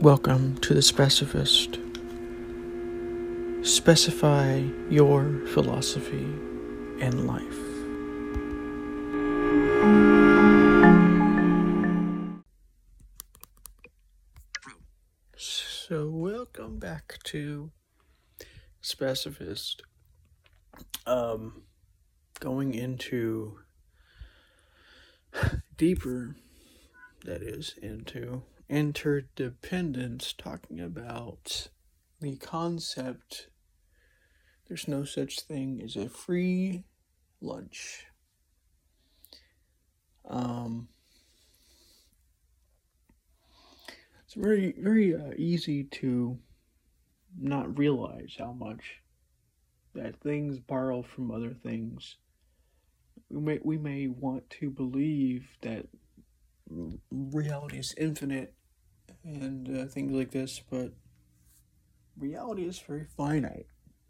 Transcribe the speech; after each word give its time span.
Welcome 0.00 0.56
to 0.62 0.72
the 0.72 0.80
Specifist. 0.80 1.78
Specify 3.62 4.62
your 4.88 5.42
philosophy 5.48 6.24
and 7.02 7.26
life. 7.26 7.58
So, 15.36 16.08
welcome 16.08 16.78
back 16.78 17.18
to 17.24 17.70
Specifist. 18.82 19.82
Um, 21.06 21.64
going 22.38 22.72
into 22.72 23.58
deeper, 25.76 26.36
that 27.26 27.42
is, 27.42 27.74
into 27.82 28.44
interdependence, 28.70 30.32
talking 30.32 30.80
about 30.80 31.68
the 32.20 32.36
concept 32.36 33.48
there's 34.70 34.86
no 34.86 35.02
such 35.02 35.40
thing 35.40 35.82
as 35.84 35.96
a 35.96 36.08
free 36.08 36.84
lunch. 37.40 38.06
Um, 40.28 40.86
it's 44.24 44.34
very, 44.34 44.76
very 44.78 45.16
uh, 45.16 45.32
easy 45.36 45.82
to 45.82 46.38
not 47.36 47.76
realize 47.76 48.36
how 48.38 48.52
much 48.52 49.00
that 49.96 50.20
things 50.20 50.60
borrow 50.60 51.02
from 51.02 51.32
other 51.32 51.52
things. 51.52 52.16
We 53.28 53.40
may, 53.40 53.58
we 53.64 53.76
may 53.76 54.06
want 54.06 54.48
to 54.50 54.70
believe 54.70 55.48
that 55.62 55.86
reality 57.10 57.78
is 57.78 57.92
infinite 57.98 58.54
and 59.24 59.68
uh, 59.78 59.86
things 59.86 60.12
like 60.12 60.30
this, 60.30 60.60
but 60.70 60.92
reality 62.18 62.66
is 62.66 62.78
very 62.78 63.06
finite. 63.16 63.66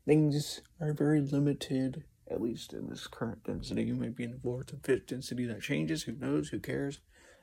Things 0.06 0.60
are 0.80 0.92
very 0.92 1.20
limited, 1.20 2.04
at 2.30 2.40
least 2.40 2.72
in 2.72 2.88
this 2.88 3.06
current 3.06 3.44
density. 3.44 3.84
You 3.84 3.94
may 3.94 4.08
be 4.08 4.24
in 4.24 4.32
the 4.32 4.38
fourth 4.38 4.72
and 4.72 4.84
fifth 4.84 5.06
density 5.06 5.46
that 5.46 5.62
changes. 5.62 6.04
Who 6.04 6.12
knows? 6.12 6.48
Who 6.48 6.60
cares? 6.60 7.00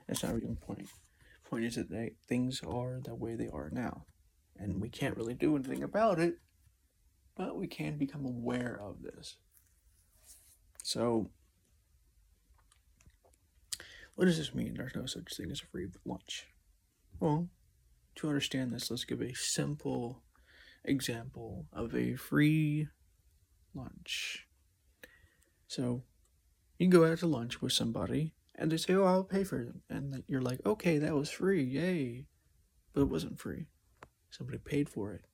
That's 0.07 0.23
not 0.23 0.33
really 0.33 0.47
the 0.47 0.65
point. 0.65 0.79
The 1.43 1.49
point 1.49 1.65
is 1.65 1.75
that 1.75 1.89
they, 1.89 2.13
things 2.27 2.61
are 2.67 2.99
the 3.03 3.15
way 3.15 3.35
they 3.35 3.47
are 3.47 3.69
now. 3.71 4.05
And 4.57 4.81
we 4.81 4.89
can't 4.89 5.15
really 5.15 5.35
do 5.35 5.55
anything 5.55 5.83
about 5.83 6.19
it, 6.19 6.35
but 7.35 7.55
we 7.55 7.67
can 7.67 7.97
become 7.97 8.25
aware 8.25 8.79
of 8.81 9.03
this. 9.03 9.37
So, 10.83 11.29
what 14.15 14.25
does 14.25 14.37
this 14.37 14.55
mean? 14.55 14.73
There's 14.75 14.95
no 14.95 15.05
such 15.05 15.35
thing 15.35 15.51
as 15.51 15.61
a 15.61 15.65
free 15.65 15.87
lunch. 16.05 16.47
Well, 17.19 17.49
to 18.17 18.27
understand 18.27 18.71
this, 18.71 18.89
let's 18.91 19.05
give 19.05 19.21
a 19.21 19.33
simple 19.33 20.23
example 20.83 21.65
of 21.73 21.95
a 21.95 22.15
free 22.15 22.87
lunch. 23.73 24.47
So, 25.67 26.03
you 26.77 26.87
go 26.87 27.09
out 27.09 27.19
to 27.19 27.27
lunch 27.27 27.61
with 27.61 27.73
somebody 27.73 28.33
and 28.55 28.71
they 28.71 28.77
say, 28.77 28.93
Oh, 28.93 29.03
I'll 29.03 29.23
pay 29.23 29.43
for 29.43 29.61
it. 29.61 29.75
And 29.89 30.23
you're 30.27 30.41
like, 30.41 30.59
Okay, 30.65 30.97
that 30.97 31.15
was 31.15 31.29
free. 31.29 31.63
Yay. 31.63 32.25
But 32.93 33.01
it 33.01 33.09
wasn't 33.09 33.39
free. 33.39 33.67
Somebody 34.29 34.59
paid 34.59 34.89
for 34.89 35.13
it. 35.13 35.25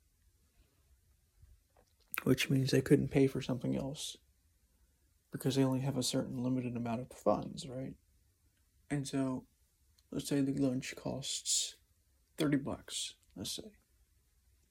Which 2.23 2.50
means 2.50 2.72
they 2.72 2.81
couldn't 2.81 3.12
pay 3.12 3.28
for 3.28 3.42
something 3.42 3.75
else 3.75 4.18
because 5.31 5.56
they 5.56 5.64
only 5.64 5.81
have 5.81 5.97
a 5.97 6.03
certain 6.03 6.42
limited 6.44 6.78
amount 6.78 7.02
of 7.02 7.12
funds, 7.12 7.68
right? 7.68 7.95
And 8.90 9.08
so, 9.08 9.45
let's 10.12 10.28
say 10.28 10.42
the 10.42 10.53
lunch 10.53 10.94
costs 10.95 11.75
30 12.38 12.58
bucks, 12.58 13.16
let's 13.36 13.56
say. 13.56 13.72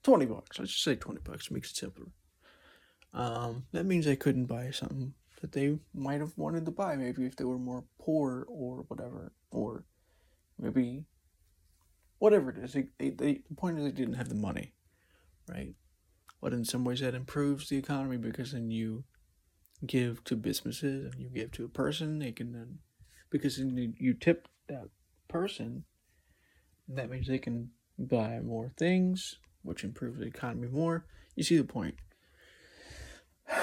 20 0.02 0.26
bucks. 0.26 0.58
Let's 0.58 0.72
just 0.72 0.84
say 0.84 0.96
20 0.96 1.20
bucks 1.20 1.50
makes 1.50 1.70
it 1.70 1.76
simpler. 1.76 2.08
Um, 3.14 3.66
that 3.72 3.84
means 3.84 4.06
they 4.06 4.16
couldn't 4.16 4.46
buy 4.46 4.70
something 4.70 5.14
that 5.40 5.52
they 5.52 5.78
might 5.94 6.20
have 6.20 6.32
wanted 6.36 6.64
to 6.64 6.70
buy, 6.70 6.96
maybe 6.96 7.26
if 7.26 7.36
they 7.36 7.44
were 7.44 7.58
more 7.58 7.84
poor 7.98 8.46
or 8.48 8.84
whatever, 8.88 9.32
or 9.50 9.84
maybe 10.58 11.04
whatever 12.18 12.50
it 12.50 12.58
is. 12.58 12.72
They, 12.72 12.86
they, 12.98 13.10
they, 13.10 13.32
the 13.48 13.54
point 13.56 13.78
is 13.78 13.84
they 13.84 13.90
didn't 13.90 14.14
have 14.14 14.28
the 14.28 14.34
money, 14.34 14.72
right? 15.48 15.74
But 16.40 16.52
in 16.52 16.64
some 16.64 16.84
ways 16.84 17.00
that 17.00 17.14
improves 17.14 17.68
the 17.68 17.76
economy 17.76 18.16
because 18.16 18.52
then 18.52 18.70
you 18.70 19.04
give 19.84 20.22
to 20.24 20.36
businesses 20.36 21.12
and 21.12 21.20
you 21.20 21.28
give 21.28 21.50
to 21.52 21.64
a 21.64 21.68
person, 21.68 22.18
they 22.18 22.32
can 22.32 22.52
then, 22.52 22.78
because 23.30 23.56
then 23.56 23.94
you 23.98 24.14
tip 24.14 24.48
that 24.68 24.88
person, 25.28 25.84
that 26.88 27.10
means 27.10 27.26
they 27.26 27.38
can 27.38 27.70
buy 27.98 28.40
more 28.40 28.72
things, 28.76 29.36
which 29.62 29.84
improves 29.84 30.18
the 30.18 30.26
economy 30.26 30.68
more. 30.68 31.06
You 31.36 31.44
see 31.44 31.56
the 31.56 31.64
point. 31.64 31.96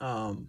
Um, 0.00 0.48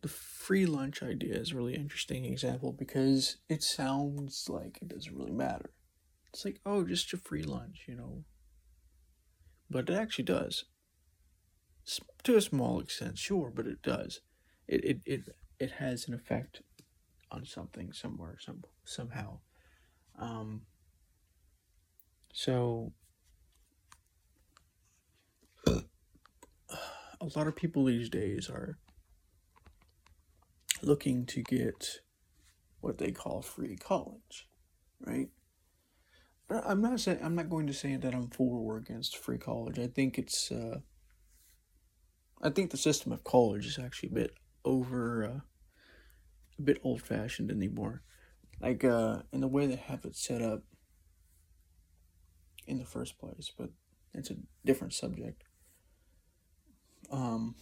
the 0.00 0.08
free 0.08 0.64
lunch 0.64 1.02
idea 1.02 1.34
is 1.34 1.52
a 1.52 1.56
really 1.56 1.74
interesting 1.74 2.24
example 2.24 2.72
because 2.72 3.36
it 3.48 3.62
sounds 3.62 4.48
like 4.48 4.78
it 4.80 4.88
doesn't 4.88 5.14
really 5.14 5.32
matter. 5.32 5.70
It's 6.32 6.44
like, 6.44 6.60
oh, 6.64 6.84
just 6.84 7.12
a 7.12 7.16
free 7.16 7.42
lunch, 7.42 7.84
you 7.86 7.96
know. 7.96 8.24
But 9.68 9.90
it 9.90 9.94
actually 9.94 10.24
does. 10.24 10.64
To 12.24 12.36
a 12.36 12.40
small 12.40 12.80
extent, 12.80 13.18
sure, 13.18 13.52
but 13.54 13.66
it 13.66 13.82
does. 13.82 14.20
It 14.66 14.84
it 14.84 15.00
it, 15.04 15.20
it 15.58 15.70
has 15.72 16.08
an 16.08 16.14
effect 16.14 16.62
on 17.30 17.44
something 17.44 17.92
somewhere, 17.92 18.36
some 18.40 18.62
somehow. 18.84 19.38
Um, 20.18 20.62
so, 22.32 22.92
a 25.66 27.26
lot 27.34 27.46
of 27.46 27.56
people 27.56 27.84
these 27.84 28.08
days 28.08 28.48
are 28.48 28.78
looking 30.82 31.26
to 31.26 31.42
get 31.42 32.00
what 32.80 32.98
they 32.98 33.10
call 33.10 33.42
free 33.42 33.76
college, 33.76 34.48
right? 35.00 35.28
I'm 36.48 36.80
not 36.80 37.00
saying 37.00 37.18
I'm 37.22 37.34
not 37.34 37.50
going 37.50 37.66
to 37.66 37.72
say 37.72 37.96
that 37.96 38.14
I'm 38.14 38.28
for 38.28 38.58
or 38.58 38.76
against 38.76 39.16
free 39.16 39.38
college. 39.38 39.78
I 39.78 39.88
think 39.88 40.18
it's 40.18 40.52
uh, 40.52 40.78
I 42.40 42.50
think 42.50 42.70
the 42.70 42.76
system 42.76 43.12
of 43.12 43.24
college 43.24 43.66
is 43.66 43.78
actually 43.78 44.10
a 44.10 44.14
bit 44.14 44.34
over 44.64 45.24
uh, 45.24 45.40
a 46.58 46.62
bit 46.62 46.80
old 46.82 47.02
fashioned 47.02 47.50
anymore. 47.50 48.02
Like 48.60 48.84
uh, 48.84 49.22
in 49.32 49.40
the 49.40 49.48
way 49.48 49.66
they 49.66 49.76
have 49.76 50.04
it 50.04 50.16
set 50.16 50.42
up, 50.42 50.62
in 52.66 52.78
the 52.78 52.84
first 52.84 53.18
place, 53.18 53.50
but 53.56 53.70
it's 54.12 54.30
a 54.30 54.36
different 54.64 54.92
subject. 54.92 55.44
Um, 57.10 57.54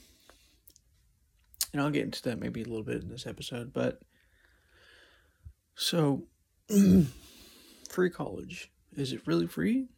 and 1.72 1.82
I'll 1.82 1.91
get 1.91 2.05
into 2.05 2.22
that 2.22 2.41
maybe 2.41 2.62
a 2.62 2.66
little 2.66 2.84
bit 2.84 3.03
in 3.03 3.09
this 3.09 3.27
episode, 3.27 3.72
but 3.72 4.00
so 5.75 6.25
free 7.88 8.11
college 8.11 8.72
is 8.97 9.12
it 9.12 9.26
really 9.26 9.47
free? 9.47 9.88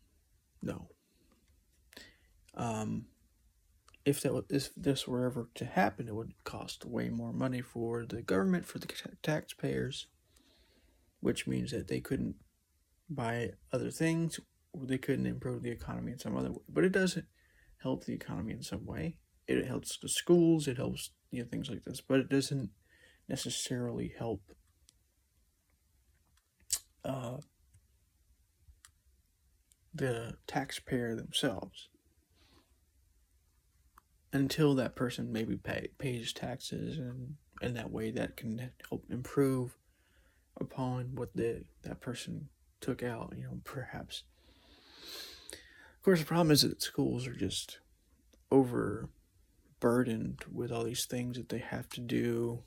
No. 0.62 0.88
Um, 2.54 3.06
if 4.06 4.20
that 4.22 4.44
if 4.48 4.74
this 4.76 5.06
were 5.06 5.26
ever 5.26 5.50
to 5.56 5.64
happen, 5.64 6.08
it 6.08 6.14
would 6.14 6.32
cost 6.44 6.86
way 6.86 7.10
more 7.10 7.32
money 7.32 7.60
for 7.60 8.06
the 8.06 8.22
government, 8.22 8.64
for 8.64 8.78
the 8.78 8.86
taxpayers, 9.22 10.06
which 11.20 11.46
means 11.46 11.72
that 11.72 11.88
they 11.88 12.00
couldn't 12.00 12.36
buy 13.10 13.50
other 13.72 13.90
things 13.90 14.40
they 14.84 14.98
couldn't 14.98 15.26
improve 15.26 15.62
the 15.62 15.70
economy 15.70 16.12
in 16.12 16.18
some 16.18 16.36
other 16.36 16.52
way. 16.52 16.62
But 16.68 16.84
it 16.84 16.92
does 16.92 17.18
help 17.82 18.04
the 18.04 18.14
economy 18.14 18.52
in 18.52 18.62
some 18.62 18.84
way. 18.84 19.16
It 19.48 19.66
helps 19.66 19.98
the 19.98 20.08
schools, 20.08 20.68
it 20.68 20.76
helps 20.76 21.10
you 21.30 21.42
know 21.42 21.48
things 21.50 21.70
like 21.70 21.84
this, 21.84 22.00
but 22.00 22.20
it 22.20 22.28
doesn't 22.28 22.70
necessarily 23.28 24.14
help 24.18 24.42
uh, 27.04 27.38
the 29.94 30.36
taxpayer 30.46 31.14
themselves 31.14 31.88
until 34.32 34.74
that 34.74 34.94
person 34.96 35.32
maybe 35.32 35.56
pay, 35.56 35.88
pays 35.98 36.32
taxes 36.32 36.98
and 36.98 37.36
in 37.62 37.74
that 37.74 37.90
way 37.90 38.10
that 38.10 38.36
can 38.36 38.70
help 38.88 39.04
improve 39.08 39.76
upon 40.60 41.14
what 41.14 41.34
the 41.34 41.64
that 41.82 42.00
person 42.00 42.48
took 42.80 43.02
out 43.02 43.32
you 43.36 43.44
know 43.44 43.60
perhaps 43.64 44.24
Of 45.96 46.02
course, 46.02 46.20
the 46.20 46.26
problem 46.26 46.50
is 46.52 46.62
that 46.62 46.82
schools 46.82 47.26
are 47.26 47.34
just 47.34 47.78
overburdened 48.50 50.44
with 50.52 50.70
all 50.70 50.84
these 50.84 51.04
things 51.06 51.36
that 51.36 51.48
they 51.48 51.58
have 51.58 51.88
to 51.90 52.00
do. 52.00 52.62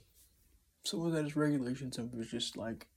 Some 0.83 1.05
of 1.05 1.13
that 1.13 1.25
is 1.25 1.35
regulation, 1.35 1.91
some 1.91 2.05
of 2.05 2.13
it 2.15 2.19
is 2.21 2.31
just 2.31 2.57
like 2.57 2.87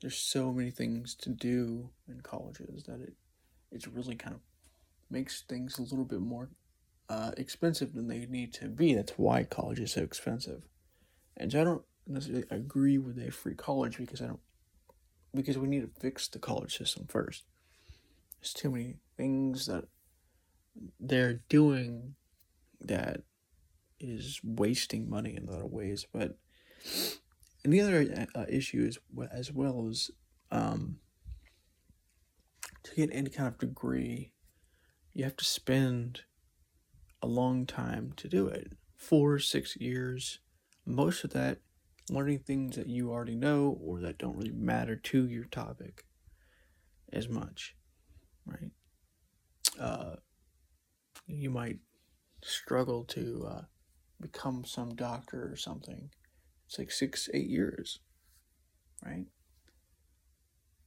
there's 0.00 0.18
so 0.18 0.52
many 0.52 0.70
things 0.70 1.14
to 1.14 1.30
do 1.30 1.90
in 2.08 2.20
colleges 2.20 2.84
that 2.84 3.00
it 3.00 3.14
it's 3.72 3.88
really 3.88 4.14
kind 4.14 4.34
of 4.34 4.40
makes 5.10 5.42
things 5.42 5.78
a 5.78 5.82
little 5.82 6.04
bit 6.04 6.20
more 6.20 6.50
uh, 7.08 7.32
expensive 7.36 7.94
than 7.94 8.08
they 8.08 8.26
need 8.26 8.52
to 8.54 8.68
be. 8.68 8.94
That's 8.94 9.12
why 9.12 9.44
college 9.44 9.80
is 9.80 9.92
so 9.92 10.02
expensive. 10.02 10.62
And 11.36 11.52
so 11.52 11.60
I 11.60 11.64
don't 11.64 11.84
necessarily 12.06 12.44
agree 12.50 12.98
with 12.98 13.18
a 13.18 13.30
free 13.30 13.54
college 13.54 13.98
because 13.98 14.20
I 14.20 14.26
don't 14.26 14.40
because 15.34 15.58
we 15.58 15.68
need 15.68 15.82
to 15.82 16.00
fix 16.00 16.28
the 16.28 16.38
college 16.38 16.76
system 16.76 17.06
first. 17.08 17.44
There's 18.40 18.54
too 18.54 18.70
many 18.70 18.96
things 19.16 19.66
that 19.66 19.84
they're 20.98 21.40
doing 21.48 22.14
that 22.80 23.22
is 24.00 24.40
wasting 24.42 25.08
money 25.08 25.36
in 25.36 25.48
a 25.48 25.50
lot 25.50 25.62
of 25.62 25.70
ways. 25.70 26.06
But 26.12 26.38
and 27.64 27.72
the 27.72 27.80
other 27.80 28.26
uh, 28.34 28.44
issue 28.48 28.84
is 28.86 28.98
as 29.32 29.52
well 29.52 29.88
as 29.88 30.10
um, 30.50 30.98
to 32.84 32.94
get 32.94 33.10
any 33.12 33.30
kind 33.30 33.48
of 33.48 33.58
degree, 33.58 34.32
you 35.16 35.24
have 35.24 35.36
to 35.36 35.46
spend 35.46 36.20
a 37.22 37.26
long 37.26 37.64
time 37.64 38.12
to 38.18 38.28
do 38.28 38.48
it 38.48 38.72
four, 38.94 39.38
six 39.38 39.74
years. 39.76 40.40
Most 40.84 41.24
of 41.24 41.30
that 41.30 41.60
learning 42.10 42.40
things 42.40 42.76
that 42.76 42.86
you 42.86 43.10
already 43.10 43.34
know 43.34 43.78
or 43.82 43.98
that 44.00 44.18
don't 44.18 44.36
really 44.36 44.52
matter 44.52 44.94
to 44.94 45.26
your 45.26 45.44
topic 45.44 46.04
as 47.10 47.30
much, 47.30 47.74
right? 48.44 48.70
Uh, 49.80 50.16
you 51.26 51.48
might 51.48 51.78
struggle 52.42 53.02
to 53.04 53.48
uh, 53.50 53.62
become 54.20 54.66
some 54.66 54.94
doctor 54.94 55.50
or 55.50 55.56
something. 55.56 56.10
It's 56.66 56.78
like 56.78 56.90
six, 56.90 57.30
eight 57.32 57.48
years, 57.48 58.00
right? 59.02 59.24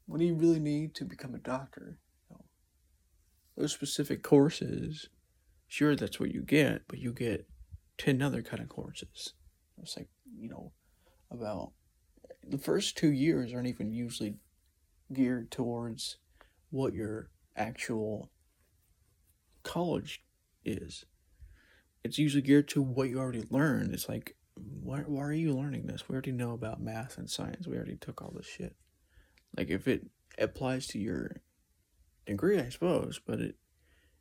What 0.05 0.19
do 0.19 0.25
you 0.27 0.35
really 0.35 0.59
need 0.59 0.93
to 0.95 1.03
become 1.03 1.33
a 1.33 1.39
doctor? 1.39 1.97
Those 3.59 3.73
specific 3.73 4.23
courses, 4.23 5.09
sure, 5.67 5.93
that's 5.93 6.17
what 6.17 6.33
you 6.33 6.41
get, 6.43 6.83
but 6.87 6.99
you 6.99 7.11
get 7.11 7.45
10 7.97 8.21
other 8.21 8.41
kind 8.41 8.63
of 8.63 8.69
courses. 8.69 9.33
It's 9.81 9.97
like, 9.97 10.07
you 10.33 10.47
know, 10.47 10.71
about 11.29 11.73
the 12.47 12.57
first 12.57 12.97
two 12.97 13.11
years 13.11 13.53
aren't 13.53 13.67
even 13.67 13.91
usually 13.91 14.35
geared 15.11 15.51
towards 15.51 16.19
what 16.69 16.93
your 16.93 17.31
actual 17.57 18.31
college 19.63 20.23
is. 20.63 21.03
It's 22.01 22.17
usually 22.17 22.43
geared 22.43 22.69
to 22.69 22.81
what 22.81 23.09
you 23.09 23.19
already 23.19 23.43
learned. 23.49 23.93
It's 23.93 24.07
like, 24.07 24.37
why, 24.55 24.99
why 24.99 25.23
are 25.23 25.33
you 25.33 25.53
learning 25.53 25.87
this? 25.87 26.07
We 26.07 26.13
already 26.13 26.31
know 26.31 26.53
about 26.53 26.81
math 26.81 27.17
and 27.17 27.29
science. 27.29 27.67
We 27.67 27.75
already 27.75 27.97
took 27.97 28.21
all 28.21 28.31
this 28.33 28.47
shit. 28.47 28.77
Like, 29.57 29.69
if 29.69 29.85
it 29.85 30.05
applies 30.37 30.87
to 30.87 30.97
your 30.97 31.41
degree, 32.29 32.59
I 32.59 32.69
suppose, 32.69 33.19
but 33.25 33.39
it 33.39 33.55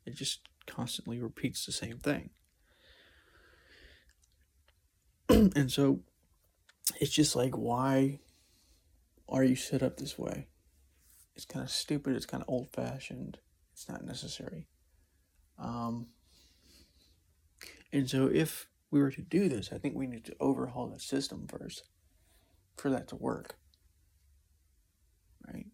it 0.05 0.14
just 0.14 0.40
constantly 0.66 1.19
repeats 1.20 1.64
the 1.64 1.72
same 1.72 1.99
thing. 1.99 2.31
and 5.28 5.70
so 5.70 6.00
it's 7.00 7.12
just 7.12 7.37
like 7.37 7.55
why 7.56 8.20
are 9.28 9.44
you 9.44 9.56
set 9.56 9.82
up 9.82 9.96
this 9.96 10.19
way? 10.19 10.49
It's 11.37 11.44
kind 11.44 11.64
of 11.64 11.70
stupid, 11.70 12.16
it's 12.16 12.26
kind 12.26 12.43
of 12.43 12.49
old 12.49 12.70
fashioned, 12.70 13.38
it's 13.72 13.88
not 13.88 14.05
necessary. 14.05 14.66
Um, 15.58 16.08
and 17.93 18.08
so, 18.08 18.26
if 18.26 18.66
we 18.90 19.00
were 19.00 19.10
to 19.10 19.22
do 19.22 19.49
this, 19.49 19.70
I 19.72 19.78
think 19.78 19.94
we 19.94 20.06
need 20.06 20.25
to 20.26 20.37
overhaul 20.40 20.88
the 20.88 21.00
system 21.00 21.46
first 21.49 21.84
for 22.76 22.90
that 22.90 23.08
to 23.08 23.16
work. 23.16 23.56
Right? 25.46 25.66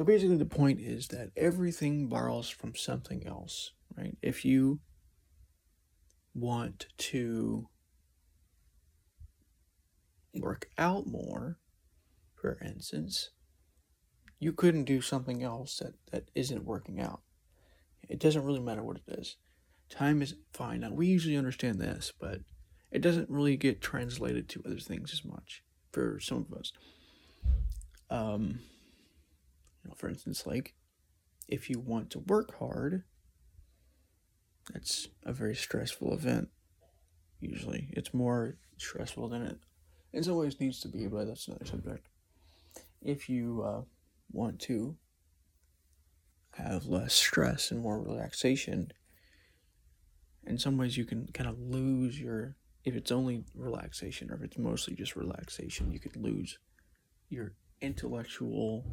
So, 0.00 0.04
basically, 0.06 0.38
the 0.38 0.46
point 0.46 0.80
is 0.80 1.08
that 1.08 1.28
everything 1.36 2.06
borrows 2.06 2.48
from 2.48 2.74
something 2.74 3.26
else, 3.26 3.72
right? 3.98 4.16
If 4.22 4.46
you 4.46 4.80
want 6.32 6.86
to 6.96 7.68
work 10.32 10.70
out 10.78 11.06
more, 11.06 11.58
for 12.34 12.58
instance, 12.64 13.28
you 14.38 14.54
couldn't 14.54 14.84
do 14.84 15.02
something 15.02 15.42
else 15.42 15.76
that, 15.80 15.92
that 16.12 16.30
isn't 16.34 16.64
working 16.64 16.98
out. 16.98 17.20
It 18.08 18.20
doesn't 18.20 18.46
really 18.46 18.58
matter 18.58 18.82
what 18.82 19.02
it 19.06 19.18
is. 19.18 19.36
Time 19.90 20.22
is 20.22 20.34
fine. 20.54 20.80
Now, 20.80 20.92
we 20.92 21.08
usually 21.08 21.36
understand 21.36 21.78
this, 21.78 22.10
but 22.18 22.40
it 22.90 23.02
doesn't 23.02 23.28
really 23.28 23.58
get 23.58 23.82
translated 23.82 24.48
to 24.48 24.62
other 24.64 24.80
things 24.80 25.12
as 25.12 25.26
much 25.26 25.62
for 25.92 26.18
some 26.20 26.46
of 26.50 26.58
us. 26.58 26.72
Um, 28.08 28.60
know, 29.90 29.96
for 29.96 30.08
instance, 30.08 30.46
like 30.46 30.74
if 31.48 31.68
you 31.68 31.78
want 31.78 32.10
to 32.10 32.20
work 32.20 32.58
hard, 32.58 33.04
that's 34.72 35.08
a 35.24 35.32
very 35.32 35.54
stressful 35.54 36.14
event. 36.14 36.48
Usually, 37.40 37.88
it's 37.92 38.14
more 38.14 38.56
stressful 38.76 39.28
than 39.28 39.42
it 39.42 39.58
in 40.12 40.22
some 40.22 40.36
ways 40.36 40.60
needs 40.60 40.80
to 40.80 40.88
be, 40.88 41.06
but 41.06 41.26
that's 41.26 41.48
another 41.48 41.64
subject. 41.64 42.08
If 43.00 43.28
you 43.28 43.62
uh, 43.62 43.82
want 44.32 44.60
to 44.62 44.96
have 46.54 46.86
less 46.86 47.14
stress 47.14 47.70
and 47.70 47.80
more 47.80 48.00
relaxation, 48.00 48.92
in 50.44 50.58
some 50.58 50.76
ways 50.76 50.96
you 50.96 51.04
can 51.04 51.28
kind 51.32 51.48
of 51.48 51.58
lose 51.58 52.18
your 52.20 52.56
if 52.82 52.94
it's 52.94 53.12
only 53.12 53.44
relaxation 53.54 54.30
or 54.30 54.36
if 54.36 54.42
it's 54.42 54.58
mostly 54.58 54.94
just 54.94 55.14
relaxation, 55.14 55.92
you 55.92 56.00
could 56.00 56.16
lose 56.16 56.58
your 57.28 57.52
intellectual 57.82 58.84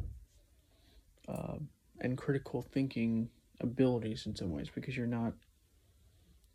uh, 1.28 1.56
and 2.00 2.16
critical 2.16 2.62
thinking 2.62 3.28
abilities 3.60 4.26
in 4.26 4.34
some 4.34 4.50
ways 4.50 4.68
because 4.74 4.96
you're 4.96 5.06
not 5.06 5.34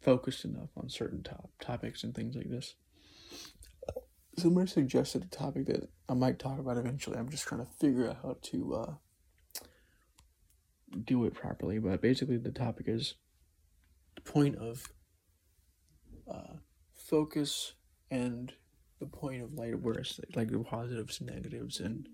focused 0.02 0.46
enough 0.46 0.70
on 0.76 0.90
certain 0.90 1.24
top 1.24 1.50
topics 1.62 2.04
and 2.04 2.14
things 2.14 2.36
like 2.36 2.50
this. 2.50 2.76
Somebody 4.38 4.68
suggested 4.68 5.24
a 5.24 5.28
topic 5.28 5.68
that 5.68 5.90
I 6.10 6.14
might 6.14 6.40
talk 6.40 6.60
about 6.60 6.78
eventually. 6.78 7.18
I'm 7.18 7.30
just 7.30 7.46
trying 7.46 7.62
to 7.62 7.72
figure 7.80 8.10
out 8.10 8.18
how 8.24 8.38
to 8.42 8.74
uh, 8.76 8.94
do 11.04 11.26
it 11.26 11.34
properly. 11.34 11.80
But 11.80 12.02
basically, 12.02 12.38
the 12.38 12.52
topic 12.52 12.86
is 12.88 13.16
the 14.16 14.22
point 14.22 14.56
of 14.56 14.92
uh, 16.32 16.56
focus 16.96 17.74
and 18.10 18.54
the 19.00 19.06
point 19.06 19.44
of 19.44 19.54
light 19.54 19.74
awareness, 19.74 20.20
like 20.36 20.52
the 20.52 20.60
positives 20.60 21.20
and 21.20 21.30
negatives, 21.30 21.80
and 21.80 22.08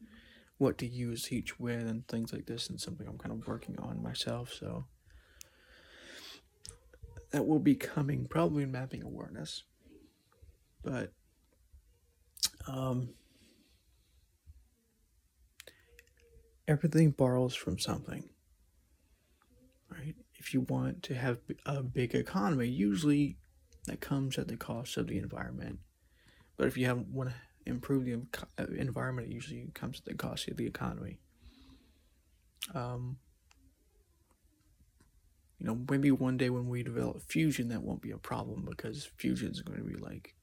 what 0.59 0.77
to 0.77 0.85
use 0.85 1.31
each 1.31 1.59
with, 1.59 1.87
and 1.87 2.07
things 2.07 2.31
like 2.31 2.45
this, 2.45 2.69
and 2.69 2.79
something 2.79 3.07
I'm 3.07 3.17
kind 3.17 3.31
of 3.31 3.47
working 3.47 3.79
on 3.79 4.03
myself. 4.03 4.53
So 4.53 4.85
that 7.31 7.47
will 7.47 7.59
be 7.59 7.75
coming 7.75 8.27
probably 8.29 8.63
in 8.63 8.71
mapping 8.71 9.01
awareness. 9.01 9.63
But 10.83 11.11
um, 12.67 13.09
everything 16.67 17.11
borrows 17.11 17.55
from 17.55 17.79
something, 17.79 18.29
right? 19.91 20.15
If 20.35 20.53
you 20.53 20.61
want 20.61 21.03
to 21.03 21.15
have 21.15 21.39
a 21.65 21.81
big 21.83 22.15
economy, 22.15 22.67
usually 22.67 23.37
that 23.85 24.01
comes 24.01 24.37
at 24.37 24.47
the 24.47 24.55
cost 24.55 24.97
of 24.97 25.07
the 25.07 25.17
environment. 25.17 25.79
But 26.57 26.67
if 26.67 26.77
you 26.77 26.85
have 26.85 26.99
want 27.07 27.29
to 27.29 27.35
improve 27.69 28.05
the 28.05 28.15
uh, 28.57 28.65
environment, 28.77 29.29
it 29.29 29.33
usually 29.33 29.69
comes 29.73 29.99
at 29.99 30.05
the 30.05 30.13
cost 30.13 30.47
of 30.47 30.57
the 30.57 30.65
economy. 30.65 31.19
Um, 32.73 33.17
you 35.59 35.67
know, 35.67 35.77
maybe 35.89 36.11
one 36.11 36.37
day 36.37 36.49
when 36.49 36.67
we 36.67 36.83
develop 36.83 37.21
fusion, 37.21 37.69
that 37.69 37.83
won't 37.83 38.01
be 38.01 38.11
a 38.11 38.17
problem 38.17 38.65
because 38.69 39.09
fusion 39.17 39.51
is 39.51 39.61
going 39.61 39.79
to 39.79 39.85
be 39.85 39.95
like 39.95 40.35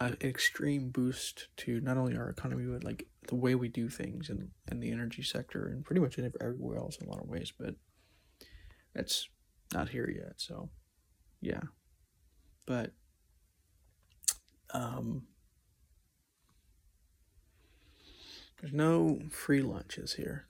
an 0.00 0.16
extreme 0.20 0.90
boost 0.90 1.48
to 1.56 1.80
not 1.80 1.96
only 1.96 2.16
our 2.16 2.28
economy 2.28 2.64
but 2.66 2.82
like 2.82 3.06
the 3.28 3.36
way 3.36 3.54
we 3.54 3.68
do 3.68 3.88
things 3.88 4.28
and 4.28 4.48
and 4.68 4.82
the 4.82 4.90
energy 4.90 5.22
sector 5.22 5.66
and 5.66 5.84
pretty 5.84 6.00
much 6.00 6.18
everywhere 6.18 6.78
else 6.78 6.96
in 6.96 7.06
a 7.06 7.10
lot 7.10 7.22
of 7.22 7.28
ways. 7.28 7.52
But 7.56 7.74
that's 8.94 9.28
not 9.72 9.88
here 9.88 10.08
yet. 10.08 10.34
So, 10.36 10.70
yeah, 11.40 11.62
but 12.66 12.92
um, 14.74 15.22
there's 18.62 18.72
no 18.72 19.18
free 19.28 19.60
lunches 19.60 20.14
here. 20.14 20.46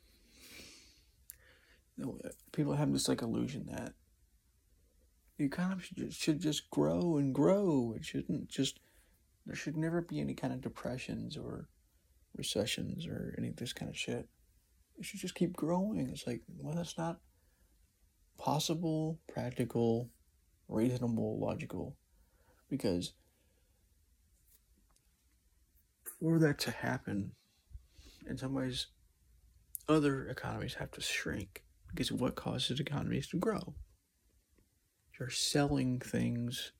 Uh, 2.02 2.28
people 2.52 2.74
have 2.74 2.92
this 2.92 3.08
like 3.08 3.22
illusion 3.22 3.66
that 3.70 3.94
the 5.38 5.46
economy 5.46 5.82
should 6.10 6.40
just 6.40 6.70
grow 6.70 7.16
and 7.16 7.34
grow. 7.34 7.94
It 7.96 8.04
shouldn't 8.04 8.48
just 8.48 8.80
there 9.46 9.56
should 9.56 9.78
never 9.78 10.02
be 10.02 10.20
any 10.20 10.34
kind 10.34 10.52
of 10.52 10.60
depressions 10.60 11.38
or 11.38 11.68
recessions 12.36 13.06
or 13.06 13.34
any 13.38 13.48
of 13.48 13.56
this 13.56 13.72
kind 13.72 13.88
of 13.88 13.96
shit. 13.96 14.28
It 14.98 15.04
should 15.06 15.20
just 15.20 15.34
keep 15.34 15.56
growing. 15.56 16.10
It's 16.10 16.26
like, 16.26 16.42
well, 16.58 16.76
that's 16.76 16.98
not 16.98 17.18
possible, 18.38 19.18
practical, 19.26 20.10
reasonable, 20.68 21.40
logical. 21.40 21.96
Because 22.68 23.14
for 26.20 26.38
that 26.38 26.58
to 26.60 26.70
happen, 26.70 27.32
in 28.28 28.38
some 28.38 28.54
ways, 28.54 28.88
other 29.88 30.26
economies 30.28 30.74
have 30.74 30.90
to 30.92 31.00
shrink. 31.00 31.64
Because 31.90 32.10
what 32.10 32.36
causes 32.36 32.80
economies 32.80 33.28
to 33.28 33.36
grow? 33.36 33.74
You're 35.18 35.28
selling 35.30 36.00
things 36.00 36.72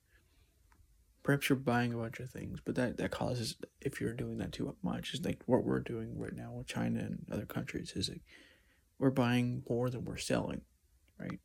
Perhaps 1.23 1.49
you're 1.49 1.57
buying 1.57 1.95
a 1.95 1.97
bunch 1.97 2.19
of 2.19 2.31
things, 2.31 2.59
but 2.65 2.75
that, 2.75 2.97
that 2.97 3.13
causes 3.13 3.57
if 3.81 4.01
you're 4.01 4.13
doing 4.13 4.39
that 4.39 4.53
too 4.53 4.75
much. 4.83 5.15
Is 5.15 5.25
like 5.25 5.41
what 5.47 5.65
we're 5.65 5.81
doing 5.81 6.19
right 6.19 6.35
now 6.35 6.53
with 6.53 6.67
China 6.67 6.99
and 6.99 7.25
other 7.31 7.47
countries 7.47 7.93
is 7.95 8.09
like 8.09 8.23
we're 8.99 9.11
buying 9.11 9.63
more 9.69 9.89
than 9.89 10.05
we're 10.05 10.17
selling, 10.17 10.63
right? 11.21 11.39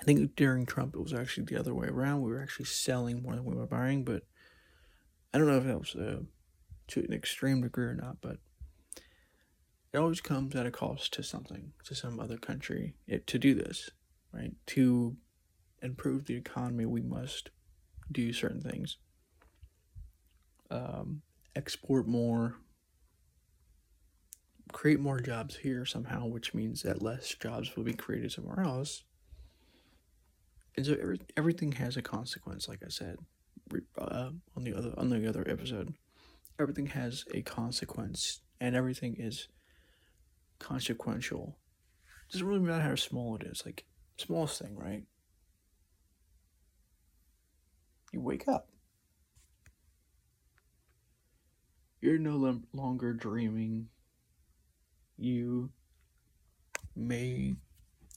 I 0.00 0.02
think 0.02 0.34
during 0.34 0.66
Trump 0.66 0.94
it 0.94 1.00
was 1.00 1.14
actually 1.14 1.44
the 1.44 1.60
other 1.60 1.74
way 1.74 1.86
around. 1.86 2.22
We 2.22 2.32
were 2.32 2.42
actually 2.42 2.66
selling 2.66 3.22
more 3.22 3.36
than 3.36 3.44
we 3.44 3.54
were 3.54 3.66
buying, 3.66 4.02
but 4.04 4.24
I 5.32 5.38
don't 5.38 5.46
know 5.46 5.58
if 5.58 5.64
that 5.64 5.78
was 5.78 5.94
uh, 5.94 6.22
to 6.88 7.00
an 7.00 7.12
extreme 7.12 7.62
degree 7.62 7.86
or 7.86 7.94
not. 7.94 8.16
But 8.20 8.38
it 9.92 9.98
always 9.98 10.20
comes 10.20 10.54
at 10.54 10.66
a 10.66 10.70
cost 10.70 11.12
to 11.14 11.22
something, 11.22 11.72
to 11.84 11.94
some 11.94 12.20
other 12.20 12.36
country, 12.36 12.94
it, 13.06 13.26
to 13.28 13.38
do 13.38 13.54
this, 13.54 13.90
right? 14.32 14.52
To 14.68 15.16
improve 15.82 16.26
the 16.26 16.36
economy, 16.36 16.86
we 16.86 17.02
must 17.02 17.50
do 18.10 18.32
certain 18.32 18.60
things. 18.60 18.98
Um, 20.70 21.22
export 21.56 22.06
more, 22.06 22.56
create 24.72 25.00
more 25.00 25.18
jobs 25.18 25.56
here 25.56 25.84
somehow, 25.84 26.26
which 26.26 26.54
means 26.54 26.82
that 26.82 27.02
less 27.02 27.34
jobs 27.34 27.74
will 27.76 27.84
be 27.84 27.92
created 27.92 28.30
somewhere 28.30 28.60
else. 28.60 29.02
And 30.76 30.86
so 30.86 30.92
every, 30.92 31.20
everything 31.36 31.72
has 31.72 31.96
a 31.96 32.02
consequence, 32.02 32.68
like 32.68 32.80
I 32.84 32.88
said 32.90 33.16
uh, 33.98 34.30
on 34.56 34.64
the 34.64 34.74
other 34.76 34.92
on 34.96 35.10
the 35.10 35.28
other 35.28 35.44
episode. 35.48 35.94
Everything 36.58 36.86
has 36.86 37.24
a 37.32 37.42
consequence, 37.42 38.40
and 38.60 38.76
everything 38.76 39.16
is 39.18 39.48
consequential. 40.60 41.58
It 42.28 42.32
doesn't 42.32 42.46
really 42.46 42.60
matter 42.60 42.82
how 42.82 42.94
small 42.94 43.34
it 43.34 43.42
is. 43.42 43.64
Like 43.66 43.84
smallest 44.16 44.60
thing, 44.62 44.76
right? 44.76 45.02
You 48.12 48.20
wake 48.20 48.46
up. 48.46 48.68
You're 52.00 52.18
no 52.18 52.60
longer 52.72 53.12
dreaming. 53.12 53.88
You 55.16 55.70
may 56.96 57.56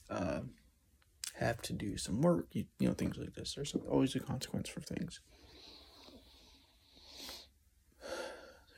uh, 0.08 0.40
have 1.34 1.60
to 1.62 1.72
do 1.72 1.96
some 1.96 2.22
work, 2.22 2.46
you, 2.52 2.64
you 2.78 2.88
know, 2.88 2.94
things 2.94 3.18
like 3.18 3.34
this. 3.34 3.54
There's 3.54 3.74
always 3.90 4.14
a 4.14 4.20
consequence 4.20 4.68
for 4.68 4.80
things. 4.80 5.20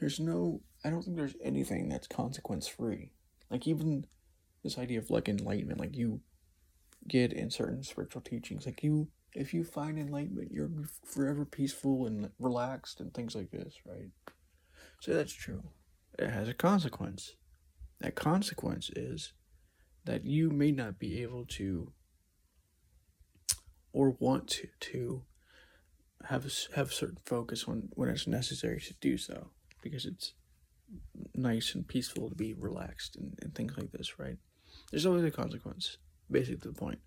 There's 0.00 0.20
no, 0.20 0.60
I 0.84 0.90
don't 0.90 1.02
think 1.02 1.16
there's 1.16 1.36
anything 1.42 1.88
that's 1.88 2.06
consequence 2.06 2.66
free. 2.66 3.12
Like, 3.50 3.66
even 3.66 4.06
this 4.62 4.78
idea 4.78 4.98
of 4.98 5.10
like 5.10 5.28
enlightenment, 5.28 5.80
like 5.80 5.96
you 5.96 6.20
get 7.06 7.32
in 7.32 7.50
certain 7.50 7.82
spiritual 7.82 8.22
teachings, 8.22 8.66
like 8.66 8.82
you, 8.82 9.08
if 9.34 9.54
you 9.54 9.64
find 9.64 9.98
enlightenment, 9.98 10.50
you're 10.50 10.70
forever 11.04 11.44
peaceful 11.44 12.06
and 12.06 12.30
relaxed 12.38 13.00
and 13.00 13.12
things 13.14 13.34
like 13.34 13.50
this, 13.50 13.74
right? 13.86 14.10
So 15.00 15.14
that's 15.14 15.32
true. 15.32 15.62
It 16.18 16.30
has 16.30 16.48
a 16.48 16.54
consequence. 16.54 17.36
That 18.00 18.14
consequence 18.14 18.90
is 18.96 19.32
that 20.04 20.24
you 20.24 20.50
may 20.50 20.72
not 20.72 20.98
be 20.98 21.22
able 21.22 21.44
to 21.46 21.92
or 23.92 24.10
want 24.18 24.48
to, 24.48 24.68
to 24.80 25.22
have 26.24 26.50
have 26.74 26.92
certain 26.92 27.18
focus 27.24 27.66
when 27.66 27.88
when 27.94 28.08
it's 28.08 28.26
necessary 28.26 28.80
to 28.80 28.94
do 29.00 29.16
so 29.16 29.48
because 29.82 30.04
it's 30.04 30.32
nice 31.34 31.74
and 31.74 31.86
peaceful 31.86 32.28
to 32.28 32.34
be 32.34 32.54
relaxed 32.54 33.16
and, 33.16 33.38
and 33.42 33.54
things 33.54 33.76
like 33.76 33.90
this 33.92 34.18
right 34.18 34.36
there's 34.90 35.06
always 35.06 35.24
a 35.24 35.30
consequence 35.30 35.98
basically 36.30 36.56
to 36.56 36.68
the 36.68 36.74
point 36.74 36.98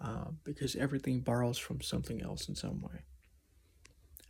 uh, 0.00 0.26
because 0.44 0.76
everything 0.76 1.20
borrows 1.20 1.58
from 1.58 1.80
something 1.80 2.22
else 2.22 2.48
in 2.48 2.54
some 2.54 2.80
way 2.80 3.04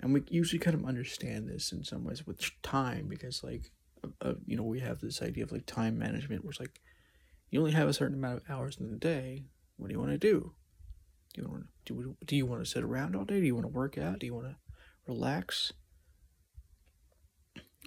and 0.01 0.15
we 0.15 0.23
usually 0.29 0.59
kind 0.59 0.75
of 0.75 0.85
understand 0.85 1.49
this 1.49 1.73
in 1.73 1.83
some 1.85 2.05
ways 2.05 2.27
with 2.27 2.41
time 2.63 3.07
because 3.09 3.43
like 3.43 3.71
uh, 4.23 4.35
you 4.47 4.57
know 4.57 4.63
we 4.63 4.81
have 4.81 5.01
this 5.01 5.21
idea 5.23 5.45
of 5.45 5.53
like 5.53 5.67
time 5.67 5.99
management 5.99 6.45
where 6.45 6.51
it's 6.51 6.61
like 6.61 6.81
you 7.51 7.59
only 7.59 7.73
have 7.73 7.89
a 7.89 7.93
certain 7.93 8.17
amount 8.17 8.37
of 8.37 8.51
hours 8.51 8.77
in 8.79 8.91
the 8.91 8.97
day 8.97 9.45
what 9.77 9.89
do 9.89 9.95
you 9.95 10.01
want 10.01 10.13
to 10.13 10.19
do 10.19 10.53
do 11.35 11.43
you 11.43 11.49
want 11.49 11.67
to 11.87 11.95
do, 11.95 12.17
do 12.25 12.37
you 12.37 12.47
want 12.47 12.65
to 12.65 12.71
sit 12.71 12.83
around 12.83 13.15
all 13.15 13.25
day? 13.25 13.41
Do 13.41 13.47
you 13.47 13.55
want 13.55 13.67
to 13.67 13.73
work 13.73 13.99
out? 13.99 14.21
Do 14.21 14.27
you 14.27 14.35
want 14.35 14.49
to 14.49 14.57
relax? 15.07 15.73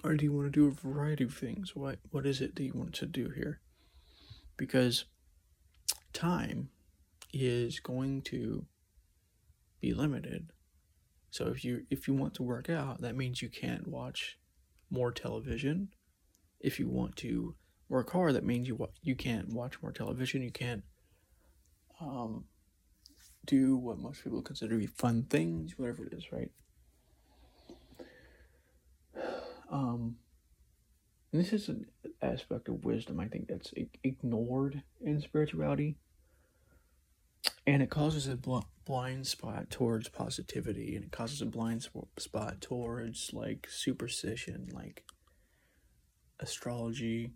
Or 0.03 0.15
do 0.15 0.25
you 0.25 0.33
want 0.33 0.47
to 0.47 0.59
do 0.59 0.67
a 0.67 0.71
variety 0.71 1.23
of 1.23 1.33
things? 1.33 1.75
What 1.75 1.99
what 2.09 2.25
is 2.25 2.41
it 2.41 2.55
that 2.55 2.63
you 2.63 2.73
want 2.73 2.93
to 2.95 3.05
do 3.05 3.29
here? 3.29 3.59
Because 4.57 5.05
time 6.13 6.69
is 7.33 7.79
going 7.79 8.21
to 8.23 8.65
be 9.79 9.93
limited. 9.93 10.51
So 11.29 11.47
if 11.47 11.63
you 11.63 11.85
if 11.89 12.07
you 12.07 12.13
want 12.13 12.33
to 12.35 12.43
work 12.43 12.69
out, 12.69 13.01
that 13.01 13.15
means 13.15 13.41
you 13.41 13.49
can't 13.49 13.87
watch 13.87 14.37
more 14.89 15.11
television. 15.11 15.89
If 16.59 16.79
you 16.79 16.89
want 16.89 17.15
to 17.17 17.55
work 17.89 18.11
hard, 18.11 18.35
that 18.35 18.43
means 18.43 18.67
you 18.67 18.87
you 19.01 19.15
can't 19.15 19.53
watch 19.53 19.81
more 19.81 19.91
television. 19.91 20.41
You 20.41 20.51
can't 20.51 20.83
um, 21.99 22.45
do 23.45 23.77
what 23.77 23.99
most 23.99 24.23
people 24.23 24.41
consider 24.41 24.73
to 24.73 24.79
be 24.79 24.87
fun 24.87 25.23
things, 25.23 25.77
whatever 25.77 26.05
it 26.05 26.13
is, 26.13 26.31
right? 26.31 26.51
Um, 29.71 30.17
this 31.31 31.53
is 31.53 31.69
an 31.69 31.85
aspect 32.21 32.67
of 32.67 32.83
wisdom 32.83 33.19
I 33.19 33.27
think 33.27 33.47
that's 33.47 33.73
ignored 34.03 34.83
in 34.99 35.21
spirituality, 35.21 35.95
and 37.65 37.81
it 37.81 37.89
causes 37.89 38.27
a 38.27 38.35
bl- 38.35 38.59
blind 38.85 39.27
spot 39.27 39.69
towards 39.69 40.09
positivity, 40.09 40.95
and 40.95 41.05
it 41.05 41.11
causes 41.11 41.41
a 41.41 41.45
blind 41.45 41.87
spot 42.19 42.59
towards 42.59 43.31
like 43.33 43.67
superstition, 43.69 44.67
like 44.73 45.05
astrology, 46.41 47.31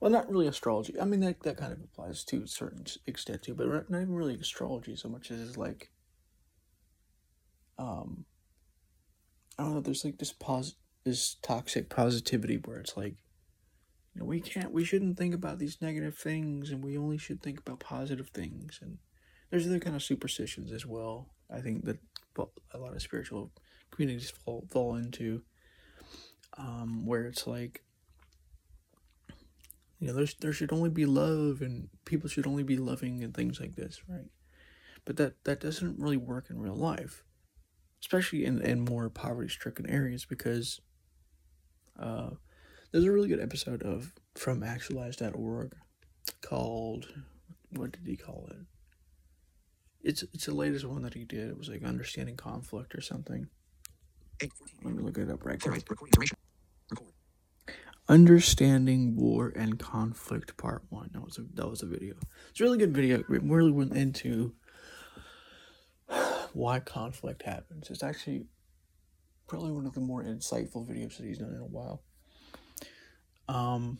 well, 0.00 0.10
not 0.10 0.30
really 0.30 0.46
astrology. 0.46 0.94
I 1.00 1.04
mean, 1.04 1.20
that, 1.20 1.42
that 1.42 1.56
kind 1.56 1.72
of 1.72 1.80
applies 1.82 2.24
to 2.24 2.42
a 2.42 2.46
certain 2.46 2.84
extent 3.06 3.42
too, 3.42 3.54
but 3.54 3.90
not 3.90 4.02
even 4.02 4.14
really 4.14 4.34
astrology 4.34 4.94
so 4.94 5.08
much 5.08 5.30
as 5.30 5.56
like, 5.56 5.90
um, 7.78 8.24
I 9.58 9.64
don't 9.64 9.74
know. 9.74 9.80
There's 9.80 10.04
like 10.04 10.18
this 10.18 10.32
pos 10.32 10.74
this 11.04 11.36
toxic 11.42 11.88
positivity 11.88 12.56
where 12.56 12.78
it's 12.78 12.96
like, 12.96 13.16
you 14.14 14.20
know, 14.20 14.26
we 14.26 14.40
can't, 14.40 14.72
we 14.72 14.84
shouldn't 14.84 15.16
think 15.16 15.34
about 15.34 15.58
these 15.58 15.78
negative 15.80 16.16
things, 16.16 16.70
and 16.70 16.82
we 16.82 16.98
only 16.98 17.18
should 17.18 17.42
think 17.42 17.60
about 17.60 17.80
positive 17.80 18.28
things. 18.30 18.78
And 18.82 18.98
there's 19.50 19.66
other 19.66 19.80
kind 19.80 19.96
of 19.96 20.02
superstitions 20.02 20.72
as 20.72 20.84
well. 20.84 21.30
I 21.50 21.60
think 21.60 21.84
that 21.84 21.98
a 22.72 22.78
lot 22.78 22.94
of 22.94 23.02
spiritual 23.02 23.52
communities 23.90 24.30
fall 24.30 24.66
fall 24.70 24.96
into, 24.96 25.42
um, 26.58 27.06
where 27.06 27.24
it's 27.24 27.46
like 27.46 27.82
you 29.98 30.06
know, 30.06 30.14
there's 30.14 30.34
there 30.34 30.52
should 30.52 30.72
only 30.72 30.90
be 30.90 31.06
love 31.06 31.60
and 31.60 31.88
people 32.04 32.28
should 32.28 32.46
only 32.46 32.62
be 32.62 32.76
loving 32.76 33.24
and 33.24 33.34
things 33.34 33.60
like 33.60 33.74
this, 33.74 34.00
right? 34.08 34.30
But 35.04 35.16
that 35.16 35.44
that 35.44 35.60
doesn't 35.60 35.98
really 35.98 36.16
work 36.16 36.50
in 36.50 36.60
real 36.60 36.76
life, 36.76 37.24
especially 38.00 38.44
in 38.44 38.60
in 38.62 38.84
more 38.84 39.10
poverty 39.10 39.48
stricken 39.48 39.88
areas 39.88 40.24
because 40.24 40.80
uh, 41.98 42.30
there's 42.92 43.04
a 43.04 43.12
really 43.12 43.28
good 43.28 43.40
episode 43.40 43.82
of 43.82 44.12
from 44.34 44.62
actualized.org 44.62 45.74
called 46.42 47.06
what 47.70 47.92
did 47.92 48.06
he 48.06 48.16
call 48.16 48.48
it? 48.50 48.56
It's 50.02 50.22
it's 50.34 50.46
the 50.46 50.54
latest 50.54 50.84
one 50.84 51.02
that 51.02 51.14
he 51.14 51.24
did. 51.24 51.50
It 51.50 51.58
was 51.58 51.68
like 51.68 51.82
understanding 51.84 52.36
conflict 52.36 52.94
or 52.94 53.00
something. 53.00 53.48
Let 54.82 54.94
me 54.94 55.02
look 55.02 55.18
it 55.18 55.30
up 55.30 55.44
right. 55.44 55.60
Understanding 58.08 59.16
War 59.16 59.52
and 59.54 59.78
Conflict 59.78 60.56
Part 60.56 60.84
One. 60.88 61.10
That 61.12 61.22
was 61.22 61.36
a 61.38 61.42
that 61.54 61.68
was 61.68 61.82
a 61.82 61.86
video. 61.86 62.14
It's 62.50 62.60
a 62.60 62.64
really 62.64 62.78
good 62.78 62.94
video. 62.94 63.18
It 63.18 63.26
really 63.28 63.72
went 63.72 63.94
into 63.94 64.54
why 66.52 66.80
conflict 66.80 67.42
happens. 67.42 67.90
It's 67.90 68.02
actually 68.02 68.46
probably 69.48 69.72
one 69.72 69.86
of 69.86 69.94
the 69.94 70.00
more 70.00 70.22
insightful 70.22 70.86
videos 70.86 71.16
that 71.16 71.26
he's 71.26 71.38
done 71.38 71.54
in 71.54 71.60
a 71.60 71.66
while. 71.66 72.02
Um, 73.48 73.98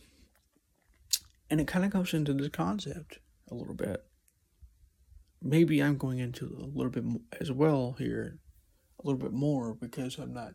and 1.49 1.59
it 1.59 1.67
kind 1.67 1.83
of 1.83 1.91
goes 1.91 2.13
into 2.13 2.33
this 2.33 2.49
concept 2.49 3.19
a 3.49 3.55
little 3.55 3.73
bit. 3.73 4.05
Maybe 5.41 5.81
I'm 5.81 5.97
going 5.97 6.19
into 6.19 6.45
a 6.45 6.65
little 6.65 6.91
bit 6.91 7.03
as 7.41 7.51
well 7.51 7.95
here, 7.97 8.39
a 9.03 9.07
little 9.07 9.19
bit 9.19 9.33
more 9.33 9.73
because 9.73 10.17
I'm 10.19 10.33
not 10.33 10.53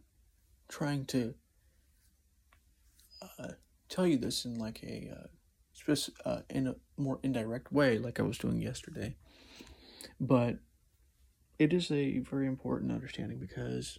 trying 0.69 1.07
to 1.07 1.35
uh, 3.39 3.53
tell 3.89 4.07
you 4.07 4.17
this 4.17 4.45
in 4.45 4.59
like 4.59 4.83
a 4.85 5.11
uh, 5.13 5.95
uh, 6.25 6.41
in 6.51 6.69
a 6.69 6.77
more 6.97 7.19
indirect 7.23 7.73
way, 7.73 7.99
like 7.99 8.21
I 8.21 8.23
was 8.23 8.39
doing 8.39 8.61
yesterday. 8.61 9.17
But 10.21 10.59
it 11.59 11.73
is 11.73 11.91
a 11.91 12.19
very 12.21 12.47
important 12.47 12.93
understanding 12.93 13.39
because 13.39 13.99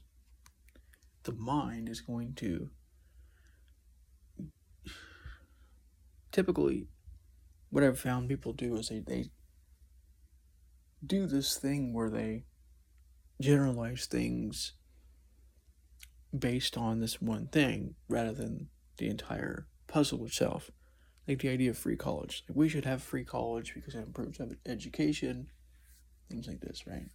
the 1.25 1.33
mind 1.33 1.89
is 1.89 2.01
going 2.01 2.33
to 2.35 2.69
typically 6.31 6.87
what 7.69 7.83
I've 7.83 7.99
found 7.99 8.29
people 8.29 8.53
do 8.53 8.75
is 8.77 8.87
they, 8.89 8.99
they 8.99 9.25
do 11.05 11.27
this 11.27 11.57
thing 11.57 11.93
where 11.93 12.09
they 12.09 12.45
generalize 13.41 14.05
things 14.05 14.73
based 16.37 16.77
on 16.77 16.99
this 16.99 17.21
one 17.21 17.47
thing 17.47 17.95
rather 18.07 18.31
than 18.31 18.69
the 18.97 19.09
entire 19.09 19.67
puzzle 19.87 20.25
itself. 20.25 20.71
Like 21.27 21.39
the 21.39 21.49
idea 21.49 21.71
of 21.71 21.77
free 21.77 21.97
college. 21.97 22.43
Like 22.47 22.55
we 22.55 22.69
should 22.69 22.85
have 22.85 23.01
free 23.01 23.25
college 23.25 23.73
because 23.73 23.95
it 23.95 24.05
improves 24.05 24.39
education, 24.65 25.47
things 26.29 26.47
like 26.47 26.61
this, 26.61 26.85
right? 26.85 27.09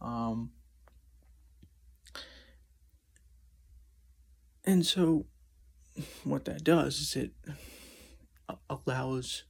Um, 0.00 0.50
and 4.68 4.84
so, 4.84 5.24
what 6.24 6.44
that 6.44 6.62
does 6.62 7.00
is 7.00 7.16
it 7.16 7.32
allows 8.68 9.44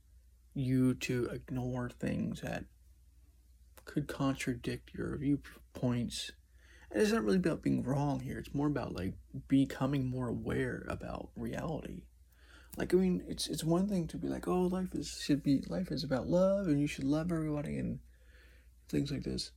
you 0.55 0.95
to 0.95 1.25
ignore 1.33 1.91
things 1.91 2.43
that 2.43 2.67
could 3.85 4.07
contradict 4.07 4.95
your 4.95 5.17
viewpoints. 5.17 6.31
And 6.93 7.03
it's 7.03 7.11
not 7.11 7.25
really 7.25 7.39
about 7.39 7.63
being 7.63 7.83
wrong 7.83 8.21
here. 8.21 8.39
It's 8.39 8.55
more 8.55 8.69
about 8.69 8.95
like 8.95 9.15
becoming 9.49 10.09
more 10.09 10.29
aware 10.29 10.87
about 10.87 11.31
reality. 11.35 12.03
Like 12.77 12.95
I 12.95 12.99
mean, 12.99 13.25
it's 13.27 13.49
it's 13.49 13.65
one 13.65 13.89
thing 13.89 14.07
to 14.07 14.19
be 14.19 14.29
like, 14.29 14.47
oh, 14.47 14.69
life 14.69 14.95
is 14.95 15.21
should 15.21 15.43
be 15.43 15.65
life 15.67 15.91
is 15.91 16.05
about 16.05 16.29
love, 16.29 16.69
and 16.69 16.81
you 16.81 16.87
should 16.87 17.03
love 17.03 17.33
everybody, 17.33 17.77
and 17.77 17.99
things 18.89 19.11
like 19.11 19.25
this. 19.25 19.51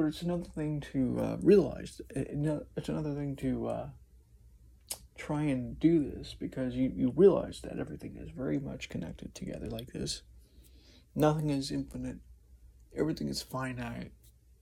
But 0.00 0.06
it's 0.06 0.22
another 0.22 0.44
thing 0.44 0.80
to 0.92 1.20
uh, 1.20 1.36
realize. 1.42 2.00
It's 2.08 2.88
another 2.88 3.12
thing 3.12 3.36
to 3.36 3.66
uh, 3.66 3.88
try 5.18 5.42
and 5.42 5.78
do 5.78 6.10
this 6.10 6.34
because 6.40 6.74
you, 6.74 6.90
you 6.96 7.12
realize 7.14 7.60
that 7.60 7.78
everything 7.78 8.16
is 8.16 8.30
very 8.30 8.58
much 8.58 8.88
connected 8.88 9.34
together 9.34 9.68
like 9.68 9.92
this. 9.92 10.22
Nothing 11.14 11.50
is 11.50 11.70
infinite, 11.70 12.16
everything 12.96 13.28
is 13.28 13.42
finite. 13.42 14.12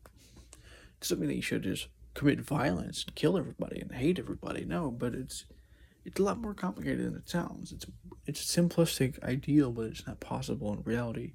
It 0.02 1.00
doesn't 1.00 1.20
mean 1.20 1.28
that 1.28 1.36
you 1.36 1.42
should 1.42 1.62
just 1.62 1.86
commit 2.14 2.40
violence 2.40 3.04
and 3.06 3.14
kill 3.14 3.38
everybody 3.38 3.80
and 3.80 3.92
hate 3.92 4.18
everybody. 4.18 4.64
No, 4.64 4.90
but 4.90 5.14
it's 5.14 5.44
it's 6.04 6.18
a 6.18 6.24
lot 6.24 6.40
more 6.40 6.52
complicated 6.52 7.06
than 7.06 7.14
it 7.14 7.28
sounds. 7.28 7.70
It's 7.70 7.86
it's 8.26 8.40
a 8.42 8.60
simplistic 8.60 9.22
ideal, 9.22 9.70
but 9.70 9.86
it's 9.86 10.04
not 10.04 10.18
possible 10.18 10.72
in 10.72 10.82
reality 10.82 11.34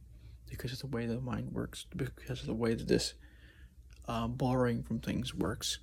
because 0.49 0.73
of 0.73 0.79
the 0.79 0.87
way 0.87 1.05
the 1.05 1.21
mind 1.21 1.53
works, 1.53 1.85
because 1.95 2.41
of 2.41 2.47
the 2.47 2.53
way 2.53 2.73
that 2.73 2.89
this 2.89 3.13
uh, 4.07 4.27
borrowing 4.27 4.83
from 4.83 4.99
things 4.99 5.33
works. 5.33 5.79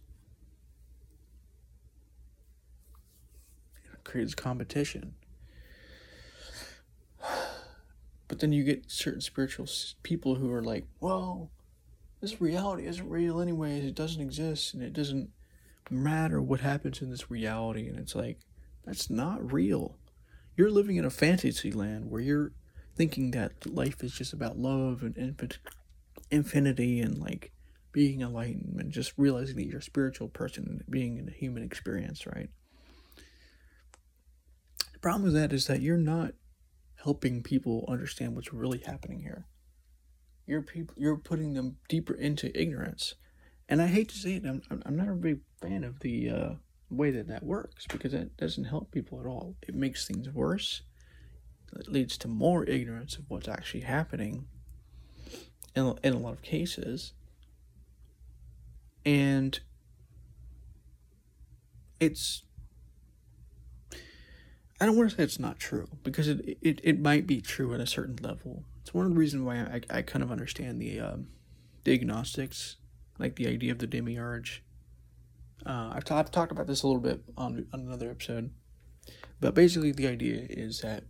creates 4.10 4.34
competition. 4.34 5.14
But 8.28 8.38
then 8.38 8.52
you 8.52 8.62
get 8.62 8.88
certain 8.88 9.20
spiritual 9.20 9.66
people 10.04 10.36
who 10.36 10.52
are 10.52 10.62
like, 10.62 10.86
well, 11.00 11.50
this 12.20 12.40
reality 12.40 12.86
isn't 12.86 13.10
real 13.10 13.40
anyways. 13.40 13.84
It 13.84 13.96
doesn't 13.96 14.22
exist 14.22 14.72
and 14.72 14.84
it 14.84 14.92
doesn't 14.92 15.30
matter 15.90 16.40
what 16.40 16.60
happens 16.60 17.02
in 17.02 17.10
this 17.10 17.28
reality. 17.28 17.88
And 17.88 17.98
it's 17.98 18.14
like, 18.14 18.38
that's 18.84 19.10
not 19.10 19.52
real. 19.52 19.96
You're 20.56 20.70
living 20.70 20.94
in 20.94 21.04
a 21.04 21.10
fantasy 21.10 21.72
land 21.72 22.08
where 22.08 22.20
you're 22.20 22.52
thinking 22.94 23.32
that 23.32 23.66
life 23.66 24.04
is 24.04 24.12
just 24.12 24.32
about 24.32 24.56
love 24.56 25.02
and 25.02 25.16
infin- 25.16 25.58
infinity 26.30 27.00
and 27.00 27.18
like 27.18 27.50
being 27.92 28.20
enlightened 28.20 28.76
and 28.78 28.92
just 28.92 29.12
realizing 29.16 29.56
that 29.56 29.66
you're 29.66 29.78
a 29.78 29.82
spiritual 29.82 30.28
person 30.28 30.84
being 30.88 31.18
in 31.18 31.28
a 31.28 31.32
human 31.32 31.62
experience, 31.62 32.26
right? 32.26 32.50
The 34.92 34.98
problem 35.00 35.24
with 35.24 35.34
that 35.34 35.52
is 35.52 35.66
that 35.66 35.80
you're 35.80 35.96
not 35.96 36.34
helping 37.02 37.42
people 37.42 37.84
understand 37.88 38.34
what's 38.34 38.52
really 38.52 38.82
happening 38.84 39.20
here. 39.20 39.46
You're 40.46 40.62
people, 40.62 40.94
you're 40.98 41.16
putting 41.16 41.54
them 41.54 41.76
deeper 41.88 42.14
into 42.14 42.56
ignorance, 42.58 43.14
and 43.68 43.80
I 43.80 43.86
hate 43.86 44.08
to 44.10 44.16
say 44.16 44.34
it, 44.34 44.44
I'm 44.44 44.62
I'm 44.68 44.96
not 44.96 45.08
a 45.08 45.14
big 45.14 45.40
fan 45.60 45.84
of 45.84 46.00
the 46.00 46.30
uh, 46.30 46.50
way 46.90 47.10
that 47.12 47.28
that 47.28 47.44
works 47.44 47.86
because 47.86 48.12
it 48.12 48.36
doesn't 48.36 48.64
help 48.64 48.90
people 48.90 49.20
at 49.20 49.26
all. 49.26 49.54
It 49.62 49.74
makes 49.74 50.06
things 50.06 50.28
worse. 50.28 50.82
It 51.78 51.88
leads 51.88 52.18
to 52.18 52.28
more 52.28 52.64
ignorance 52.64 53.16
of 53.16 53.24
what's 53.28 53.48
actually 53.48 53.82
happening. 53.82 54.46
In 55.76 55.94
in 56.02 56.14
a 56.14 56.18
lot 56.18 56.32
of 56.32 56.42
cases, 56.42 57.12
and 59.04 59.60
it's 61.98 62.42
I 64.80 64.86
don't 64.86 64.96
want 64.96 65.10
to 65.10 65.16
say 65.16 65.22
it's 65.22 65.38
not 65.38 65.58
true 65.58 65.88
because 66.02 66.26
it, 66.26 66.58
it, 66.62 66.80
it 66.82 67.00
might 67.00 67.26
be 67.26 67.42
true 67.42 67.74
at 67.74 67.80
a 67.80 67.86
certain 67.86 68.16
level. 68.22 68.64
It's 68.80 68.94
one 68.94 69.04
of 69.04 69.12
the 69.12 69.18
reasons 69.18 69.42
why 69.42 69.56
I, 69.56 69.80
I 69.90 70.02
kind 70.02 70.22
of 70.22 70.32
understand 70.32 70.80
the 70.80 71.00
um, 71.00 71.28
the 71.84 71.92
agnostics, 71.92 72.76
like 73.18 73.36
the 73.36 73.46
idea 73.46 73.72
of 73.72 73.78
the 73.78 73.86
demiurge. 73.86 74.62
Uh, 75.66 75.92
I've, 75.94 76.04
t- 76.04 76.14
I've 76.14 76.30
talked 76.30 76.52
about 76.52 76.66
this 76.66 76.82
a 76.82 76.86
little 76.86 77.02
bit 77.02 77.22
on, 77.36 77.66
on 77.74 77.80
another 77.80 78.10
episode, 78.10 78.50
but 79.40 79.54
basically 79.54 79.92
the 79.92 80.06
idea 80.06 80.46
is 80.48 80.80
that 80.80 81.04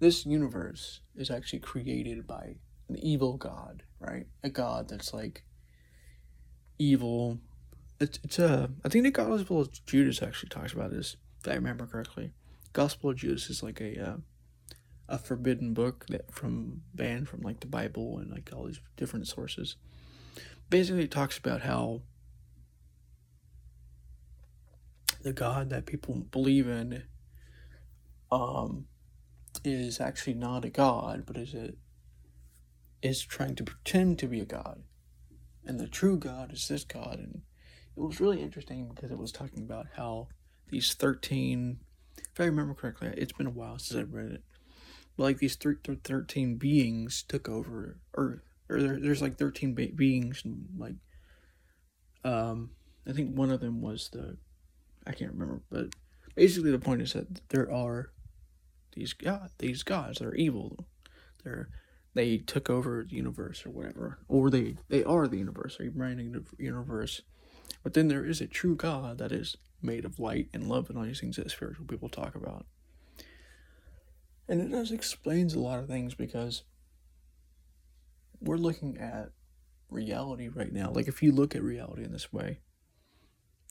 this 0.00 0.26
universe 0.26 1.00
is 1.16 1.30
actually 1.30 1.60
created 1.60 2.26
by 2.26 2.56
an 2.90 2.98
evil 2.98 3.38
god, 3.38 3.84
right? 3.98 4.26
A 4.42 4.50
god 4.50 4.90
that's 4.90 5.14
like 5.14 5.44
evil. 6.80 7.38
It's 8.00 8.18
it's 8.24 8.38
uh, 8.38 8.68
I 8.84 8.88
think 8.88 9.04
the 9.04 9.10
Gospel 9.10 9.60
of 9.60 9.84
Judas 9.86 10.22
actually 10.22 10.48
talks 10.48 10.72
about 10.72 10.90
this, 10.90 11.16
if 11.40 11.48
I 11.48 11.54
remember 11.54 11.86
correctly. 11.86 12.32
Gospel 12.72 13.10
of 13.10 13.16
Judas 13.16 13.50
is 13.50 13.62
like 13.62 13.80
a 13.80 14.10
uh, 14.10 14.16
a 15.08 15.18
forbidden 15.18 15.74
book 15.74 16.06
that 16.08 16.32
from 16.32 16.82
banned 16.94 17.28
from 17.28 17.42
like 17.42 17.60
the 17.60 17.66
Bible 17.66 18.18
and 18.18 18.30
like 18.30 18.50
all 18.54 18.64
these 18.64 18.80
different 18.96 19.28
sources. 19.28 19.76
Basically, 20.70 21.04
it 21.04 21.10
talks 21.10 21.36
about 21.36 21.60
how 21.62 22.02
the 25.22 25.32
God 25.32 25.68
that 25.70 25.84
people 25.84 26.14
believe 26.14 26.66
in 26.66 27.02
um, 28.32 28.86
is 29.64 30.00
actually 30.00 30.34
not 30.34 30.64
a 30.64 30.70
God, 30.70 31.24
but 31.26 31.36
is 31.36 31.54
a 31.54 31.74
is 33.02 33.22
trying 33.22 33.54
to 33.56 33.64
pretend 33.64 34.18
to 34.18 34.26
be 34.26 34.40
a 34.40 34.44
God, 34.44 34.82
and 35.66 35.78
the 35.78 35.88
true 35.88 36.18
God 36.18 36.52
is 36.52 36.68
this 36.68 36.84
God. 36.84 37.18
And 37.18 37.42
it 37.96 38.00
was 38.00 38.20
really 38.20 38.42
interesting 38.42 38.88
because 38.94 39.10
it 39.10 39.18
was 39.18 39.32
talking 39.32 39.62
about 39.62 39.86
how 39.96 40.28
these 40.68 40.94
thirteen 40.94 41.80
if 42.32 42.40
I 42.40 42.44
remember 42.44 42.74
correctly, 42.74 43.12
it's 43.16 43.32
been 43.32 43.46
a 43.46 43.50
while 43.50 43.78
since 43.78 43.98
I've 43.98 44.12
read 44.12 44.32
it. 44.32 44.42
But 45.16 45.24
like 45.24 45.38
these 45.38 45.56
th- 45.56 45.78
13 46.04 46.56
beings 46.56 47.24
took 47.26 47.48
over 47.48 47.98
Earth. 48.14 48.42
Or 48.68 48.80
there, 48.80 49.00
there's 49.00 49.22
like 49.22 49.36
13 49.36 49.74
be- 49.74 49.90
beings, 49.90 50.42
and 50.44 50.66
like, 50.78 50.94
um, 52.24 52.70
I 53.06 53.12
think 53.12 53.36
one 53.36 53.50
of 53.50 53.60
them 53.60 53.80
was 53.80 54.10
the, 54.12 54.36
I 55.06 55.12
can't 55.12 55.32
remember, 55.32 55.62
but 55.70 55.86
basically 56.36 56.70
the 56.70 56.78
point 56.78 57.02
is 57.02 57.14
that 57.14 57.48
there 57.48 57.72
are 57.72 58.12
these 58.92 59.12
god, 59.12 59.50
these 59.58 59.82
gods 59.82 60.18
that 60.18 60.28
are 60.28 60.34
evil. 60.34 60.86
They're 61.42 61.68
they 62.14 62.38
took 62.38 62.68
over 62.68 63.06
the 63.08 63.16
universe 63.16 63.64
or 63.64 63.70
whatever, 63.70 64.18
or 64.28 64.50
they 64.50 64.76
they 64.88 65.04
are 65.04 65.28
the 65.28 65.38
universe, 65.38 65.78
running 65.94 66.32
the 66.32 66.44
universe. 66.58 67.22
But 67.82 67.94
then 67.94 68.08
there 68.08 68.24
is 68.24 68.40
a 68.40 68.46
true 68.46 68.76
God 68.76 69.18
that 69.18 69.32
is 69.32 69.56
made 69.82 70.04
of 70.04 70.18
light 70.18 70.48
and 70.52 70.68
love 70.68 70.90
and 70.90 70.98
all 70.98 71.04
these 71.04 71.20
things 71.20 71.36
that 71.36 71.50
spiritual 71.50 71.86
people 71.86 72.08
talk 72.08 72.34
about. 72.34 72.66
And 74.48 74.60
it 74.60 74.70
does 74.70 74.90
explains 74.90 75.54
a 75.54 75.60
lot 75.60 75.78
of 75.78 75.86
things 75.86 76.14
because 76.14 76.64
we're 78.40 78.56
looking 78.56 78.98
at 78.98 79.30
reality 79.88 80.48
right 80.48 80.72
now. 80.72 80.90
Like 80.90 81.08
if 81.08 81.22
you 81.22 81.32
look 81.32 81.54
at 81.54 81.62
reality 81.62 82.04
in 82.04 82.12
this 82.12 82.32
way 82.32 82.58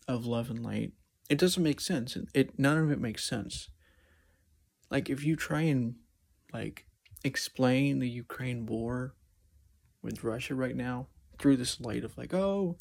of 0.07 0.25
love 0.25 0.49
and 0.49 0.63
light, 0.63 0.93
it 1.29 1.37
doesn't 1.37 1.61
make 1.61 1.81
sense. 1.81 2.17
It 2.33 2.57
none 2.57 2.77
of 2.77 2.91
it 2.91 2.99
makes 2.99 3.27
sense. 3.27 3.69
Like 4.89 5.09
if 5.09 5.23
you 5.23 5.35
try 5.35 5.61
and 5.61 5.95
like 6.53 6.85
explain 7.23 7.99
the 7.99 8.09
Ukraine 8.09 8.65
war 8.65 9.13
with 10.01 10.23
Russia 10.23 10.55
right 10.55 10.75
now 10.75 11.07
through 11.37 11.57
this 11.57 11.79
light 11.79 12.03
of 12.03 12.17
like, 12.17 12.33
oh, 12.33 12.77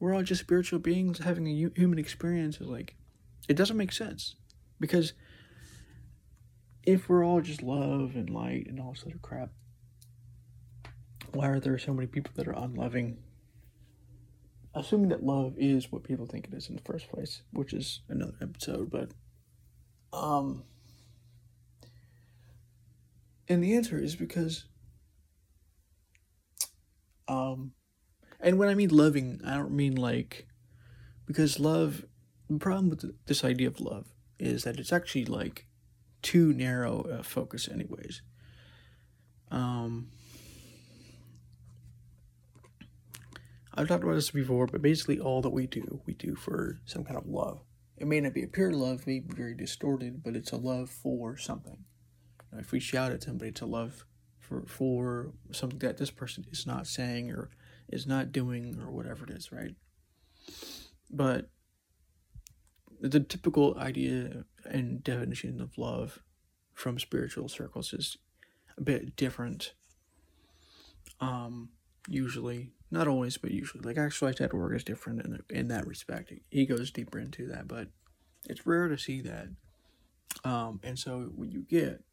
we're 0.00 0.14
all 0.14 0.22
just 0.22 0.42
spiritual 0.42 0.78
beings 0.78 1.18
having 1.18 1.46
a 1.46 1.70
human 1.74 1.98
experience 1.98 2.60
is 2.60 2.68
like 2.68 2.94
it 3.48 3.56
doesn't 3.56 3.76
make 3.76 3.92
sense. 3.92 4.36
Because 4.78 5.14
if 6.84 7.08
we're 7.08 7.24
all 7.24 7.40
just 7.40 7.62
love 7.62 8.14
and 8.14 8.30
light 8.30 8.66
and 8.68 8.80
all 8.80 8.92
this 8.92 9.04
other 9.06 9.18
crap 9.20 9.50
why 11.32 11.48
are 11.48 11.60
there 11.60 11.78
so 11.78 11.92
many 11.92 12.06
people 12.06 12.32
that 12.36 12.48
are 12.48 12.52
unloving? 12.52 13.18
Assuming 14.74 15.10
that 15.10 15.22
love 15.22 15.54
is 15.56 15.90
what 15.90 16.04
people 16.04 16.26
think 16.26 16.46
it 16.46 16.54
is 16.54 16.68
in 16.68 16.76
the 16.76 16.82
first 16.82 17.10
place 17.10 17.42
which 17.52 17.72
is 17.72 18.00
another 18.08 18.34
episode 18.40 18.90
but 18.90 19.10
um 20.12 20.62
and 23.48 23.62
the 23.62 23.74
answer 23.74 23.98
is 23.98 24.16
because 24.16 24.66
um 27.26 27.72
and 28.40 28.58
when 28.58 28.68
I 28.68 28.74
mean 28.74 28.90
loving, 28.90 29.40
I 29.44 29.56
don't 29.56 29.72
mean 29.72 29.96
like 29.96 30.46
because 31.26 31.58
love. 31.58 32.04
The 32.48 32.58
problem 32.58 32.88
with 32.88 33.04
this 33.26 33.44
idea 33.44 33.68
of 33.68 33.78
love 33.78 34.06
is 34.38 34.64
that 34.64 34.78
it's 34.78 34.92
actually 34.92 35.26
like 35.26 35.66
too 36.22 36.54
narrow 36.54 37.00
a 37.02 37.22
focus, 37.22 37.68
anyways. 37.68 38.22
Um, 39.50 40.08
I've 43.74 43.88
talked 43.88 44.02
about 44.02 44.14
this 44.14 44.30
before, 44.30 44.66
but 44.66 44.80
basically 44.80 45.20
all 45.20 45.42
that 45.42 45.50
we 45.50 45.66
do, 45.66 46.00
we 46.06 46.14
do 46.14 46.34
for 46.34 46.80
some 46.86 47.04
kind 47.04 47.18
of 47.18 47.26
love. 47.26 47.60
It 47.98 48.06
may 48.06 48.20
not 48.20 48.32
be 48.32 48.44
a 48.44 48.48
pure 48.48 48.72
love, 48.72 49.06
may 49.06 49.20
be 49.20 49.34
very 49.34 49.54
distorted, 49.54 50.22
but 50.22 50.34
it's 50.34 50.52
a 50.52 50.56
love 50.56 50.88
for 50.88 51.36
something. 51.36 51.84
Know, 52.52 52.58
if 52.58 52.72
we 52.72 52.80
shout 52.80 53.12
at 53.12 53.22
somebody, 53.22 53.52
to 53.52 53.66
love 53.66 54.04
for 54.38 54.64
for 54.66 55.32
something 55.52 55.78
that 55.80 55.98
this 55.98 56.10
person 56.10 56.44
is 56.50 56.66
not 56.66 56.86
saying 56.86 57.30
or 57.30 57.50
is 57.88 58.06
not 58.06 58.32
doing 58.32 58.80
or 58.80 58.90
whatever 58.90 59.24
it 59.24 59.30
is, 59.30 59.52
right? 59.52 59.74
But 61.10 61.50
the 63.00 63.20
typical 63.20 63.78
idea 63.78 64.44
and 64.64 65.02
definition 65.02 65.60
of 65.60 65.78
love 65.78 66.20
from 66.74 66.98
spiritual 66.98 67.48
circles 67.48 67.92
is 67.92 68.16
a 68.76 68.82
bit 68.82 69.16
different. 69.16 69.74
Um, 71.20 71.70
usually, 72.08 72.72
not 72.90 73.08
always, 73.08 73.36
but 73.36 73.50
usually. 73.50 73.82
Like 73.82 73.98
actually, 73.98 74.34
Ted 74.34 74.52
Work 74.52 74.74
is 74.74 74.84
different 74.84 75.24
in 75.24 75.40
in 75.50 75.68
that 75.68 75.86
respect. 75.86 76.32
He 76.50 76.66
goes 76.66 76.90
deeper 76.90 77.18
into 77.18 77.46
that, 77.48 77.68
but 77.68 77.88
it's 78.44 78.66
rare 78.66 78.88
to 78.88 78.98
see 78.98 79.20
that. 79.22 79.48
Um, 80.44 80.80
and 80.82 80.98
so 80.98 81.30
what 81.34 81.50
you 81.50 81.62
get 81.68 82.04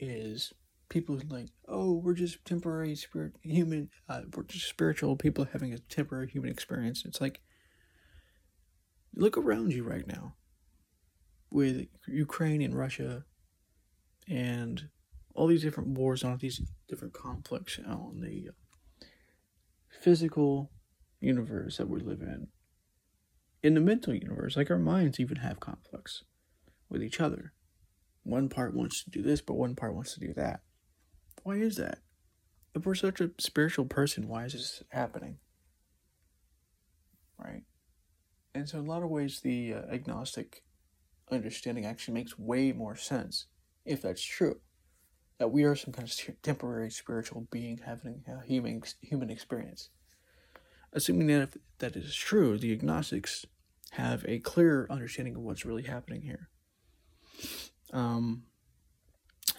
is 0.00 0.52
people 0.88 1.20
like, 1.28 1.48
oh, 1.68 1.92
we're 1.92 2.14
just 2.14 2.44
temporary 2.44 2.96
spirit 2.96 3.34
human, 3.42 3.90
uh, 4.08 4.22
we're 4.34 4.42
just 4.42 4.68
spiritual 4.68 5.16
people 5.16 5.46
having 5.52 5.72
a 5.72 5.78
temporary 5.78 6.28
human 6.28 6.50
experience. 6.50 7.04
It's 7.04 7.20
like, 7.20 7.40
look 9.14 9.36
around 9.36 9.72
you 9.72 9.84
right 9.84 10.06
now 10.06 10.34
with 11.50 11.86
Ukraine 12.08 12.62
and 12.62 12.76
Russia 12.76 13.24
and 14.28 14.88
all 15.34 15.46
these 15.46 15.62
different 15.62 15.90
wars 15.90 16.24
on 16.24 16.38
these 16.38 16.60
different 16.88 17.14
conflicts 17.14 17.78
on 17.86 18.20
the 18.20 18.50
physical 19.88 20.70
universe 21.20 21.76
that 21.76 21.88
we 21.88 22.00
live 22.00 22.20
in. 22.20 22.48
In 23.62 23.74
the 23.74 23.80
mental 23.80 24.14
universe, 24.14 24.56
like 24.56 24.70
our 24.70 24.78
minds 24.78 25.20
even 25.20 25.36
have 25.36 25.60
conflicts 25.60 26.24
with 26.88 27.02
each 27.02 27.20
other. 27.20 27.52
One 28.22 28.48
part 28.48 28.74
wants 28.74 29.02
to 29.04 29.10
do 29.10 29.22
this, 29.22 29.40
but 29.40 29.54
one 29.54 29.74
part 29.74 29.94
wants 29.94 30.14
to 30.14 30.20
do 30.20 30.32
that. 30.34 30.60
Why 31.42 31.56
is 31.56 31.76
that? 31.76 31.98
If 32.74 32.86
we're 32.86 32.94
such 32.94 33.20
a 33.20 33.30
spiritual 33.38 33.86
person, 33.86 34.28
why 34.28 34.44
is 34.44 34.52
this 34.52 34.82
happening? 34.90 35.38
Right? 37.38 37.62
And 38.54 38.68
so, 38.68 38.78
in 38.78 38.86
a 38.86 38.88
lot 38.88 39.02
of 39.02 39.10
ways, 39.10 39.40
the 39.40 39.74
uh, 39.74 39.82
agnostic 39.90 40.62
understanding 41.30 41.86
actually 41.86 42.14
makes 42.14 42.38
way 42.38 42.72
more 42.72 42.96
sense 42.96 43.46
if 43.84 44.02
that's 44.02 44.22
true. 44.22 44.60
That 45.38 45.50
we 45.50 45.64
are 45.64 45.74
some 45.74 45.92
kind 45.92 46.06
of 46.06 46.42
temporary 46.42 46.90
spiritual 46.90 47.46
being 47.50 47.80
having 47.86 48.24
a 48.28 48.44
human, 48.44 48.82
human 49.00 49.30
experience. 49.30 49.88
Assuming 50.92 51.28
that 51.28 51.42
if 51.42 51.56
that 51.78 51.96
is 51.96 52.14
true, 52.14 52.58
the 52.58 52.72
agnostics 52.72 53.46
have 53.92 54.24
a 54.28 54.40
clear 54.40 54.86
understanding 54.90 55.36
of 55.36 55.42
what's 55.42 55.64
really 55.64 55.84
happening 55.84 56.22
here. 56.22 56.50
Um, 57.92 58.44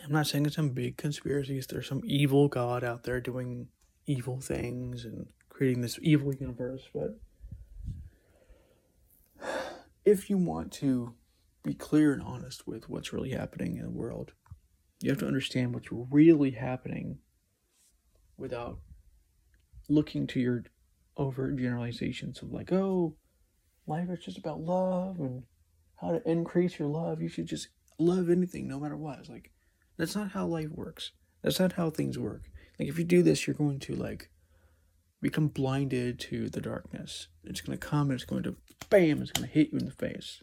I'm 0.04 0.12
not 0.12 0.28
saying 0.28 0.46
it's 0.46 0.56
some 0.56 0.70
big 0.70 0.98
conspiracies. 0.98 1.68
There's 1.68 1.88
some 1.88 2.02
evil 2.06 2.48
god 2.48 2.84
out 2.84 3.04
there 3.04 3.22
doing 3.22 3.68
evil 4.08 4.40
things 4.40 5.06
and 5.06 5.28
creating 5.50 5.82
this 5.82 6.00
evil 6.02 6.34
universe, 6.34 6.84
but 6.94 7.20
if 10.06 10.30
you 10.30 10.38
want 10.38 10.72
to 10.74 11.14
be 11.64 11.74
clear 11.74 12.14
and 12.14 12.22
honest 12.22 12.68
with 12.68 12.90
what's 12.90 13.14
really 13.14 13.32
happening 13.32 13.78
in 13.78 13.84
the 13.84 13.90
world, 13.90 14.32
you 15.02 15.10
have 15.10 15.20
to 15.20 15.28
understand 15.28 15.74
what's 15.74 15.92
really 15.92 16.52
happening 16.52 17.20
without 18.38 18.80
looking 19.90 20.26
to 20.26 20.40
your 20.40 20.64
overt 21.18 21.58
generalizations 21.58 22.42
of 22.42 22.52
like, 22.52 22.72
oh, 22.72 23.16
life 23.86 24.10
is 24.10 24.24
just 24.24 24.38
about 24.38 24.62
love 24.62 25.20
and 25.20 25.44
how 25.96 26.12
to 26.12 26.30
increase 26.30 26.80
your 26.80 26.88
love. 26.88 27.22
You 27.22 27.30
should 27.30 27.46
just 27.46 27.68
love 28.02 28.30
anything 28.30 28.68
no 28.68 28.80
matter 28.80 28.98
what. 28.98 29.20
It's 29.20 29.30
like 29.30 29.52
that's 29.98 30.16
not 30.16 30.32
how 30.32 30.46
life 30.46 30.70
works. 30.70 31.12
That's 31.42 31.60
not 31.60 31.74
how 31.74 31.90
things 31.90 32.18
work. 32.18 32.44
Like 32.80 32.90
if 32.90 32.98
you 32.98 33.04
do 33.04 33.24
this, 33.24 33.46
you're 33.46 33.56
going 33.56 33.80
to 33.80 33.96
like 33.96 34.30
become 35.22 35.48
blinded 35.48 36.20
to 36.20 36.50
the 36.50 36.62
darkness. 36.62 37.28
It's 37.44 37.62
going 37.62 37.78
to 37.78 37.88
come 37.88 38.10
and 38.10 38.14
it's 38.14 38.26
going 38.26 38.44
to 38.44 38.56
bam, 38.90 39.22
it's 39.22 39.32
going 39.32 39.48
to 39.48 39.54
hit 39.54 39.72
you 39.72 39.80
in 39.80 39.86
the 39.86 39.92
face. 39.92 40.42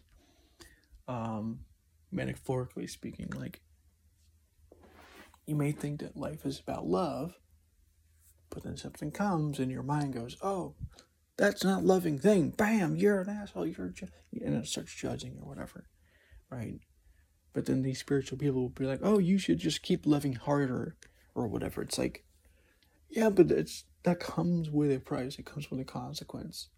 Um 1.07 1.59
metaphorically 2.11 2.87
speaking, 2.87 3.31
like 3.35 3.61
you 5.45 5.55
may 5.55 5.71
think 5.71 5.99
that 5.99 6.15
life 6.15 6.45
is 6.45 6.59
about 6.59 6.87
love, 6.87 7.39
but 8.49 8.63
then 8.63 8.77
something 8.77 9.11
comes 9.11 9.59
and 9.59 9.71
your 9.71 9.83
mind 9.83 10.13
goes, 10.13 10.37
"Oh, 10.41 10.75
that's 11.37 11.63
not 11.63 11.83
loving 11.83 12.19
thing." 12.19 12.51
Bam, 12.51 12.95
you're 12.95 13.21
an 13.21 13.29
asshole. 13.29 13.67
You're 13.67 13.89
ju-, 13.89 14.07
and 14.43 14.55
it 14.55 14.67
starts 14.67 14.93
judging 14.93 15.37
or 15.39 15.47
whatever, 15.47 15.87
right? 16.49 16.79
But 17.53 17.65
then 17.65 17.81
these 17.81 17.99
spiritual 17.99 18.37
people 18.37 18.61
will 18.61 18.69
be 18.69 18.85
like, 18.85 18.99
"Oh, 19.01 19.17
you 19.17 19.37
should 19.37 19.59
just 19.59 19.81
keep 19.81 20.05
loving 20.05 20.33
harder," 20.33 20.95
or 21.35 21.47
whatever. 21.47 21.81
It's 21.81 21.97
like, 21.97 22.23
yeah, 23.09 23.29
but 23.29 23.51
it's 23.51 23.85
that 24.03 24.19
comes 24.19 24.69
with 24.69 24.91
a 24.91 24.99
price. 24.99 25.39
It 25.39 25.45
comes 25.45 25.69
with 25.69 25.79
a 25.79 25.85
consequence 25.85 26.69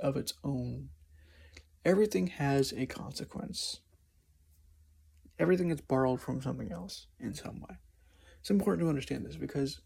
of 0.00 0.16
its 0.16 0.34
own. 0.44 0.90
Everything 1.84 2.26
has 2.26 2.72
a 2.72 2.86
consequence. 2.86 3.80
Everything 5.38 5.70
is 5.70 5.80
borrowed 5.80 6.20
from 6.20 6.42
something 6.42 6.70
else 6.70 7.06
in 7.18 7.34
some 7.34 7.60
way. 7.60 7.76
It's 8.40 8.50
important 8.50 8.84
to 8.84 8.88
understand 8.88 9.24
this 9.24 9.36
because 9.36 9.80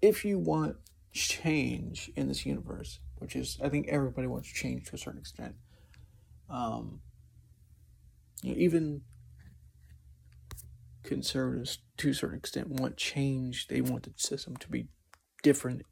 if 0.00 0.24
you 0.24 0.38
want 0.38 0.76
change 1.12 2.10
in 2.16 2.28
this 2.28 2.46
universe, 2.46 3.00
which 3.16 3.34
is, 3.34 3.58
I 3.62 3.68
think 3.68 3.88
everybody 3.88 4.28
wants 4.28 4.48
change 4.48 4.86
to 4.86 4.94
a 4.94 4.98
certain 4.98 5.20
extent, 5.20 5.56
um, 6.48 7.00
even 8.44 9.02
conservatives 11.02 11.78
to 11.96 12.10
a 12.10 12.14
certain 12.14 12.38
extent 12.38 12.68
want 12.68 12.96
change. 12.96 13.68
They 13.68 13.80
want 13.80 14.04
the 14.04 14.12
system 14.16 14.56
to 14.58 14.68
be 14.68 14.88
different 15.42 15.82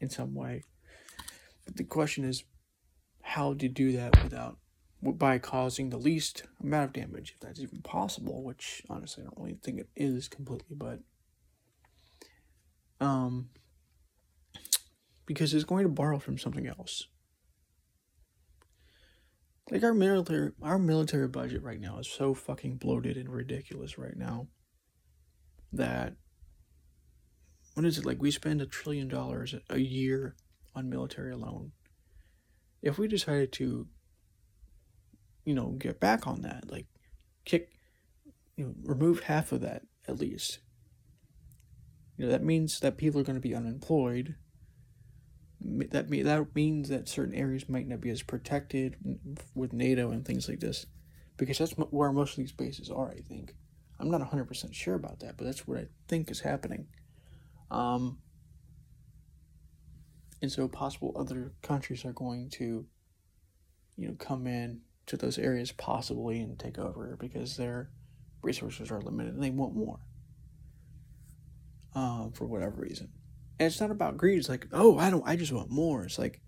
in 0.00 0.10
some 0.10 0.34
way. 0.34 0.64
But 1.64 1.76
the 1.76 1.84
question 1.84 2.24
is 2.24 2.44
how 3.22 3.54
to 3.54 3.68
do 3.68 3.92
that 3.92 4.22
without 4.22 4.58
by 5.02 5.38
causing 5.38 5.90
the 5.90 5.98
least 5.98 6.44
amount 6.62 6.84
of 6.84 6.92
damage, 6.92 7.32
if 7.34 7.40
that's 7.40 7.58
even 7.58 7.82
possible, 7.82 8.44
which 8.44 8.82
honestly 8.88 9.22
I 9.22 9.26
don't 9.26 9.38
really 9.38 9.58
think 9.62 9.80
it 9.80 9.88
is 9.96 10.28
completely, 10.28 10.76
but 10.76 11.00
um 13.00 13.48
because 15.26 15.54
it's 15.54 15.64
going 15.64 15.84
to 15.84 15.88
borrow 15.88 16.18
from 16.18 16.38
something 16.38 16.66
else. 16.66 17.06
Like 19.70 19.84
our 19.84 19.94
military 19.94 20.52
our 20.60 20.78
military 20.78 21.28
budget 21.28 21.62
right 21.62 21.80
now 21.80 21.98
is 21.98 22.08
so 22.08 22.34
fucking 22.34 22.76
bloated 22.76 23.16
and 23.16 23.28
ridiculous 23.28 23.96
right 23.96 24.16
now 24.16 24.48
that 25.72 26.14
what 27.74 27.86
is 27.86 27.96
it 27.96 28.04
like 28.04 28.20
we 28.20 28.30
spend 28.30 28.60
a 28.60 28.66
trillion 28.66 29.08
dollars 29.08 29.54
a 29.70 29.78
year 29.78 30.34
on 30.74 30.90
military 30.90 31.32
alone. 31.32 31.72
If 32.82 32.98
we 32.98 33.08
decided 33.08 33.52
to 33.54 33.86
you 35.44 35.54
know 35.54 35.70
get 35.78 36.00
back 36.00 36.26
on 36.26 36.42
that, 36.42 36.70
like 36.70 36.86
kick 37.44 37.70
you 38.56 38.66
know 38.66 38.74
remove 38.82 39.20
half 39.20 39.52
of 39.52 39.60
that 39.60 39.82
at 40.08 40.18
least. 40.18 40.58
You 42.16 42.26
know 42.26 42.32
that 42.32 42.44
means 42.44 42.80
that 42.80 42.98
people 42.98 43.20
are 43.20 43.24
going 43.24 43.40
to 43.40 43.48
be 43.48 43.54
unemployed 43.54 44.34
that 45.64 46.10
that 46.10 46.54
means 46.54 46.88
that 46.88 47.08
certain 47.08 47.34
areas 47.34 47.68
might 47.68 47.86
not 47.86 48.00
be 48.00 48.10
as 48.10 48.22
protected 48.22 48.96
with 49.54 49.72
NATO 49.72 50.10
and 50.10 50.24
things 50.24 50.48
like 50.48 50.60
this, 50.60 50.86
because 51.36 51.58
that's 51.58 51.72
where 51.72 52.12
most 52.12 52.32
of 52.32 52.36
these 52.36 52.52
bases 52.52 52.90
are. 52.90 53.10
I 53.10 53.20
think 53.20 53.54
I'm 53.98 54.10
not 54.10 54.20
100 54.20 54.44
percent 54.44 54.74
sure 54.74 54.94
about 54.94 55.20
that, 55.20 55.36
but 55.36 55.44
that's 55.44 55.66
what 55.66 55.78
I 55.78 55.86
think 56.08 56.30
is 56.30 56.40
happening. 56.40 56.86
Um, 57.70 58.18
and 60.42 60.50
so 60.50 60.66
possible 60.68 61.14
other 61.16 61.52
countries 61.62 62.04
are 62.04 62.12
going 62.12 62.50
to, 62.50 62.84
you 63.96 64.08
know, 64.08 64.14
come 64.18 64.46
in 64.46 64.80
to 65.06 65.16
those 65.16 65.38
areas 65.38 65.72
possibly 65.72 66.40
and 66.40 66.58
take 66.58 66.78
over 66.78 67.16
because 67.18 67.56
their 67.56 67.90
resources 68.42 68.90
are 68.90 69.00
limited 69.00 69.34
and 69.34 69.42
they 69.42 69.50
want 69.50 69.74
more. 69.74 70.00
Um, 71.94 72.32
for 72.32 72.46
whatever 72.46 72.80
reason. 72.80 73.10
And 73.62 73.70
it's 73.70 73.80
not 73.80 73.92
about 73.92 74.16
greed. 74.16 74.38
It's 74.38 74.48
like, 74.48 74.66
oh, 74.72 74.98
I 74.98 75.08
don't, 75.08 75.22
I 75.24 75.36
just 75.36 75.52
want 75.52 75.70
more. 75.70 76.02
It's 76.02 76.18
like, 76.18 76.40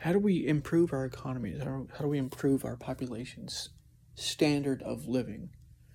how 0.00 0.12
do 0.12 0.18
we 0.18 0.46
improve 0.46 0.92
our 0.92 1.06
economies? 1.06 1.62
How, 1.62 1.86
how 1.94 2.04
do 2.04 2.08
we 2.08 2.18
improve 2.18 2.66
our 2.66 2.76
population's 2.76 3.70
standard 4.14 4.82
of 4.82 5.06
living? 5.06 5.48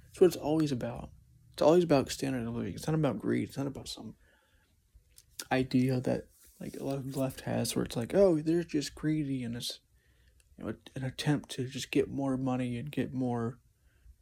That's 0.05 0.19
what 0.19 0.27
it's 0.27 0.35
always 0.35 0.71
about. 0.71 1.11
It's 1.53 1.61
always 1.61 1.83
about 1.83 2.09
standard 2.09 2.47
of 2.47 2.55
living. 2.55 2.73
It's 2.73 2.87
not 2.87 2.95
about 2.95 3.19
greed. 3.19 3.49
It's 3.49 3.57
not 3.57 3.67
about 3.67 3.87
some 3.87 4.15
idea 5.51 6.01
that 6.01 6.23
like 6.59 6.75
a 6.79 6.83
lot 6.83 6.97
of 6.97 7.13
the 7.13 7.19
left 7.19 7.41
has 7.41 7.75
where 7.75 7.85
it's 7.85 7.95
like, 7.95 8.15
oh, 8.15 8.39
they're 8.39 8.63
just 8.63 8.95
greedy 8.95 9.43
and 9.43 9.55
it's 9.55 9.79
you 10.57 10.65
know, 10.65 10.73
an 10.95 11.03
attempt 11.03 11.51
to 11.51 11.65
just 11.65 11.91
get 11.91 12.09
more 12.09 12.35
money 12.35 12.79
and 12.79 12.89
get 12.89 13.13
more 13.13 13.59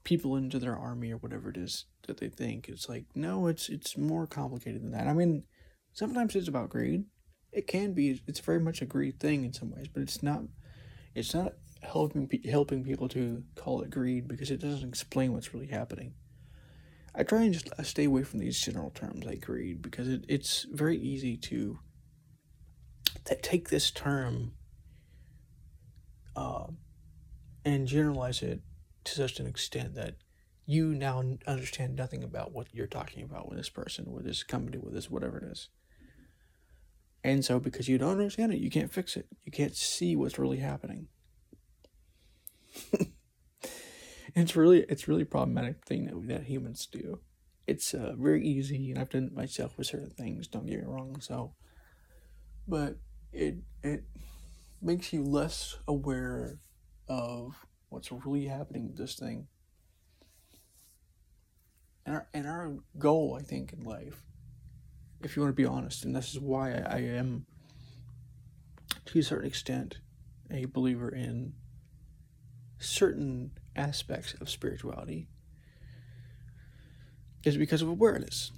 people 0.05 0.37
into 0.37 0.59
their 0.59 0.77
army 0.77 1.11
or 1.11 1.17
whatever 1.17 1.49
it 1.49 1.57
is 1.57 1.85
that 2.07 2.17
they 2.17 2.29
think. 2.29 2.69
It's 2.69 2.87
like 2.87 3.05
no, 3.13 3.47
it's 3.47 3.67
it's 3.67 3.97
more 3.97 4.25
complicated 4.25 4.81
than 4.81 4.91
that. 4.91 5.07
I 5.07 5.13
mean, 5.13 5.43
sometimes 5.91 6.35
it's 6.35 6.47
about 6.47 6.69
greed. 6.69 7.03
it 7.51 7.67
can 7.67 7.93
be 7.93 8.21
it's 8.25 8.39
very 8.39 8.61
much 8.61 8.81
a 8.81 8.85
greed 8.85 9.19
thing 9.19 9.43
in 9.43 9.51
some 9.51 9.71
ways, 9.71 9.87
but 9.93 10.01
it's 10.01 10.23
not 10.23 10.43
it's 11.13 11.33
not 11.33 11.53
helping 11.81 12.29
helping 12.49 12.85
people 12.85 13.09
to 13.09 13.43
call 13.55 13.81
it 13.81 13.89
greed 13.89 14.27
because 14.29 14.49
it 14.51 14.61
doesn't 14.61 14.87
explain 14.87 15.33
what's 15.33 15.53
really 15.53 15.67
happening. 15.67 16.13
I 17.13 17.23
try 17.23 17.43
and 17.43 17.53
just 17.53 17.69
I 17.77 17.83
stay 17.83 18.05
away 18.05 18.23
from 18.23 18.39
these 18.39 18.59
general 18.59 18.91
terms 18.91 19.25
like 19.25 19.41
greed 19.41 19.81
because 19.81 20.07
it, 20.07 20.25
it's 20.29 20.65
very 20.71 20.97
easy 20.97 21.37
to 21.37 21.79
take 23.41 23.69
this 23.69 23.89
term 23.89 24.51
uh, 26.35 26.67
and 27.63 27.87
generalize 27.87 28.41
it 28.41 28.61
to 29.05 29.13
such 29.13 29.39
an 29.39 29.47
extent 29.47 29.95
that 29.95 30.15
you 30.65 30.93
now 30.93 31.23
understand 31.47 31.95
nothing 31.95 32.23
about 32.23 32.51
what 32.51 32.73
you're 32.73 32.87
talking 32.87 33.23
about 33.23 33.47
with 33.47 33.57
this 33.57 33.69
person, 33.69 34.11
with 34.11 34.25
this 34.25 34.43
company, 34.43 34.77
with 34.77 34.93
this 34.93 35.09
whatever 35.09 35.37
it 35.37 35.43
is. 35.51 35.69
And 37.23 37.45
so, 37.45 37.59
because 37.59 37.87
you 37.87 37.97
don't 37.97 38.11
understand 38.11 38.53
it, 38.53 38.59
you 38.59 38.69
can't 38.69 38.91
fix 38.91 39.15
it. 39.15 39.27
You 39.43 39.51
can't 39.51 39.75
see 39.75 40.15
what's 40.15 40.37
really 40.37 40.57
happening. 40.57 41.07
it's 44.35 44.55
really, 44.55 44.81
it's 44.89 45.07
really 45.07 45.23
problematic 45.23 45.85
thing 45.85 46.05
that 46.05 46.27
that 46.27 46.43
humans 46.43 46.87
do. 46.91 47.19
It's 47.67 47.95
uh, 47.95 48.13
very 48.17 48.45
easy, 48.45 48.91
and 48.91 48.99
I've 48.99 49.09
done 49.09 49.25
it 49.25 49.33
myself 49.33 49.77
with 49.77 49.87
certain 49.87 50.11
things. 50.11 50.47
Don't 50.47 50.67
get 50.67 50.79
me 50.79 50.85
wrong. 50.85 51.19
So, 51.19 51.53
but 52.67 52.97
it 53.33 53.55
it 53.81 54.03
makes 54.81 55.11
you 55.11 55.23
less 55.23 55.77
aware 55.87 56.59
of 57.07 57.55
what's 57.95 58.11
really 58.11 58.45
happening 58.45 58.87
with 58.87 58.97
this 58.97 59.15
thing. 59.15 59.47
And 62.05 62.15
our, 62.15 62.27
and 62.33 62.45
our 62.45 62.75
goal, 62.99 63.37
I 63.39 63.43
think, 63.43 63.71
in 63.73 63.83
life, 63.83 64.21
if 65.23 65.35
you 65.35 65.41
want 65.41 65.55
to 65.55 65.61
be 65.61 65.65
honest, 65.65 66.03
and 66.03 66.13
this 66.13 66.31
is 66.31 66.39
why 66.39 66.73
I, 66.73 66.97
I 66.97 66.97
am, 66.97 67.45
to 69.05 69.19
a 69.19 69.23
certain 69.23 69.47
extent, 69.47 69.99
a 70.51 70.65
believer 70.65 71.09
in 71.09 71.53
certain 72.77 73.51
aspects 73.75 74.35
of 74.39 74.49
spirituality, 74.49 75.29
is 77.43 77.57
because 77.57 77.81
of 77.81 77.87
awareness. 77.87 78.51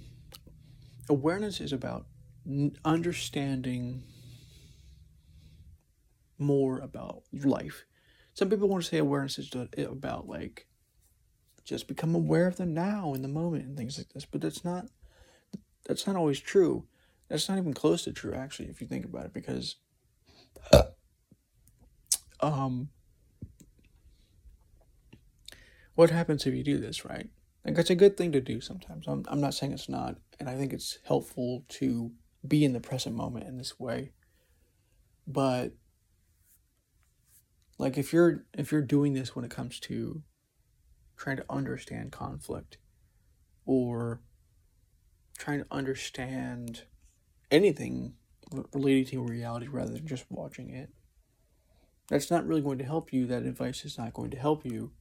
Awareness 1.08 1.60
is 1.60 1.72
about 1.72 2.06
understanding 2.84 4.02
more 6.38 6.80
about 6.80 7.22
life. 7.32 7.84
Some 8.38 8.50
people 8.50 8.68
want 8.68 8.84
to 8.84 8.88
say 8.88 8.98
awareness 8.98 9.36
is 9.36 9.50
about 9.76 10.28
like 10.28 10.68
just 11.64 11.88
become 11.88 12.14
aware 12.14 12.46
of 12.46 12.54
the 12.54 12.66
now 12.66 13.12
in 13.14 13.22
the 13.22 13.26
moment 13.26 13.64
and 13.64 13.76
things 13.76 13.98
like 13.98 14.10
this, 14.10 14.24
but 14.24 14.40
that's 14.40 14.64
not 14.64 14.86
that's 15.86 16.06
not 16.06 16.14
always 16.14 16.38
true. 16.38 16.86
That's 17.28 17.48
not 17.48 17.58
even 17.58 17.74
close 17.74 18.04
to 18.04 18.12
true 18.12 18.34
actually 18.34 18.68
if 18.68 18.80
you 18.80 18.86
think 18.86 19.04
about 19.04 19.24
it 19.24 19.32
because 19.34 19.74
um 22.38 22.90
what 25.96 26.10
happens 26.10 26.46
if 26.46 26.54
you 26.54 26.62
do 26.62 26.78
this, 26.78 27.04
right? 27.04 27.28
Like 27.64 27.76
it's 27.76 27.90
a 27.90 27.96
good 27.96 28.16
thing 28.16 28.30
to 28.30 28.40
do 28.40 28.60
sometimes. 28.60 29.08
I'm 29.08 29.24
I'm 29.26 29.40
not 29.40 29.54
saying 29.54 29.72
it's 29.72 29.88
not, 29.88 30.14
and 30.38 30.48
I 30.48 30.54
think 30.54 30.72
it's 30.72 31.00
helpful 31.04 31.64
to 31.70 32.12
be 32.46 32.64
in 32.64 32.72
the 32.72 32.78
present 32.78 33.16
moment 33.16 33.48
in 33.48 33.58
this 33.58 33.80
way. 33.80 34.12
But 35.26 35.72
like 37.78 37.96
if 37.96 38.12
you're 38.12 38.44
if 38.54 38.72
you're 38.72 38.82
doing 38.82 39.14
this 39.14 39.34
when 39.34 39.44
it 39.44 39.50
comes 39.50 39.80
to 39.80 40.22
trying 41.16 41.36
to 41.36 41.44
understand 41.48 42.12
conflict 42.12 42.78
or 43.64 44.20
trying 45.38 45.60
to 45.60 45.66
understand 45.70 46.82
anything 47.50 48.14
related 48.72 49.08
to 49.08 49.22
reality 49.22 49.68
rather 49.68 49.92
than 49.92 50.06
just 50.06 50.26
watching 50.30 50.70
it 50.70 50.90
that's 52.08 52.30
not 52.30 52.46
really 52.46 52.62
going 52.62 52.78
to 52.78 52.84
help 52.84 53.12
you. 53.12 53.26
That 53.26 53.42
advice 53.42 53.84
is 53.84 53.98
not 53.98 54.14
going 54.14 54.30
to 54.30 54.38
help 54.38 54.64
you 54.64 54.92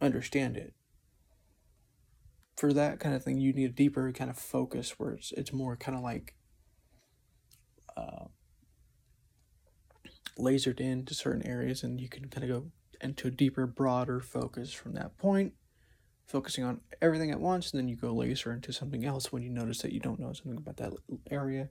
understand 0.00 0.56
it. 0.56 0.72
For 2.56 2.72
that 2.72 3.00
kind 3.00 3.14
of 3.14 3.24
thing 3.24 3.38
you 3.38 3.52
need 3.52 3.70
a 3.70 3.72
deeper 3.72 4.10
kind 4.12 4.30
of 4.30 4.38
focus 4.38 4.94
where 4.96 5.12
it's, 5.12 5.32
it's 5.32 5.52
more 5.52 5.76
kind 5.76 5.98
of 5.98 6.04
like 6.04 6.34
uh, 7.96 8.26
lasered 10.38 10.80
into 10.80 11.14
certain 11.14 11.46
areas 11.46 11.82
and 11.82 12.00
you 12.00 12.08
can 12.08 12.28
kind 12.28 12.48
of 12.48 12.62
go 12.62 12.70
into 13.00 13.28
a 13.28 13.30
deeper, 13.30 13.66
broader 13.66 14.20
focus 14.20 14.72
from 14.72 14.94
that 14.94 15.16
point, 15.18 15.52
focusing 16.26 16.64
on 16.64 16.80
everything 17.02 17.30
at 17.30 17.40
once, 17.40 17.70
and 17.70 17.78
then 17.78 17.88
you 17.88 17.96
go 17.96 18.12
laser 18.12 18.52
into 18.52 18.72
something 18.72 19.04
else 19.04 19.32
when 19.32 19.42
you 19.42 19.50
notice 19.50 19.82
that 19.82 19.92
you 19.92 20.00
don't 20.00 20.18
know 20.18 20.32
something 20.32 20.56
about 20.56 20.76
that 20.78 20.92
area. 21.30 21.68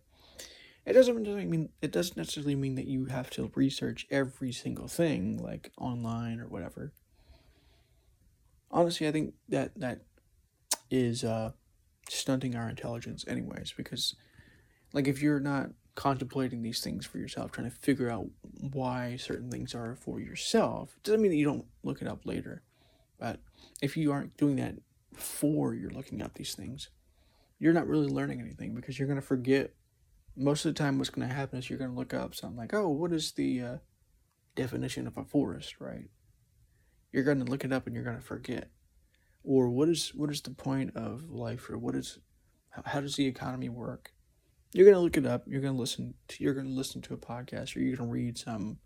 It 0.85 0.93
doesn't 0.93 1.23
mean 1.49 1.69
it 1.81 1.91
doesn't 1.91 2.17
necessarily 2.17 2.55
mean 2.55 2.75
that 2.75 2.87
you 2.87 3.05
have 3.05 3.29
to 3.31 3.51
research 3.55 4.05
every 4.11 4.51
single 4.51 4.87
thing 4.87 5.37
like 5.41 5.71
online 5.77 6.39
or 6.39 6.47
whatever. 6.47 6.91
Honestly, 8.69 9.07
I 9.07 9.11
think 9.11 9.33
that 9.47 9.71
that 9.79 10.01
is 10.91 11.23
uh, 11.23 11.51
stunting 12.09 12.55
our 12.55 12.67
intelligence, 12.67 13.23
anyways, 13.27 13.73
because 13.77 14.15
like 14.91 15.07
if 15.07 15.21
you're 15.21 15.39
not 15.39 15.69
contemplating 15.95 16.61
these 16.61 16.81
things 16.81 17.05
for 17.05 17.17
yourself, 17.17 17.51
trying 17.51 17.69
to 17.69 17.75
figure 17.75 18.09
out 18.09 18.27
why 18.71 19.15
certain 19.17 19.49
things 19.49 19.75
are 19.75 19.95
for 19.95 20.19
yourself. 20.19 20.97
Doesn't 21.03 21.21
mean 21.21 21.31
that 21.31 21.37
you 21.37 21.45
don't 21.45 21.65
look 21.83 22.01
it 22.01 22.07
up 22.07 22.25
later, 22.25 22.63
but 23.19 23.39
if 23.81 23.95
you 23.95 24.11
aren't 24.11 24.37
doing 24.37 24.55
that 24.57 24.75
before 25.13 25.75
you're 25.75 25.91
looking 25.91 26.21
up 26.21 26.33
these 26.33 26.55
things, 26.55 26.89
you're 27.59 27.73
not 27.73 27.87
really 27.87 28.07
learning 28.07 28.41
anything 28.41 28.73
because 28.73 28.97
you're 28.97 29.07
going 29.07 29.19
to 29.19 29.25
forget. 29.25 29.71
Most 30.35 30.65
of 30.65 30.73
the 30.73 30.77
time, 30.79 30.97
what's 30.97 31.11
going 31.11 31.27
to 31.27 31.33
happen 31.33 31.59
is 31.59 31.69
you're 31.69 31.77
going 31.77 31.91
to 31.91 31.97
look 31.97 32.13
up 32.13 32.33
something 32.33 32.57
like, 32.57 32.73
oh, 32.73 32.89
what 32.89 33.13
is 33.13 33.33
the 33.33 33.61
uh, 33.61 33.77
definition 34.55 35.05
of 35.05 35.17
a 35.17 35.23
forest, 35.23 35.75
right? 35.79 36.09
You're 37.11 37.23
going 37.23 37.43
to 37.45 37.49
look 37.49 37.63
it 37.63 37.71
up 37.71 37.85
and 37.85 37.95
you're 37.95 38.03
going 38.03 38.17
to 38.17 38.23
forget. 38.23 38.69
Or 39.43 39.69
what 39.69 39.89
is 39.89 40.13
what 40.15 40.31
is 40.31 40.41
the 40.41 40.51
point 40.51 40.95
of 40.95 41.29
life, 41.29 41.69
or 41.69 41.77
what 41.77 41.95
is 41.95 42.19
how, 42.69 42.83
how 42.85 43.01
does 43.01 43.17
the 43.17 43.27
economy 43.27 43.69
work? 43.69 44.12
You're 44.73 44.85
gonna 44.85 45.03
look 45.03 45.17
it 45.17 45.25
up. 45.25 45.43
You're 45.47 45.61
gonna 45.61 45.77
listen 45.77 46.15
to 46.29 46.43
you're 46.43 46.53
gonna 46.53 46.69
listen 46.69 47.01
to 47.03 47.13
a 47.13 47.17
podcast 47.17 47.75
or 47.75 47.79
you're 47.79 47.95
gonna 47.95 48.09
read 48.09 48.37
some 48.37 48.79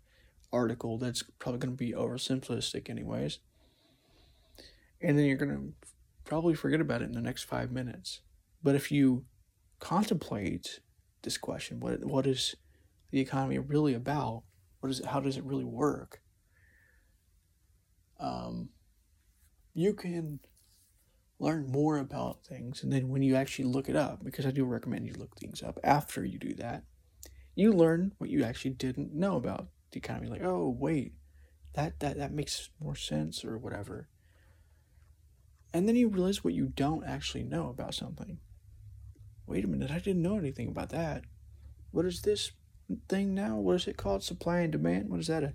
article 0.52 0.98
that's 0.98 1.22
probably 1.38 1.58
gonna 1.58 1.72
be 1.72 1.92
oversimplistic 1.92 2.88
anyways. 2.90 3.38
And 5.00 5.18
then 5.18 5.24
you're 5.24 5.36
gonna 5.36 5.70
probably 6.24 6.54
forget 6.54 6.80
about 6.80 7.02
it 7.02 7.06
in 7.06 7.12
the 7.12 7.22
next 7.22 7.44
five 7.44 7.72
minutes. 7.72 8.20
But 8.62 8.74
if 8.74 8.92
you 8.92 9.24
contemplate 9.80 10.80
this 11.22 11.38
question, 11.38 11.80
what 11.80 12.04
what 12.04 12.26
is 12.26 12.54
the 13.10 13.20
economy 13.20 13.58
really 13.58 13.94
about? 13.94 14.42
What 14.80 14.90
is 14.90 15.00
it, 15.00 15.06
how 15.06 15.20
does 15.20 15.36
it 15.36 15.44
really 15.44 15.64
work? 15.64 16.20
Um, 18.20 18.70
you 19.74 19.94
can 19.94 20.40
learn 21.38 21.70
more 21.70 21.98
about 21.98 22.44
things. 22.44 22.82
And 22.82 22.92
then 22.92 23.08
when 23.08 23.22
you 23.22 23.36
actually 23.36 23.66
look 23.66 23.88
it 23.88 23.96
up, 23.96 24.24
because 24.24 24.46
I 24.46 24.50
do 24.50 24.64
recommend 24.64 25.06
you 25.06 25.14
look 25.14 25.36
things 25.36 25.62
up 25.62 25.78
after 25.84 26.24
you 26.24 26.38
do 26.38 26.54
that, 26.54 26.84
you 27.54 27.72
learn 27.72 28.12
what 28.18 28.30
you 28.30 28.44
actually 28.44 28.72
didn't 28.72 29.14
know 29.14 29.36
about 29.36 29.68
the 29.92 29.98
economy. 29.98 30.28
Like, 30.28 30.42
oh, 30.42 30.68
wait, 30.68 31.14
that, 31.74 32.00
that, 32.00 32.18
that 32.18 32.32
makes 32.32 32.70
more 32.80 32.96
sense 32.96 33.44
or 33.44 33.58
whatever. 33.58 34.08
And 35.72 35.88
then 35.88 35.96
you 35.96 36.08
realize 36.08 36.42
what 36.42 36.54
you 36.54 36.66
don't 36.66 37.04
actually 37.04 37.44
know 37.44 37.68
about 37.68 37.94
something. 37.94 38.38
Wait 39.46 39.64
a 39.64 39.68
minute, 39.68 39.90
I 39.90 39.98
didn't 39.98 40.22
know 40.22 40.38
anything 40.38 40.68
about 40.68 40.90
that. 40.90 41.24
What 41.90 42.04
is 42.04 42.22
this 42.22 42.52
thing 43.08 43.34
now? 43.34 43.56
What 43.56 43.76
is 43.76 43.86
it 43.86 43.96
called? 43.96 44.22
Supply 44.22 44.60
and 44.60 44.72
demand? 44.72 45.08
What 45.08 45.20
is 45.20 45.26
that? 45.28 45.42
A, 45.42 45.54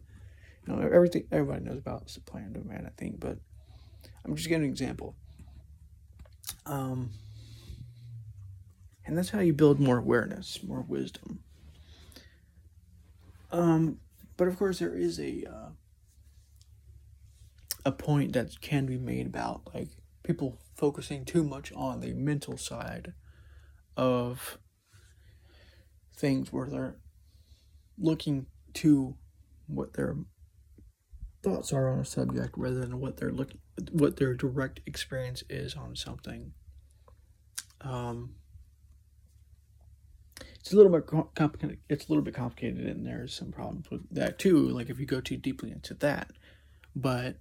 you 0.66 0.76
know, 0.76 0.80
everything 0.82 1.26
everybody 1.32 1.64
knows 1.64 1.78
about 1.78 2.10
supply 2.10 2.42
and 2.42 2.54
demand, 2.54 2.88
I 2.88 2.92
think, 2.98 3.20
but 3.20 3.38
I'm 4.24 4.36
just 4.36 4.48
giving 4.48 4.64
an 4.64 4.70
example. 4.70 5.16
Um, 6.66 7.12
and 9.06 9.18
that's 9.18 9.30
how 9.30 9.40
you 9.40 9.54
build 9.54 9.80
more 9.80 9.98
awareness, 9.98 10.64
more 10.64 10.82
wisdom. 10.88 11.40
Um, 13.52 14.00
but 14.38 14.48
of 14.48 14.58
course, 14.58 14.80
there 14.80 14.96
is 14.96 15.20
a 15.20 15.44
uh, 15.46 15.70
a 17.86 17.92
point 17.92 18.34
that 18.34 18.62
can 18.62 18.86
be 18.86 18.98
made 18.98 19.28
about 19.28 19.62
like 19.74 19.90
people 20.24 20.58
focusing 20.76 21.26
too 21.26 21.44
much 21.44 21.72
on 21.74 22.00
the 22.00 22.14
mental 22.14 22.58
side 22.58 23.14
of 23.96 24.58
things 26.16 26.52
where 26.52 26.68
they're 26.68 26.96
looking 27.98 28.48
to 28.74 29.16
what 29.68 29.94
their 29.94 30.16
thoughts 31.44 31.74
are 31.74 31.90
on 31.90 32.00
a 32.00 32.06
subject 32.06 32.58
rather 32.58 32.80
than 32.80 33.00
what 33.00 33.18
they're 33.18 33.32
looking 33.32 33.60
what 33.92 34.18
their 34.18 34.34
direct 34.34 34.80
experience 34.86 35.44
is 35.50 35.76
on 35.76 35.96
something. 35.96 36.54
Um, 37.82 38.36
it's 40.60 40.72
a 40.72 40.76
little 40.76 40.92
bit 40.92 41.08
complicated. 41.36 41.80
It's 41.90 42.08
a 42.08 42.10
little 42.10 42.24
bit 42.24 42.34
complicated, 42.34 42.86
and 42.86 43.06
there's 43.06 43.34
some 43.34 43.52
problems 43.52 43.92
with 43.92 44.02
that 44.12 44.40
too. 44.40 44.70
Like 44.70 44.90
if 44.90 45.00
you 45.00 45.06
go 45.06 45.20
too 45.20 45.38
deeply 45.38 45.72
into 45.72 45.94
that, 45.96 46.32
but 46.96 47.36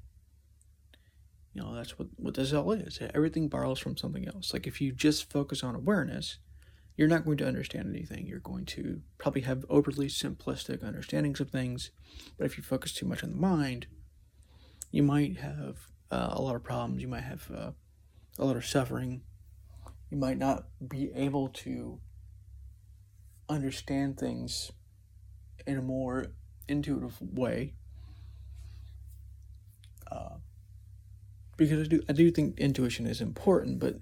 you 1.55 1.63
know 1.63 1.75
that's 1.75 1.99
what 1.99 2.09
what 2.17 2.35
this 2.35 2.53
all 2.53 2.73
is. 2.73 2.99
Everything 3.15 3.49
borrows 3.49 3.79
from 3.79 3.97
something 3.97 4.27
else. 4.27 4.53
Like 4.53 4.67
if 4.67 4.81
you 4.81 4.93
just 4.93 5.31
focus 5.31 5.63
on 5.63 5.75
awareness, 5.75 6.39
you're 7.03 7.09
not 7.09 7.25
going 7.25 7.37
to 7.37 7.49
understand 7.49 7.93
anything. 7.93 8.29
You're 8.29 8.39
going 8.39 8.65
to 8.67 9.01
probably 9.19 9.41
have 9.41 9.65
overly 9.69 10.07
simplistic 10.07 10.85
understandings 10.85 11.41
of 11.41 11.51
things. 11.51 11.91
But 12.39 12.45
if 12.45 12.57
you 12.57 12.63
focus 12.63 12.93
too 12.93 13.07
much 13.07 13.25
on 13.25 13.31
the 13.31 13.37
mind, 13.37 13.89
you 14.93 15.03
might 15.03 15.39
have 15.39 15.89
uh, 16.13 16.29
a 16.31 16.41
lot 16.41 16.55
of 16.55 16.63
problems. 16.63 17.03
You 17.03 17.09
might 17.09 17.25
have 17.25 17.51
uh, 17.51 17.71
a 18.39 18.45
lot 18.45 18.55
of 18.55 18.65
suffering. 18.65 19.23
You 20.11 20.17
might 20.17 20.39
not 20.39 20.67
be 20.87 21.11
able 21.13 21.49
to 21.49 21.99
understand 23.49 24.17
things 24.17 24.71
in 25.67 25.77
a 25.77 25.83
more 25.83 26.27
intuitive 26.69 27.21
way. 27.21 27.75
Uh, 30.09 30.37
because 31.57 31.81
I 31.81 31.89
do, 31.89 32.01
I 32.09 32.13
do 32.13 32.31
think 32.31 32.61
intuition 32.61 33.09
is 33.09 33.21
important, 33.21 33.81
but 33.81 33.97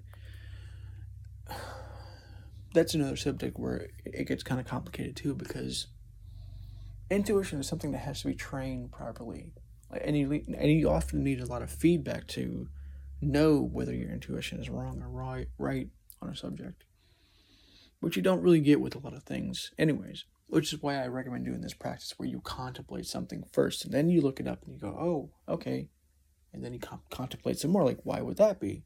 that's 2.73 2.93
another 2.93 3.15
subject 3.15 3.57
where 3.59 3.87
it 4.05 4.27
gets 4.27 4.43
kind 4.43 4.59
of 4.59 4.67
complicated 4.67 5.15
too 5.15 5.35
because 5.35 5.87
intuition 7.09 7.59
is 7.59 7.67
something 7.67 7.91
that 7.91 7.99
has 7.99 8.21
to 8.21 8.27
be 8.27 8.35
trained 8.35 8.91
properly. 8.91 9.51
And 10.03 10.17
you, 10.17 10.31
and 10.31 10.71
you 10.71 10.89
often 10.89 11.23
need 11.23 11.41
a 11.41 11.45
lot 11.45 11.61
of 11.61 11.69
feedback 11.69 12.27
to 12.27 12.69
know 13.21 13.61
whether 13.61 13.93
your 13.93 14.09
intuition 14.09 14.59
is 14.59 14.69
wrong 14.69 15.01
or 15.01 15.09
right 15.09 15.47
right 15.57 15.89
on 16.21 16.29
a 16.29 16.35
subject. 16.35 16.85
Which 17.99 18.15
you 18.15 18.21
don't 18.21 18.41
really 18.41 18.61
get 18.61 18.81
with 18.81 18.95
a 18.95 18.99
lot 18.99 19.13
of 19.13 19.23
things 19.23 19.71
anyways 19.77 20.25
which 20.47 20.73
is 20.73 20.81
why 20.81 21.01
i 21.01 21.07
recommend 21.07 21.45
doing 21.45 21.61
this 21.61 21.73
practice 21.73 22.13
where 22.17 22.27
you 22.27 22.41
contemplate 22.41 23.05
something 23.05 23.41
first 23.53 23.85
and 23.85 23.93
then 23.93 24.09
you 24.09 24.19
look 24.19 24.39
it 24.39 24.47
up 24.47 24.63
and 24.63 24.73
you 24.73 24.79
go 24.79 24.89
oh 24.89 25.29
okay. 25.51 25.89
And 26.53 26.63
then 26.63 26.73
you 26.73 26.79
com- 26.79 27.01
contemplate 27.09 27.57
some 27.57 27.71
more 27.71 27.85
like 27.85 27.99
why 28.03 28.21
would 28.21 28.37
that 28.37 28.59
be? 28.59 28.83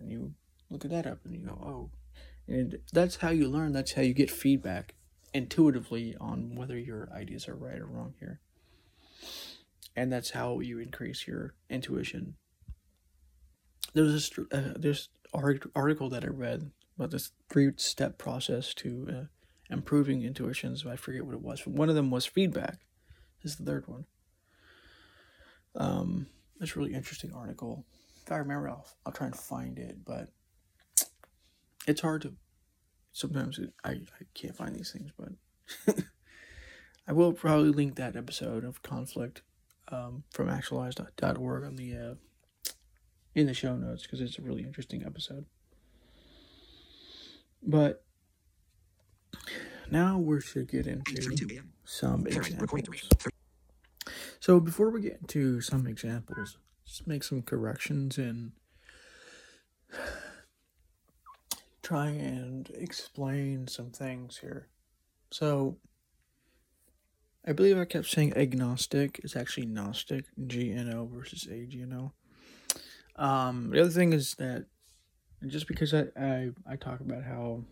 And 0.00 0.10
you 0.10 0.34
look 0.70 0.84
at 0.84 0.90
that 0.90 1.06
up 1.06 1.18
and 1.24 1.34
you 1.34 1.46
go 1.46 1.52
oh 1.52 1.90
and 2.46 2.78
that's 2.92 3.16
how 3.16 3.30
you 3.30 3.48
learn, 3.48 3.72
that's 3.72 3.92
how 3.92 4.02
you 4.02 4.14
get 4.14 4.30
feedback 4.30 4.94
intuitively 5.32 6.16
on 6.20 6.54
whether 6.54 6.78
your 6.78 7.08
ideas 7.12 7.48
are 7.48 7.56
right 7.56 7.78
or 7.78 7.86
wrong 7.86 8.14
here. 8.20 8.40
And 9.96 10.12
that's 10.12 10.30
how 10.30 10.60
you 10.60 10.78
increase 10.78 11.26
your 11.26 11.54
intuition. 11.70 12.34
There's 13.94 14.30
this 14.30 15.08
uh, 15.32 15.38
article 15.74 16.08
that 16.10 16.24
I 16.24 16.28
read 16.28 16.70
about 16.96 17.10
this 17.10 17.32
three 17.48 17.72
step 17.76 18.18
process 18.18 18.74
to 18.74 19.08
uh, 19.08 19.24
improving 19.70 20.22
intuitions. 20.22 20.84
I 20.86 20.96
forget 20.96 21.24
what 21.24 21.34
it 21.34 21.42
was. 21.42 21.66
One 21.66 21.88
of 21.88 21.94
them 21.94 22.10
was 22.10 22.26
feedback. 22.26 22.80
This 23.42 23.52
is 23.52 23.58
the 23.58 23.64
third 23.64 23.86
one. 23.86 24.04
Um, 25.76 26.26
it's 26.60 26.74
a 26.74 26.78
really 26.78 26.94
interesting 26.94 27.32
article. 27.32 27.84
If 28.24 28.32
I 28.32 28.36
remember, 28.36 28.68
I'll, 28.68 28.86
I'll 29.04 29.12
try 29.12 29.26
and 29.26 29.36
find 29.36 29.78
it. 29.78 29.98
But 30.04 30.28
it's 31.86 32.00
hard 32.00 32.22
to 32.22 32.34
sometimes 33.12 33.58
it, 33.58 33.72
I, 33.84 33.90
I 33.90 34.24
can't 34.34 34.56
find 34.56 34.74
these 34.74 34.92
things 34.92 35.10
but 35.18 35.96
i 37.06 37.12
will 37.12 37.32
probably 37.32 37.70
link 37.70 37.96
that 37.96 38.16
episode 38.16 38.64
of 38.64 38.82
conflict 38.82 39.42
um, 39.88 40.24
from 40.30 40.48
actualized.org 40.48 41.64
on 41.64 41.76
the 41.76 41.94
uh, 41.94 42.14
in 43.34 43.46
the 43.46 43.54
show 43.54 43.76
notes 43.76 44.02
because 44.02 44.20
it's 44.20 44.38
a 44.38 44.42
really 44.42 44.62
interesting 44.62 45.04
episode. 45.04 45.46
But 47.62 48.04
now 49.90 50.18
we 50.18 50.40
should 50.40 50.68
get 50.68 50.86
into 50.86 51.66
some 51.84 52.26
examples. 52.26 53.08
so 54.40 54.60
before 54.60 54.90
we 54.90 55.00
get 55.00 55.18
into 55.20 55.60
some 55.60 55.86
examples 55.86 56.56
just 56.86 57.06
make 57.06 57.22
some 57.22 57.42
corrections 57.42 58.18
and 58.18 58.52
try 61.84 62.06
and 62.06 62.70
explain 62.74 63.68
some 63.68 63.90
things 63.90 64.38
here. 64.38 64.68
So, 65.30 65.76
I 67.46 67.52
believe 67.52 67.78
I 67.78 67.84
kept 67.84 68.06
saying 68.06 68.36
agnostic. 68.36 69.20
It's 69.22 69.36
actually 69.36 69.66
Gnostic, 69.66 70.24
G 70.46 70.72
N 70.72 70.92
O 70.92 71.04
versus 71.04 71.46
A 71.50 71.66
G 71.66 71.82
N 71.82 71.92
O. 71.92 73.22
Um, 73.22 73.70
the 73.70 73.82
other 73.82 73.90
thing 73.90 74.12
is 74.12 74.34
that 74.36 74.66
just 75.46 75.68
because 75.68 75.92
I, 75.92 76.06
I, 76.18 76.50
I 76.66 76.76
talk 76.76 77.00
about 77.00 77.22
how 77.22 77.64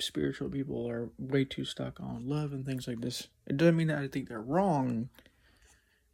spiritual 0.00 0.48
people 0.48 0.88
are 0.88 1.10
way 1.18 1.44
too 1.44 1.64
stuck 1.64 1.98
on 2.00 2.28
love 2.28 2.52
and 2.52 2.64
things 2.64 2.86
like 2.86 3.00
this, 3.00 3.26
it 3.46 3.56
doesn't 3.56 3.76
mean 3.76 3.88
that 3.88 3.98
I 3.98 4.06
think 4.06 4.28
they're 4.28 4.40
wrong. 4.40 5.08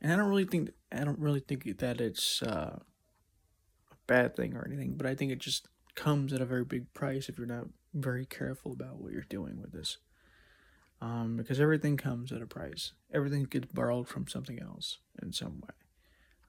And 0.00 0.12
I 0.12 0.16
don't 0.16 0.28
really 0.28 0.46
think 0.46 0.70
I 0.90 1.04
don't 1.04 1.18
really 1.18 1.40
think 1.40 1.78
that 1.78 2.00
it's 2.00 2.42
uh, 2.42 2.78
a 2.78 3.96
bad 4.06 4.34
thing 4.34 4.54
or 4.54 4.66
anything, 4.66 4.94
but 4.96 5.06
I 5.06 5.14
think 5.14 5.30
it 5.30 5.38
just 5.38 5.68
comes 5.94 6.32
at 6.32 6.40
a 6.40 6.46
very 6.46 6.64
big 6.64 6.92
price 6.94 7.28
if 7.28 7.38
you're 7.38 7.46
not 7.46 7.66
very 7.92 8.26
careful 8.26 8.72
about 8.72 9.00
what 9.00 9.12
you're 9.12 9.22
doing 9.22 9.60
with 9.60 9.72
this. 9.72 9.98
Um, 11.00 11.36
because 11.36 11.60
everything 11.60 11.96
comes 11.96 12.32
at 12.32 12.42
a 12.42 12.46
price. 12.46 12.92
Everything 13.12 13.44
gets 13.44 13.66
borrowed 13.66 14.08
from 14.08 14.26
something 14.26 14.60
else 14.60 14.98
in 15.22 15.32
some 15.32 15.60
way. 15.60 15.74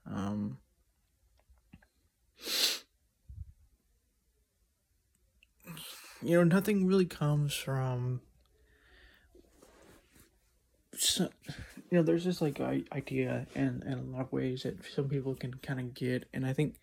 Um, 0.06 0.58
you 6.22 6.36
know, 6.36 6.44
nothing 6.44 6.86
really 6.86 7.04
comes 7.04 7.54
from. 7.54 8.20
So, 10.94 11.28
you 11.90 11.98
know, 11.98 12.02
there's 12.02 12.24
this 12.24 12.40
like 12.40 12.60
idea 12.60 13.46
and 13.54 13.82
in 13.84 13.92
a 13.92 14.02
lot 14.02 14.22
of 14.22 14.32
ways 14.32 14.62
that 14.62 14.78
some 14.94 15.08
people 15.08 15.34
can 15.34 15.54
kind 15.54 15.80
of 15.80 15.94
get, 15.94 16.28
and 16.32 16.46
I 16.46 16.52
think 16.52 16.76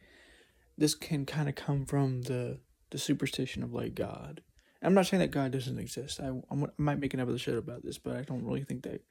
this 0.77 0.95
can 0.95 1.25
kind 1.25 1.49
of 1.49 1.55
come 1.55 1.85
from 1.85 2.23
the 2.23 2.59
the 2.89 2.97
superstition 2.97 3.63
of 3.63 3.73
like 3.73 3.95
God. 3.95 4.41
I'm 4.81 4.93
not 4.93 5.07
saying 5.07 5.21
that 5.21 5.31
God 5.31 5.51
doesn't 5.51 5.79
exist. 5.79 6.19
I, 6.19 6.29
I 6.51 6.67
might 6.77 6.99
make 6.99 7.13
another 7.13 7.37
show 7.37 7.57
about 7.57 7.83
this, 7.83 7.97
but 7.97 8.17
I 8.17 8.21
don't 8.21 8.43
really 8.43 8.63
think 8.63 8.83
that 8.83 9.01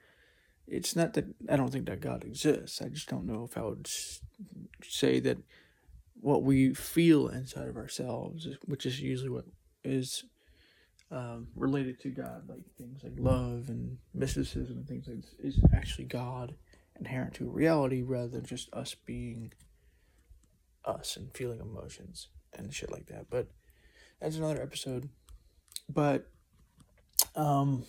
it's 0.67 0.95
not 0.95 1.15
that 1.15 1.27
I 1.49 1.57
don't 1.57 1.73
think 1.73 1.87
that 1.87 2.01
God 2.01 2.25
exists. 2.25 2.81
I 2.81 2.89
just 2.89 3.09
don't 3.09 3.27
know 3.27 3.45
if 3.51 3.57
I 3.57 3.63
would 3.63 3.89
say 4.83 5.19
that 5.21 5.39
what 6.21 6.43
we 6.45 6.75
feel 6.75 7.29
inside 7.29 7.69
of 7.69 7.77
ourselves, 7.77 8.47
which 8.67 8.87
is 8.87 9.01
usually 9.01 9.31
what 9.31 9.47
is 9.83 10.25
um, 11.11 11.49
related 11.57 12.01
to 12.01 12.11
God, 12.11 12.49
like 12.49 12.63
things 12.79 13.03
like 13.03 13.15
love 13.19 13.69
and 13.69 13.99
mysticism 14.15 14.77
and 14.79 14.87
things 14.87 15.09
like 15.09 15.23
this, 15.23 15.57
is 15.57 15.65
actually 15.75 16.05
God 16.05 16.55
inherent 16.99 17.35
to 17.35 17.51
reality 17.51 18.03
rather 18.03 18.29
than 18.29 18.47
just 18.47 18.73
us 18.73 18.95
being 18.95 19.53
us 20.85 21.17
and 21.17 21.35
feeling 21.35 21.61
emotions 21.61 22.29
and 22.53 22.73
shit 22.73 22.91
like 22.91 23.07
that. 23.07 23.27
But 23.31 23.49
that's 24.21 24.37
another 24.37 24.63
episode. 24.63 25.09
But 25.89 26.31
um 27.35 27.85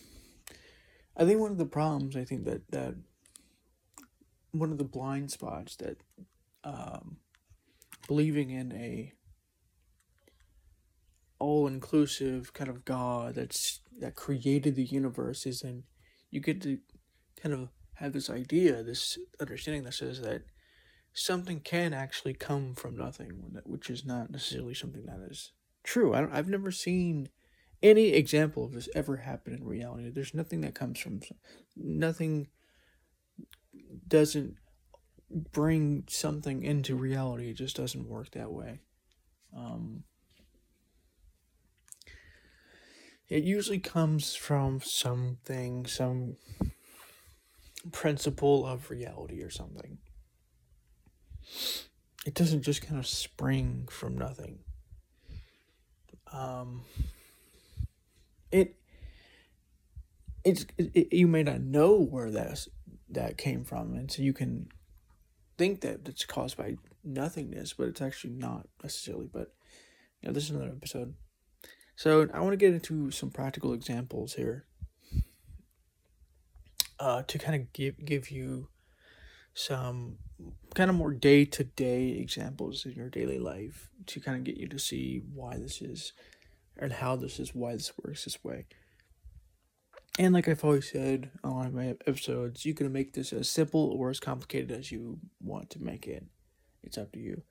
I 1.15 1.25
think 1.25 1.39
one 1.39 1.51
of 1.51 1.57
the 1.57 1.65
problems 1.65 2.15
I 2.15 2.23
think 2.23 2.45
that 2.45 2.69
that 2.71 2.95
one 4.51 4.71
of 4.71 4.77
the 4.77 4.83
blind 4.83 5.31
spots 5.31 5.75
that 5.77 5.97
um 6.63 7.17
believing 8.07 8.49
in 8.49 8.71
a 8.73 9.13
all 11.39 11.67
inclusive 11.67 12.53
kind 12.53 12.69
of 12.69 12.85
God 12.85 13.35
that's 13.35 13.81
that 13.99 14.15
created 14.15 14.75
the 14.75 14.85
universe 14.85 15.45
is 15.45 15.61
and 15.61 15.83
you 16.31 16.39
get 16.39 16.61
to 16.61 16.79
kind 17.41 17.53
of 17.53 17.69
have 17.95 18.13
this 18.13 18.29
idea, 18.29 18.81
this 18.81 19.17
understanding 19.39 19.83
that 19.83 19.93
says 19.93 20.21
that 20.21 20.43
something 21.13 21.59
can 21.59 21.93
actually 21.93 22.33
come 22.33 22.73
from 22.73 22.97
nothing, 22.97 23.29
which 23.65 23.89
is 23.89 24.05
not 24.05 24.31
necessarily 24.31 24.73
something 24.73 25.05
that 25.05 25.19
is 25.29 25.51
true. 25.83 26.13
I 26.13 26.21
don't, 26.21 26.33
I've 26.33 26.49
never 26.49 26.71
seen 26.71 27.29
any 27.81 28.09
example 28.09 28.65
of 28.65 28.73
this 28.73 28.89
ever 28.95 29.17
happen 29.17 29.53
in 29.53 29.63
reality. 29.63 30.09
There's 30.09 30.33
nothing 30.33 30.61
that 30.61 30.73
comes 30.73 30.99
from 30.99 31.21
nothing 31.75 32.47
doesn't 34.07 34.55
bring 35.51 36.05
something 36.07 36.63
into 36.63 36.95
reality. 36.95 37.49
It 37.49 37.57
just 37.57 37.75
doesn't 37.75 38.07
work 38.07 38.31
that 38.31 38.51
way. 38.51 38.79
Um, 39.55 40.03
it 43.29 43.43
usually 43.43 43.79
comes 43.79 44.35
from 44.35 44.81
something, 44.81 45.85
some 45.85 46.37
principle 47.91 48.65
of 48.65 48.89
reality 48.89 49.41
or 49.41 49.49
something 49.49 49.97
it 52.25 52.33
doesn't 52.33 52.61
just 52.61 52.81
kind 52.81 52.99
of 52.99 53.07
spring 53.07 53.87
from 53.89 54.17
nothing. 54.17 54.59
Um, 56.31 56.81
it 58.51 58.75
it's 60.43 60.65
it, 60.77 61.13
you 61.13 61.27
may 61.27 61.43
not 61.43 61.61
know 61.61 61.99
where 61.99 62.31
that 62.31 62.67
that 63.09 63.37
came 63.37 63.63
from, 63.63 63.93
and 63.93 64.11
so 64.11 64.21
you 64.21 64.33
can 64.33 64.67
think 65.57 65.81
that 65.81 66.07
it's 66.07 66.25
caused 66.25 66.57
by 66.57 66.75
nothingness, 67.03 67.73
but 67.73 67.87
it's 67.87 68.01
actually 68.01 68.33
not 68.33 68.67
necessarily. 68.81 69.29
But 69.31 69.53
you 70.21 70.29
know, 70.29 70.33
this 70.33 70.45
is 70.45 70.51
another 70.51 70.73
episode. 70.75 71.13
So 71.95 72.27
I 72.33 72.39
want 72.39 72.53
to 72.53 72.57
get 72.57 72.73
into 72.73 73.11
some 73.11 73.29
practical 73.29 73.73
examples 73.73 74.33
here, 74.33 74.65
uh, 76.99 77.23
to 77.23 77.37
kind 77.37 77.61
of 77.61 77.71
give 77.73 78.03
give 78.03 78.31
you 78.31 78.69
some 79.53 80.17
kind 80.75 80.89
of 80.89 80.95
more 80.95 81.13
day 81.13 81.45
to 81.45 81.63
day 81.63 82.09
examples 82.09 82.85
in 82.85 82.93
your 82.93 83.09
daily 83.09 83.39
life 83.39 83.89
to 84.07 84.19
kind 84.19 84.37
of 84.37 84.43
get 84.43 84.57
you 84.57 84.67
to 84.67 84.79
see 84.79 85.21
why 85.33 85.57
this 85.57 85.81
is 85.81 86.13
and 86.77 86.93
how 86.93 87.15
this 87.15 87.39
is 87.39 87.53
why 87.53 87.73
this 87.73 87.91
works 88.03 88.25
this 88.25 88.43
way. 88.43 88.65
And 90.19 90.33
like 90.33 90.47
I've 90.47 90.63
always 90.63 90.91
said 90.91 91.31
on 91.43 91.73
my 91.73 91.95
episodes, 92.05 92.65
you 92.65 92.73
can 92.73 92.91
make 92.91 93.13
this 93.13 93.33
as 93.33 93.49
simple 93.49 93.91
or 93.97 94.09
as 94.09 94.19
complicated 94.19 94.71
as 94.71 94.91
you 94.91 95.19
want 95.41 95.71
to 95.71 95.83
make 95.83 96.07
it. 96.07 96.25
It's 96.83 96.97
up 96.97 97.11
to 97.13 97.19
you. 97.19 97.41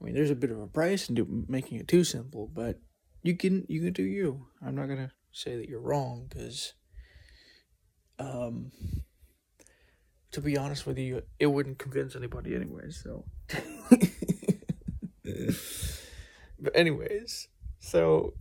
I 0.00 0.04
mean, 0.04 0.14
there's 0.14 0.30
a 0.30 0.36
bit 0.36 0.50
of 0.50 0.60
a 0.60 0.66
price 0.66 1.08
in 1.08 1.44
making 1.48 1.78
it 1.78 1.88
too 1.88 2.04
simple, 2.04 2.48
but 2.52 2.78
you 3.22 3.36
can 3.36 3.64
you 3.68 3.80
can 3.80 3.92
do 3.92 4.02
you. 4.02 4.46
I'm 4.64 4.74
not 4.74 4.88
gonna 4.88 5.12
say 5.32 5.56
that 5.56 5.68
you're 5.68 5.80
wrong 5.80 6.26
because, 6.28 6.74
um, 8.18 8.72
to 10.32 10.40
be 10.40 10.56
honest 10.56 10.86
with 10.86 10.98
you, 10.98 11.22
it 11.38 11.46
wouldn't 11.46 11.78
convince 11.78 12.16
anybody 12.16 12.54
anyway. 12.54 12.90
So, 12.90 13.24
but 16.58 16.74
anyways, 16.74 17.48
so 17.78 18.34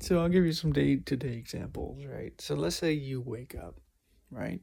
so 0.00 0.20
I'll 0.20 0.28
give 0.28 0.44
you 0.44 0.52
some 0.52 0.72
day 0.72 0.96
to 0.96 1.16
day 1.16 1.34
examples, 1.34 2.04
right? 2.06 2.40
So 2.40 2.54
let's 2.54 2.76
say 2.76 2.92
you 2.92 3.20
wake 3.20 3.56
up, 3.56 3.80
right? 4.30 4.60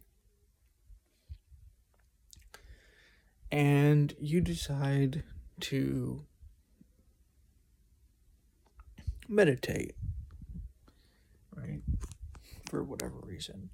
And 3.52 4.16
you 4.20 4.40
decide 4.42 5.24
to 5.62 6.26
meditate, 9.28 9.96
right? 11.56 11.82
For 12.70 12.84
whatever 12.84 13.16
reason. 13.24 13.72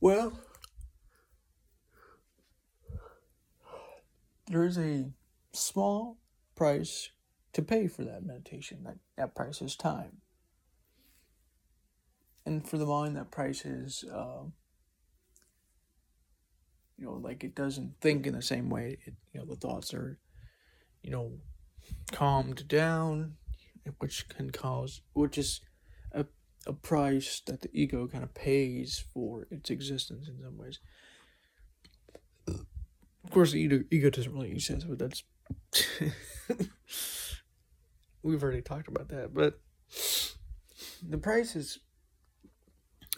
Well, 0.00 0.32
there's 4.46 4.78
a 4.78 5.10
small 5.52 6.18
price 6.54 7.10
to 7.52 7.62
pay 7.62 7.86
for 7.86 8.04
that 8.04 8.24
meditation. 8.24 8.84
That, 8.84 8.96
that 9.16 9.34
price 9.34 9.60
is 9.62 9.76
time. 9.76 10.18
And 12.44 12.66
for 12.68 12.78
the 12.78 12.86
mind, 12.86 13.16
that 13.16 13.30
price 13.30 13.64
is, 13.64 14.04
uh, 14.12 14.44
you 16.96 17.06
know, 17.06 17.12
like 17.12 17.44
it 17.44 17.54
doesn't 17.54 18.00
think 18.00 18.26
in 18.26 18.34
the 18.34 18.42
same 18.42 18.68
way. 18.68 18.98
It, 19.04 19.14
you 19.32 19.40
know, 19.40 19.46
the 19.46 19.56
thoughts 19.56 19.94
are, 19.94 20.18
you 21.02 21.10
know, 21.10 21.32
calmed 22.10 22.66
down, 22.66 23.34
which 23.98 24.28
can 24.28 24.50
cause, 24.50 25.02
which 25.12 25.38
is 25.38 25.60
a, 26.12 26.26
a 26.66 26.72
price 26.72 27.40
that 27.46 27.60
the 27.60 27.70
ego 27.72 28.08
kind 28.08 28.24
of 28.24 28.34
pays 28.34 29.04
for 29.12 29.46
its 29.50 29.70
existence 29.70 30.28
in 30.28 30.42
some 30.42 30.58
ways. 30.58 30.80
Course, 33.32 33.54
ego, 33.54 33.82
ego 33.90 34.10
doesn't 34.10 34.32
really 34.32 34.52
exist, 34.52 34.86
but 34.86 34.98
that's. 34.98 35.24
we've 38.22 38.42
already 38.42 38.60
talked 38.60 38.88
about 38.88 39.08
that, 39.08 39.32
but 39.32 39.58
the 41.02 41.16
price 41.16 41.56
is 41.56 41.78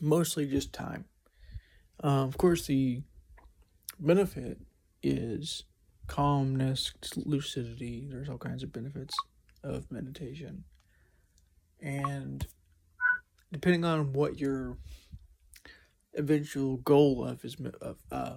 mostly 0.00 0.46
just 0.46 0.72
time. 0.72 1.06
Uh, 2.02 2.24
of 2.24 2.38
course, 2.38 2.66
the 2.66 3.02
benefit 3.98 4.58
is 5.02 5.64
calmness, 6.06 6.92
lucidity. 7.16 8.06
There's 8.08 8.28
all 8.28 8.38
kinds 8.38 8.62
of 8.62 8.72
benefits 8.72 9.16
of 9.64 9.90
meditation, 9.90 10.62
and 11.80 12.46
depending 13.50 13.84
on 13.84 14.12
what 14.12 14.38
your 14.38 14.76
eventual 16.14 16.76
goal 16.76 17.24
of 17.24 17.44
is 17.44 17.56
of 17.80 17.96
uh, 18.12 18.36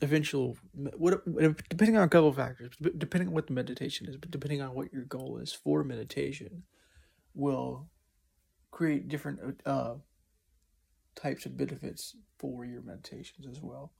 eventual 0.00 0.56
what 0.96 1.24
depending 1.68 1.96
on 1.96 2.04
a 2.04 2.08
couple 2.08 2.32
factors 2.32 2.74
depending 2.98 3.28
on 3.28 3.34
what 3.34 3.46
the 3.46 3.52
meditation 3.52 4.06
is 4.08 4.16
but 4.16 4.30
depending 4.30 4.60
on 4.60 4.74
what 4.74 4.92
your 4.92 5.04
goal 5.04 5.38
is 5.38 5.52
for 5.52 5.84
meditation 5.84 6.64
will 7.34 7.88
create 8.74 9.08
different 9.08 9.60
uh, 9.64 9.94
types 11.14 11.46
of 11.46 11.56
benefits 11.56 12.16
for 12.38 12.64
your 12.64 12.82
meditations 12.82 13.46
as 13.46 13.60
well. 13.62 13.92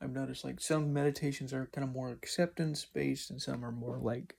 I've 0.00 0.12
noticed 0.12 0.44
like 0.44 0.60
some 0.60 0.92
meditations 0.92 1.52
are 1.52 1.68
kind 1.72 1.86
of 1.86 1.92
more 1.92 2.10
acceptance 2.10 2.84
based 2.84 3.30
and 3.30 3.42
some 3.42 3.64
are 3.64 3.72
more 3.72 3.98
like 3.98 4.36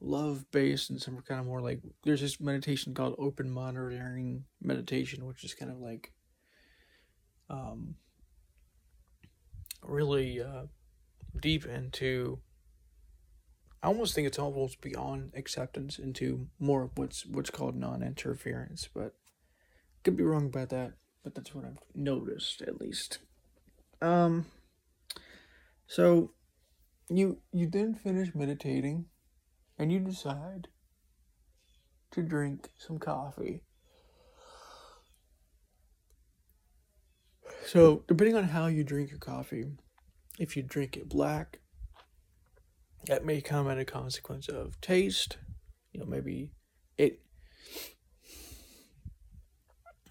love 0.00 0.44
based 0.50 0.90
and 0.90 1.00
some 1.00 1.16
are 1.16 1.22
kind 1.22 1.40
of 1.40 1.46
more 1.46 1.62
like 1.62 1.80
there's 2.02 2.20
this 2.20 2.40
meditation 2.40 2.92
called 2.92 3.14
open 3.18 3.50
monitoring 3.50 4.44
meditation 4.60 5.24
which 5.24 5.44
is 5.44 5.54
kind 5.54 5.70
of 5.70 5.78
like 5.78 6.12
um 7.48 7.94
really 9.88 10.40
uh, 10.40 10.64
deep 11.40 11.66
into. 11.66 12.40
I 13.82 13.88
almost 13.88 14.14
think 14.14 14.26
it's 14.26 14.38
almost 14.38 14.80
beyond 14.80 15.32
acceptance 15.36 15.98
into 15.98 16.48
more 16.58 16.84
of 16.84 16.90
what's 16.96 17.26
what's 17.26 17.50
called 17.50 17.76
non-interference, 17.76 18.88
but 18.94 19.14
could 20.02 20.16
be 20.16 20.24
wrong 20.24 20.46
about 20.46 20.70
that. 20.70 20.94
But 21.22 21.34
that's 21.34 21.54
what 21.54 21.64
I've 21.64 21.78
noticed, 21.94 22.62
at 22.62 22.80
least. 22.80 23.18
Um. 24.00 24.46
So, 25.86 26.32
you 27.10 27.38
you 27.52 27.66
then 27.68 27.94
finish 27.94 28.34
meditating, 28.34 29.06
and 29.78 29.92
you 29.92 30.00
decide 30.00 30.68
to 32.12 32.22
drink 32.22 32.70
some 32.78 32.98
coffee. 32.98 33.62
So, 37.66 38.04
depending 38.06 38.36
on 38.36 38.44
how 38.44 38.66
you 38.66 38.84
drink 38.84 39.10
your 39.10 39.18
coffee, 39.18 39.64
if 40.38 40.56
you 40.56 40.62
drink 40.62 40.96
it 40.96 41.08
black, 41.08 41.60
that 43.06 43.24
may 43.24 43.40
come 43.40 43.70
at 43.70 43.78
a 43.78 43.84
consequence 43.84 44.48
of 44.48 44.80
taste. 44.80 45.38
You 45.92 46.00
know, 46.00 46.06
maybe 46.06 46.50
it 46.98 47.20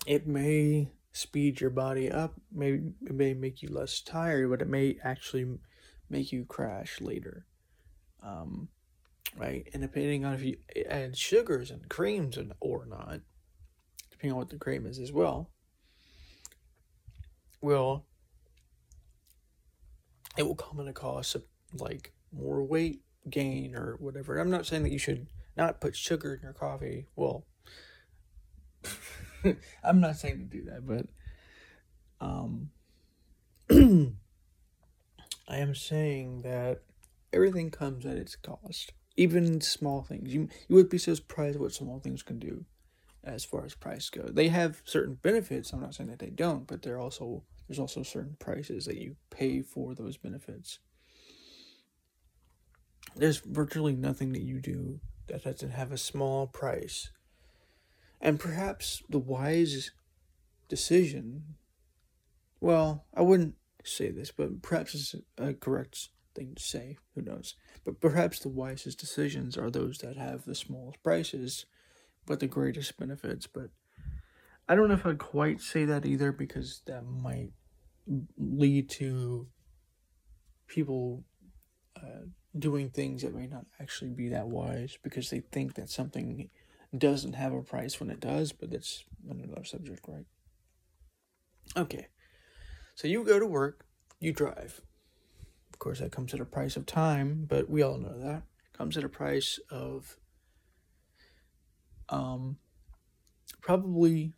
it 0.06 0.28
may 0.28 0.92
speed 1.12 1.62
your 1.62 1.70
body 1.70 2.12
up. 2.12 2.34
Maybe 2.52 2.92
it 3.02 3.14
may 3.14 3.34
make 3.34 3.62
you 3.62 3.70
less 3.70 4.02
tired, 4.02 4.50
but 4.50 4.62
it 4.62 4.68
may 4.68 4.98
actually 5.04 5.60
make 6.10 6.32
you 6.32 6.46
crash 6.46 7.02
later. 7.02 7.46
Um, 8.22 8.70
right, 9.38 9.68
and 9.74 9.82
depending 9.82 10.26
on 10.26 10.34
if 10.34 10.42
you 10.42 10.58
add 10.90 11.18
sugars 11.18 11.70
and 11.70 11.88
creams 11.88 12.38
and 12.38 12.54
or 12.60 12.86
not, 12.86 13.20
depending 14.10 14.32
on 14.32 14.38
what 14.38 14.50
the 14.50 14.58
cream 14.58 14.86
is 14.86 14.98
as 14.98 15.12
well, 15.12 15.53
will 17.64 18.06
it 20.38 20.44
will 20.44 20.56
come 20.56 20.80
at 20.80 20.88
a 20.88 20.94
cost 20.94 21.36
of 21.36 21.44
like 21.74 22.12
more 22.32 22.64
weight 22.64 23.02
gain 23.30 23.76
or 23.76 23.96
whatever. 24.00 24.38
I'm 24.38 24.50
not 24.50 24.66
saying 24.66 24.84
that 24.84 24.92
you 24.92 24.98
should 25.00 25.28
not 25.56 25.80
put 25.80 25.96
sugar 25.96 26.34
in 26.34 26.42
your 26.42 26.54
coffee. 26.54 27.08
Well, 27.16 27.46
I'm 29.84 30.02
not 30.02 30.18
saying 30.18 30.40
to 30.40 30.46
do 30.46 30.66
that, 30.66 30.86
but 30.88 31.06
um, 32.20 32.72
I 35.48 35.58
am 35.58 35.76
saying 35.76 36.42
that 36.44 36.82
everything 37.32 37.70
comes 37.70 38.06
at 38.06 38.18
its 38.18 38.36
cost, 38.36 38.94
even 39.16 39.62
small 39.62 40.02
things. 40.04 40.34
You 40.34 40.50
you 40.68 40.76
would 40.76 40.90
be 40.90 40.98
so 40.98 41.14
surprised 41.14 41.60
what 41.60 41.74
small 41.74 42.00
things 42.00 42.24
can 42.24 42.40
do, 42.40 42.66
as 43.24 43.46
far 43.46 43.66
as 43.66 43.76
price 43.76 44.10
go. 44.10 44.24
They 44.24 44.48
have 44.50 44.82
certain 44.86 45.16
benefits. 45.16 45.72
I'm 45.72 45.82
not 45.82 45.96
saying 45.96 46.10
that 46.10 46.20
they 46.20 46.30
don't, 46.30 46.66
but 46.68 46.82
they're 46.82 47.00
also 47.00 47.44
there's 47.68 47.80
also 47.80 48.04
certain 48.04 48.36
prices 48.40 48.86
that 48.86 48.98
you 48.98 49.16
pay 49.30 49.62
for 49.62 49.96
those 49.96 50.18
benefits. 50.18 50.80
There's 53.16 53.40
virtually 53.40 53.96
nothing 53.96 54.34
that 54.34 54.42
you 54.42 54.60
do 54.60 55.00
that 55.28 55.44
doesn't 55.44 55.72
have 55.72 55.92
a 55.92 55.98
small 55.98 56.48
price. 56.48 57.12
And 58.20 58.40
perhaps 58.40 59.04
the 59.10 59.20
wise 59.20 59.92
decision, 60.68 61.56
well, 62.60 63.06
I 63.14 63.22
wouldn't 63.22 63.56
say 63.84 64.12
this, 64.12 64.32
but 64.32 64.62
perhaps 64.62 64.96
it's 64.96 65.16
a 65.38 65.54
correct 65.54 66.10
thing 66.34 66.56
to 66.56 66.64
say, 66.64 66.98
who 67.16 67.22
knows. 67.22 67.56
But 67.86 68.02
perhaps 68.02 68.40
the 68.40 68.50
wisest 68.50 69.00
decisions 69.00 69.58
are 69.58 69.70
those 69.70 70.00
that 70.00 70.18
have 70.18 70.46
the 70.46 70.56
smallest 70.56 71.04
prices, 71.04 71.66
but 72.26 72.40
the 72.40 72.48
greatest 72.48 72.98
benefits. 72.98 73.48
But 73.48 73.70
I 74.68 74.76
don't 74.76 74.88
know 74.88 74.94
if 74.94 75.06
I'd 75.06 75.18
quite 75.18 75.62
say 75.62 75.86
that 75.86 76.06
either 76.06 76.32
because 76.32 76.82
that 76.86 77.04
might 77.06 77.52
lead 78.38 78.90
to 78.90 79.48
people 80.68 81.24
uh, 81.98 82.26
doing 82.58 82.90
things 82.90 83.22
that 83.24 83.36
may 83.36 83.48
not 83.48 83.66
actually 83.80 84.12
be 84.12 84.30
that 84.30 84.48
wise 84.48 84.98
because 85.04 85.30
they 85.30 85.40
think 85.40 85.76
that 85.76 85.90
something 85.90 86.50
doesn't 86.98 87.34
have 87.34 87.54
a 87.54 87.62
price 87.62 88.00
when 88.00 88.10
it 88.10 88.20
does, 88.20 88.52
but 88.52 88.72
that's 88.72 89.04
another 89.30 89.64
subject, 89.64 90.06
right? 90.08 90.26
Okay, 91.76 92.08
so 92.96 93.08
you 93.08 93.24
go 93.24 93.40
to 93.40 93.48
work, 93.48 93.86
you 94.20 94.32
drive. 94.32 94.82
Of 95.72 95.80
course, 95.80 96.00
that 96.00 96.12
comes 96.12 96.34
at 96.34 96.40
a 96.40 96.46
price 96.46 96.78
of 96.78 96.86
time, 96.86 97.46
but 97.48 97.70
we 97.70 97.82
all 97.82 97.98
know 97.98 98.20
that. 98.20 98.44
Comes 98.78 98.96
at 98.96 99.04
a 99.04 99.10
price 99.10 99.60
of 99.70 100.18
um, 102.10 102.58
probably 103.62 104.34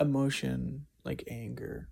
emotion 0.00 0.86
like 1.04 1.24
anger. 1.28 1.88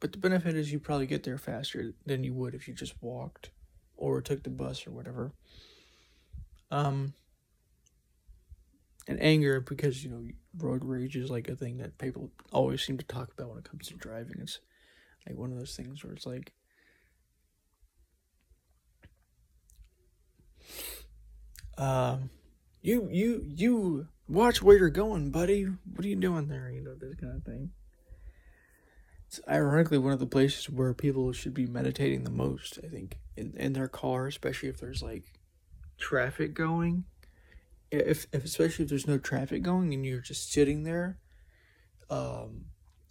But 0.00 0.12
the 0.12 0.18
benefit 0.18 0.56
is 0.56 0.72
you 0.72 0.78
probably 0.80 1.06
get 1.06 1.24
there 1.24 1.38
faster 1.38 1.92
than 2.06 2.24
you 2.24 2.34
would 2.34 2.54
if 2.54 2.68
you 2.68 2.74
just 2.74 3.00
walked 3.02 3.50
or 3.96 4.20
took 4.20 4.42
the 4.44 4.50
bus 4.50 4.86
or 4.86 4.92
whatever. 4.92 5.32
Um 6.70 7.14
and 9.06 9.20
anger 9.22 9.60
because 9.60 10.04
you 10.04 10.10
know 10.10 10.24
road 10.58 10.84
rage 10.84 11.16
is 11.16 11.30
like 11.30 11.48
a 11.48 11.56
thing 11.56 11.78
that 11.78 11.98
people 11.98 12.30
always 12.52 12.82
seem 12.82 12.98
to 12.98 13.04
talk 13.06 13.32
about 13.32 13.48
when 13.48 13.58
it 13.58 13.64
comes 13.64 13.88
to 13.88 13.94
driving. 13.94 14.36
It's 14.40 14.60
like 15.26 15.36
one 15.36 15.52
of 15.52 15.58
those 15.58 15.76
things 15.76 16.04
where 16.04 16.12
it's 16.12 16.26
like 16.26 16.52
um 21.76 22.30
you 22.82 23.08
you 23.10 23.44
you 23.46 24.08
watch 24.28 24.62
where 24.62 24.76
you're 24.76 24.90
going, 24.90 25.30
buddy. 25.30 25.64
What 25.64 26.04
are 26.04 26.08
you 26.08 26.16
doing 26.16 26.48
there? 26.48 26.70
You 26.70 26.82
know, 26.82 26.94
this 26.94 27.14
kind 27.14 27.36
of 27.36 27.44
thing. 27.44 27.70
It's 29.26 29.40
ironically 29.48 29.98
one 29.98 30.12
of 30.12 30.20
the 30.20 30.26
places 30.26 30.70
where 30.70 30.94
people 30.94 31.32
should 31.32 31.52
be 31.52 31.66
meditating 31.66 32.24
the 32.24 32.30
most, 32.30 32.78
I 32.82 32.88
think, 32.88 33.18
in, 33.36 33.54
in 33.56 33.74
their 33.74 33.88
car, 33.88 34.26
especially 34.26 34.70
if 34.70 34.80
there's 34.80 35.02
like 35.02 35.24
traffic 35.98 36.54
going. 36.54 37.04
If, 37.90 38.26
if 38.32 38.44
especially 38.44 38.84
if 38.84 38.88
there's 38.90 39.06
no 39.06 39.18
traffic 39.18 39.62
going 39.62 39.92
and 39.94 40.04
you're 40.04 40.20
just 40.20 40.52
sitting 40.52 40.82
there 40.82 41.18
um 42.10 42.66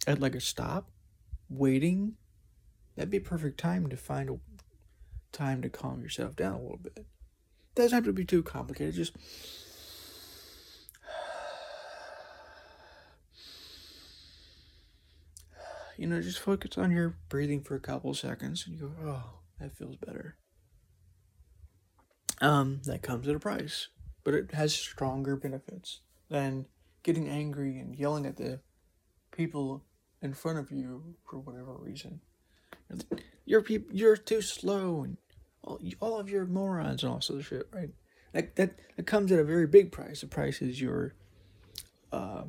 at 0.06 0.20
like 0.20 0.36
a 0.36 0.40
stop 0.40 0.90
waiting, 1.48 2.14
that'd 2.96 3.10
be 3.10 3.16
a 3.16 3.20
perfect 3.20 3.58
time 3.58 3.88
to 3.88 3.96
find 3.96 4.30
a 4.30 4.38
time 5.30 5.62
to 5.62 5.68
calm 5.68 6.00
yourself 6.00 6.34
down 6.36 6.54
a 6.54 6.62
little 6.62 6.78
bit. 6.78 7.06
Doesn't 7.74 7.94
have 7.94 8.04
to 8.04 8.12
be 8.12 8.24
too 8.24 8.42
complicated, 8.42 8.94
just 8.94 9.14
you 15.98 16.06
know, 16.06 16.22
just 16.22 16.38
focus 16.38 16.78
on 16.78 16.92
your 16.92 17.16
breathing 17.28 17.60
for 17.60 17.74
a 17.74 17.80
couple 17.80 18.14
seconds 18.14 18.64
and 18.66 18.78
you 18.78 18.86
go, 18.86 18.92
oh, 19.04 19.40
that 19.60 19.76
feels 19.76 19.96
better. 19.96 20.36
Um, 22.40 22.80
that 22.84 23.02
comes 23.02 23.26
at 23.26 23.34
a 23.34 23.40
price, 23.40 23.88
but 24.22 24.32
it 24.32 24.52
has 24.52 24.72
stronger 24.72 25.34
benefits 25.34 26.00
than 26.30 26.66
getting 27.02 27.28
angry 27.28 27.78
and 27.78 27.96
yelling 27.96 28.26
at 28.26 28.36
the 28.36 28.60
people 29.32 29.84
in 30.22 30.34
front 30.34 30.58
of 30.58 30.70
you 30.70 31.16
for 31.28 31.40
whatever 31.40 31.74
reason. 31.74 32.20
You're 33.44 33.64
you're 33.90 34.16
too 34.16 34.40
slow, 34.40 35.02
and 35.02 35.16
all, 35.62 35.80
all 36.00 36.18
of 36.18 36.30
your 36.30 36.46
morons 36.46 37.02
and 37.02 37.12
all 37.12 37.20
sorts 37.20 37.42
of 37.42 37.46
shit, 37.46 37.68
right? 37.72 37.90
That 38.32 38.56
that 38.56 38.78
that 38.96 39.06
comes 39.06 39.32
at 39.32 39.40
a 39.40 39.44
very 39.44 39.66
big 39.66 39.90
price. 39.90 40.20
The 40.20 40.26
price 40.26 40.62
is 40.62 40.80
your 40.80 41.14
uh, 42.12 42.44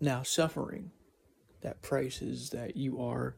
now 0.00 0.22
suffering 0.22 0.90
that 1.64 1.82
price 1.82 2.22
is 2.22 2.50
that 2.50 2.76
you 2.76 3.02
are 3.02 3.34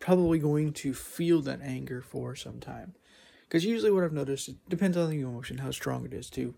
probably 0.00 0.38
going 0.38 0.72
to 0.72 0.94
feel 0.94 1.42
that 1.42 1.60
anger 1.62 2.00
for 2.00 2.34
some 2.34 2.58
time. 2.60 2.94
Because 3.42 3.64
usually, 3.64 3.90
what 3.90 4.04
I've 4.04 4.12
noticed, 4.12 4.48
it 4.48 4.56
depends 4.68 4.96
on 4.96 5.10
the 5.10 5.20
emotion, 5.20 5.58
how 5.58 5.70
strong 5.70 6.06
it 6.06 6.14
is 6.14 6.30
too, 6.30 6.54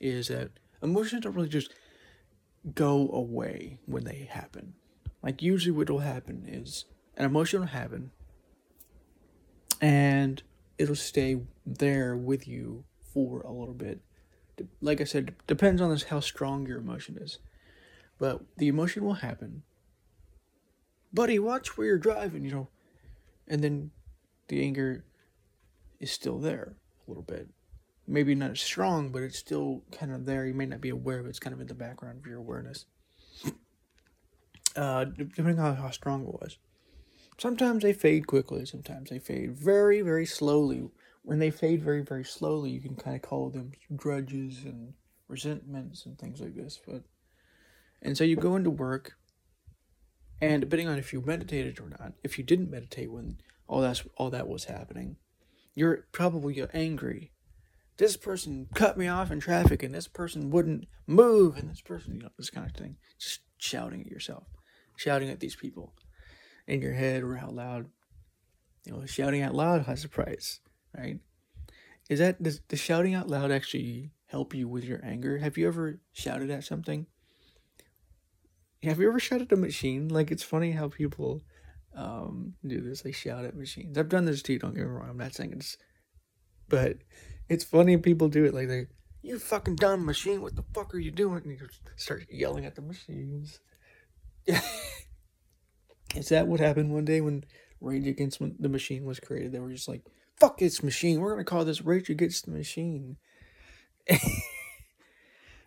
is 0.00 0.28
that 0.28 0.50
emotions 0.82 1.22
don't 1.22 1.34
really 1.34 1.48
just 1.48 1.72
go 2.74 3.10
away 3.12 3.78
when 3.86 4.04
they 4.04 4.28
happen. 4.30 4.74
Like, 5.22 5.40
usually, 5.40 5.72
what 5.72 5.88
will 5.88 6.00
happen 6.00 6.44
is 6.46 6.84
an 7.16 7.24
emotion 7.24 7.60
will 7.60 7.68
happen 7.68 8.10
and 9.80 10.42
it'll 10.78 10.94
stay 10.94 11.42
there 11.66 12.16
with 12.16 12.46
you 12.48 12.84
for 13.12 13.42
a 13.42 13.52
little 13.52 13.74
bit. 13.74 14.00
Like 14.80 15.00
I 15.00 15.04
said, 15.04 15.34
depends 15.46 15.82
on 15.82 15.90
this 15.90 16.04
how 16.04 16.20
strong 16.20 16.66
your 16.66 16.78
emotion 16.78 17.18
is. 17.20 17.38
But 18.22 18.40
the 18.56 18.68
emotion 18.68 19.04
will 19.04 19.14
happen. 19.14 19.64
Buddy, 21.12 21.40
watch 21.40 21.76
where 21.76 21.88
you're 21.88 21.98
driving, 21.98 22.44
you 22.44 22.52
know. 22.52 22.68
And 23.48 23.64
then 23.64 23.90
the 24.46 24.62
anger 24.62 25.04
is 25.98 26.12
still 26.12 26.38
there 26.38 26.76
a 27.04 27.10
little 27.10 27.24
bit. 27.24 27.48
Maybe 28.06 28.36
not 28.36 28.52
as 28.52 28.60
strong, 28.60 29.10
but 29.10 29.24
it's 29.24 29.40
still 29.40 29.82
kind 29.90 30.12
of 30.12 30.24
there. 30.24 30.46
You 30.46 30.54
may 30.54 30.66
not 30.66 30.80
be 30.80 30.90
aware 30.90 31.18
of 31.18 31.26
it. 31.26 31.30
It's 31.30 31.40
kind 31.40 31.52
of 31.52 31.60
in 31.60 31.66
the 31.66 31.74
background 31.74 32.20
of 32.20 32.26
your 32.26 32.38
awareness. 32.38 32.84
Uh, 34.76 35.06
depending 35.06 35.58
on 35.58 35.74
how 35.74 35.90
strong 35.90 36.22
it 36.22 36.40
was. 36.40 36.58
Sometimes 37.38 37.82
they 37.82 37.92
fade 37.92 38.28
quickly, 38.28 38.64
sometimes 38.66 39.10
they 39.10 39.18
fade 39.18 39.58
very, 39.58 40.00
very 40.00 40.26
slowly. 40.26 40.88
When 41.22 41.40
they 41.40 41.50
fade 41.50 41.82
very, 41.82 42.02
very 42.02 42.24
slowly, 42.24 42.70
you 42.70 42.80
can 42.80 42.94
kind 42.94 43.16
of 43.16 43.22
call 43.22 43.50
them 43.50 43.72
grudges 43.96 44.62
and 44.64 44.94
resentments 45.26 46.06
and 46.06 46.16
things 46.16 46.40
like 46.40 46.54
this. 46.54 46.80
But 46.86 47.02
and 48.02 48.16
so 48.16 48.24
you 48.24 48.36
go 48.36 48.56
into 48.56 48.70
work, 48.70 49.12
and 50.40 50.60
depending 50.60 50.88
on 50.88 50.98
if 50.98 51.12
you 51.12 51.22
meditated 51.22 51.80
or 51.80 51.88
not, 51.88 52.12
if 52.24 52.36
you 52.36 52.44
didn't 52.44 52.70
meditate 52.70 53.10
when 53.10 53.38
all 53.68 53.80
that's 53.80 54.02
all 54.16 54.30
that 54.30 54.48
was 54.48 54.64
happening, 54.64 55.16
you're 55.74 56.06
probably 56.12 56.62
angry. 56.74 57.32
This 57.98 58.16
person 58.16 58.66
cut 58.74 58.98
me 58.98 59.06
off 59.06 59.30
in 59.30 59.38
traffic, 59.38 59.82
and 59.82 59.94
this 59.94 60.08
person 60.08 60.50
wouldn't 60.50 60.86
move, 61.06 61.56
and 61.56 61.70
this 61.70 61.80
person, 61.80 62.16
you 62.16 62.22
know, 62.22 62.30
this 62.36 62.50
kind 62.50 62.66
of 62.66 62.74
thing. 62.76 62.96
Just 63.20 63.40
shouting 63.58 64.00
at 64.00 64.10
yourself, 64.10 64.44
shouting 64.96 65.30
at 65.30 65.40
these 65.40 65.56
people 65.56 65.94
in 66.66 66.82
your 66.82 66.94
head 66.94 67.22
or 67.22 67.38
out 67.38 67.54
loud. 67.54 67.86
You 68.84 68.92
know, 68.92 69.06
shouting 69.06 69.42
out 69.42 69.54
loud 69.54 69.82
has 69.82 70.04
a 70.04 70.08
price, 70.08 70.60
right? 70.96 71.20
Is 72.10 72.18
that 72.18 72.42
does, 72.42 72.60
the 72.68 72.76
shouting 72.76 73.14
out 73.14 73.28
loud 73.28 73.52
actually 73.52 74.10
help 74.26 74.54
you 74.54 74.66
with 74.66 74.84
your 74.84 75.04
anger? 75.04 75.38
Have 75.38 75.56
you 75.56 75.68
ever 75.68 76.00
shouted 76.12 76.50
at 76.50 76.64
something? 76.64 77.06
Have 78.82 78.98
you 78.98 79.08
ever 79.08 79.20
shouted 79.20 79.52
at 79.52 79.58
a 79.58 79.60
machine? 79.60 80.08
Like 80.08 80.30
it's 80.30 80.42
funny 80.42 80.72
how 80.72 80.88
people 80.88 81.42
um, 81.96 82.54
do 82.66 82.80
this. 82.80 83.02
They 83.02 83.12
shout 83.12 83.44
at 83.44 83.56
machines. 83.56 83.96
I've 83.96 84.08
done 84.08 84.24
this 84.24 84.42
too. 84.42 84.58
Don't 84.58 84.74
get 84.74 84.84
me 84.84 84.90
wrong. 84.90 85.08
I'm 85.10 85.18
not 85.18 85.34
saying 85.34 85.52
it's, 85.52 85.76
but 86.68 86.96
it's 87.48 87.64
funny 87.64 87.96
people 87.96 88.28
do 88.28 88.44
it. 88.44 88.54
Like 88.54 88.68
they, 88.68 88.86
you 89.22 89.38
fucking 89.38 89.76
dumb 89.76 90.04
machine. 90.04 90.42
What 90.42 90.56
the 90.56 90.64
fuck 90.74 90.94
are 90.94 90.98
you 90.98 91.12
doing? 91.12 91.42
And 91.44 91.52
you 91.52 91.58
start 91.96 92.26
yelling 92.30 92.64
at 92.64 92.74
the 92.74 92.82
machines. 92.82 93.60
Is 96.16 96.28
that 96.28 96.48
what 96.48 96.60
happened 96.60 96.92
one 96.92 97.04
day 97.04 97.20
when 97.20 97.44
Rage 97.80 98.06
Against 98.06 98.40
the 98.60 98.68
Machine 98.68 99.04
was 99.04 99.20
created? 99.20 99.52
They 99.52 99.60
were 99.60 99.70
just 99.70 99.88
like, 99.88 100.02
"Fuck 100.38 100.58
this 100.58 100.82
machine. 100.82 101.20
We're 101.20 101.30
gonna 101.30 101.44
call 101.44 101.64
this 101.64 101.82
Rage 101.82 102.10
Against 102.10 102.46
the 102.46 102.50
Machine." 102.50 103.16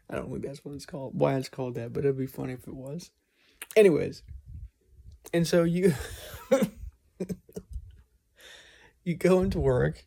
I 0.10 0.16
don't 0.16 0.30
think 0.30 0.43
that's 0.43 0.64
what 0.64 0.76
it's 0.76 0.86
called, 0.86 1.18
why 1.18 1.36
it's 1.36 1.49
called 1.49 1.76
that, 1.76 1.93
but 1.93 2.06
it'd 2.06 2.18
be 2.18 2.28
funny 2.28 2.53
if 2.53 2.68
it 2.68 2.76
was. 2.76 3.12
Anyways, 3.76 4.24
and 5.34 5.47
so 5.47 5.64
you 5.64 5.93
you 9.03 9.16
go 9.16 9.41
into 9.41 9.60
work, 9.60 10.06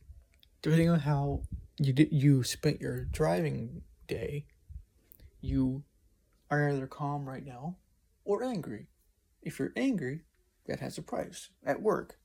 depending 0.63 0.89
on 0.89 1.01
how 1.01 1.43
you 1.79 1.93
did 1.93 2.13
you 2.13 2.43
spent 2.45 2.81
your 2.81 3.05
driving 3.05 3.83
day, 4.07 4.47
you 5.41 5.83
are 6.51 6.71
either 6.71 6.87
calm 6.87 7.29
right 7.29 7.45
now 7.45 7.77
or 8.25 8.43
angry. 8.45 8.89
If 9.43 9.59
you're 9.59 9.73
angry, 9.77 10.23
that 10.67 10.81
has 10.81 10.99
a 10.99 11.03
price 11.03 11.51
at 11.65 11.83
work. 11.83 12.19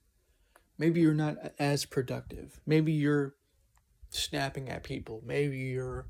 Maybe 0.77 1.01
you're 1.01 1.13
not 1.13 1.37
as 1.59 1.85
productive. 1.85 2.59
Maybe 2.65 2.91
you're 2.91 3.35
snapping 4.09 4.69
at 4.69 4.83
people. 4.83 5.21
Maybe 5.25 5.57
you're 5.57 6.07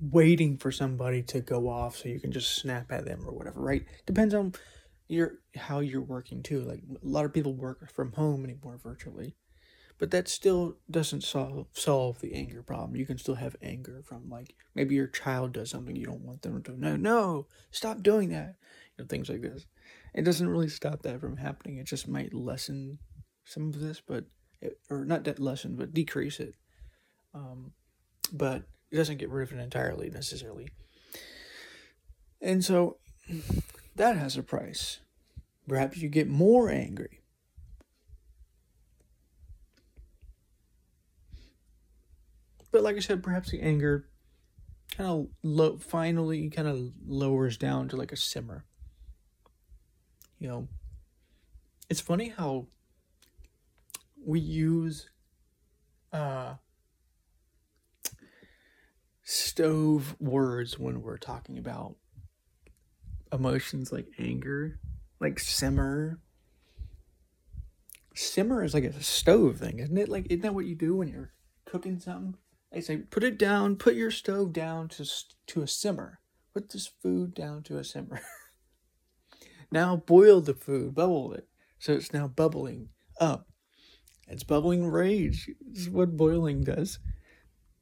waiting 0.00 0.56
for 0.56 0.72
somebody 0.72 1.22
to 1.22 1.40
go 1.40 1.68
off 1.68 1.96
so 1.96 2.08
you 2.08 2.20
can 2.20 2.32
just 2.32 2.56
snap 2.56 2.90
at 2.90 3.04
them 3.04 3.22
or 3.26 3.32
whatever, 3.32 3.60
right? 3.60 3.84
Depends 4.06 4.34
on 4.34 4.54
your 5.08 5.38
how 5.56 5.80
you're 5.80 6.02
working 6.02 6.42
too. 6.42 6.60
Like 6.62 6.82
a 6.90 7.06
lot 7.06 7.24
of 7.24 7.32
people 7.32 7.54
work 7.54 7.90
from 7.92 8.12
home 8.12 8.44
anymore 8.44 8.78
virtually. 8.82 9.34
But 9.96 10.10
that 10.10 10.26
still 10.28 10.76
doesn't 10.90 11.22
solve 11.22 11.66
solve 11.72 12.20
the 12.20 12.34
anger 12.34 12.62
problem. 12.62 12.96
You 12.96 13.06
can 13.06 13.18
still 13.18 13.36
have 13.36 13.56
anger 13.62 14.02
from 14.04 14.28
like 14.28 14.54
maybe 14.74 14.94
your 14.96 15.06
child 15.06 15.52
does 15.52 15.70
something 15.70 15.94
you 15.94 16.06
don't 16.06 16.24
want 16.24 16.42
them 16.42 16.62
to 16.64 16.78
no 16.78 16.96
no 16.96 17.46
stop 17.70 18.02
doing 18.02 18.30
that. 18.30 18.56
You 18.96 19.04
know, 19.04 19.08
things 19.08 19.28
like 19.28 19.42
this. 19.42 19.66
It 20.14 20.22
doesn't 20.22 20.48
really 20.48 20.68
stop 20.68 21.02
that 21.02 21.20
from 21.20 21.36
happening. 21.36 21.78
It 21.78 21.86
just 21.86 22.08
might 22.08 22.34
lessen 22.34 22.98
some 23.44 23.68
of 23.68 23.80
this, 23.80 24.00
but 24.00 24.24
it, 24.60 24.78
or 24.90 25.04
not 25.04 25.24
that 25.24 25.38
lessen, 25.38 25.76
but 25.76 25.94
decrease 25.94 26.40
it. 26.40 26.54
Um, 27.34 27.72
but 28.32 28.62
it 28.94 28.96
doesn't 28.96 29.16
get 29.16 29.28
rid 29.28 29.50
of 29.50 29.58
it 29.58 29.60
entirely 29.60 30.08
necessarily. 30.08 30.68
And 32.40 32.64
so 32.64 32.98
that 33.96 34.16
has 34.16 34.36
a 34.36 34.42
price. 34.44 35.00
Perhaps 35.66 35.96
you 35.96 36.08
get 36.08 36.28
more 36.28 36.70
angry. 36.70 37.20
But 42.70 42.84
like 42.84 42.94
I 42.94 43.00
said, 43.00 43.24
perhaps 43.24 43.50
the 43.50 43.62
anger 43.62 44.06
kind 44.96 45.10
of 45.10 45.26
low, 45.42 45.76
finally 45.78 46.48
kind 46.48 46.68
of 46.68 46.92
lowers 47.04 47.56
down 47.56 47.88
to 47.88 47.96
like 47.96 48.12
a 48.12 48.16
simmer. 48.16 48.64
You 50.38 50.46
know, 50.46 50.68
it's 51.90 52.00
funny 52.00 52.28
how 52.28 52.68
we 54.24 54.38
use 54.38 55.10
uh 56.12 56.54
stove 59.24 60.14
words 60.20 60.78
when 60.78 61.02
we're 61.02 61.16
talking 61.16 61.58
about 61.58 61.96
emotions 63.32 63.90
like 63.90 64.06
anger, 64.18 64.78
like 65.20 65.38
simmer. 65.38 66.20
Simmer 68.14 68.62
is 68.62 68.74
like 68.74 68.84
a 68.84 69.02
stove 69.02 69.58
thing, 69.58 69.80
isn't 69.80 69.98
it? 69.98 70.08
Like, 70.08 70.26
isn't 70.30 70.42
that 70.42 70.54
what 70.54 70.66
you 70.66 70.76
do 70.76 70.96
when 70.96 71.08
you're 71.08 71.32
cooking 71.64 71.98
something? 71.98 72.36
I 72.72 72.80
say, 72.80 72.98
put 72.98 73.24
it 73.24 73.38
down, 73.38 73.76
put 73.76 73.94
your 73.94 74.10
stove 74.10 74.52
down 74.52 74.88
to, 74.90 75.08
to 75.48 75.62
a 75.62 75.66
simmer. 75.66 76.20
Put 76.52 76.70
this 76.70 76.86
food 76.86 77.34
down 77.34 77.62
to 77.64 77.78
a 77.78 77.84
simmer. 77.84 78.20
now 79.72 79.96
boil 79.96 80.40
the 80.40 80.54
food, 80.54 80.94
bubble 80.94 81.32
it. 81.32 81.48
So 81.78 81.92
it's 81.92 82.12
now 82.12 82.28
bubbling 82.28 82.90
up. 83.20 83.48
It's 84.28 84.44
bubbling 84.44 84.86
rage. 84.86 85.50
Is 85.72 85.90
what 85.90 86.16
boiling 86.16 86.62
does. 86.62 86.98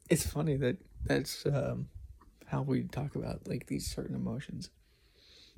It's 0.09 0.26
funny 0.26 0.57
that 0.57 0.78
that's 1.05 1.44
um, 1.46 1.88
how 2.46 2.62
we 2.62 2.84
talk 2.84 3.14
about 3.14 3.46
like 3.46 3.66
these 3.66 3.90
certain 3.90 4.14
emotions. 4.14 4.70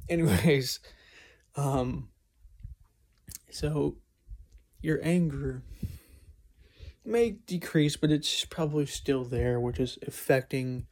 Anyways, 0.09 0.81
um, 1.57 2.09
so 3.51 3.97
your 4.81 5.01
anger 5.03 5.63
may 7.05 7.31
decrease, 7.31 7.97
but 7.97 8.11
it's 8.11 8.45
probably 8.45 8.87
still 8.87 9.25
there, 9.25 9.61
which 9.61 9.79
is 9.79 9.99
affecting 10.07 10.87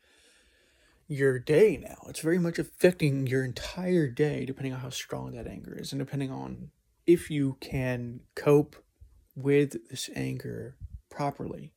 your 1.09 1.39
day 1.39 1.77
now. 1.77 1.99
It's 2.09 2.21
very 2.21 2.39
much 2.39 2.59
affecting 2.59 3.27
your 3.27 3.45
entire 3.45 4.09
day, 4.09 4.45
depending 4.45 4.73
on 4.73 4.81
how 4.81 4.91
strong 4.91 5.33
that 5.33 5.47
anger 5.47 5.77
is, 5.79 5.93
and 5.93 5.99
depending 5.99 6.31
on 6.31 6.71
if 7.07 7.31
you 7.31 7.57
can 7.61 8.21
cope 8.35 8.77
with 9.35 9.77
this 9.91 10.09
anger 10.15 10.77
properly, 11.11 11.73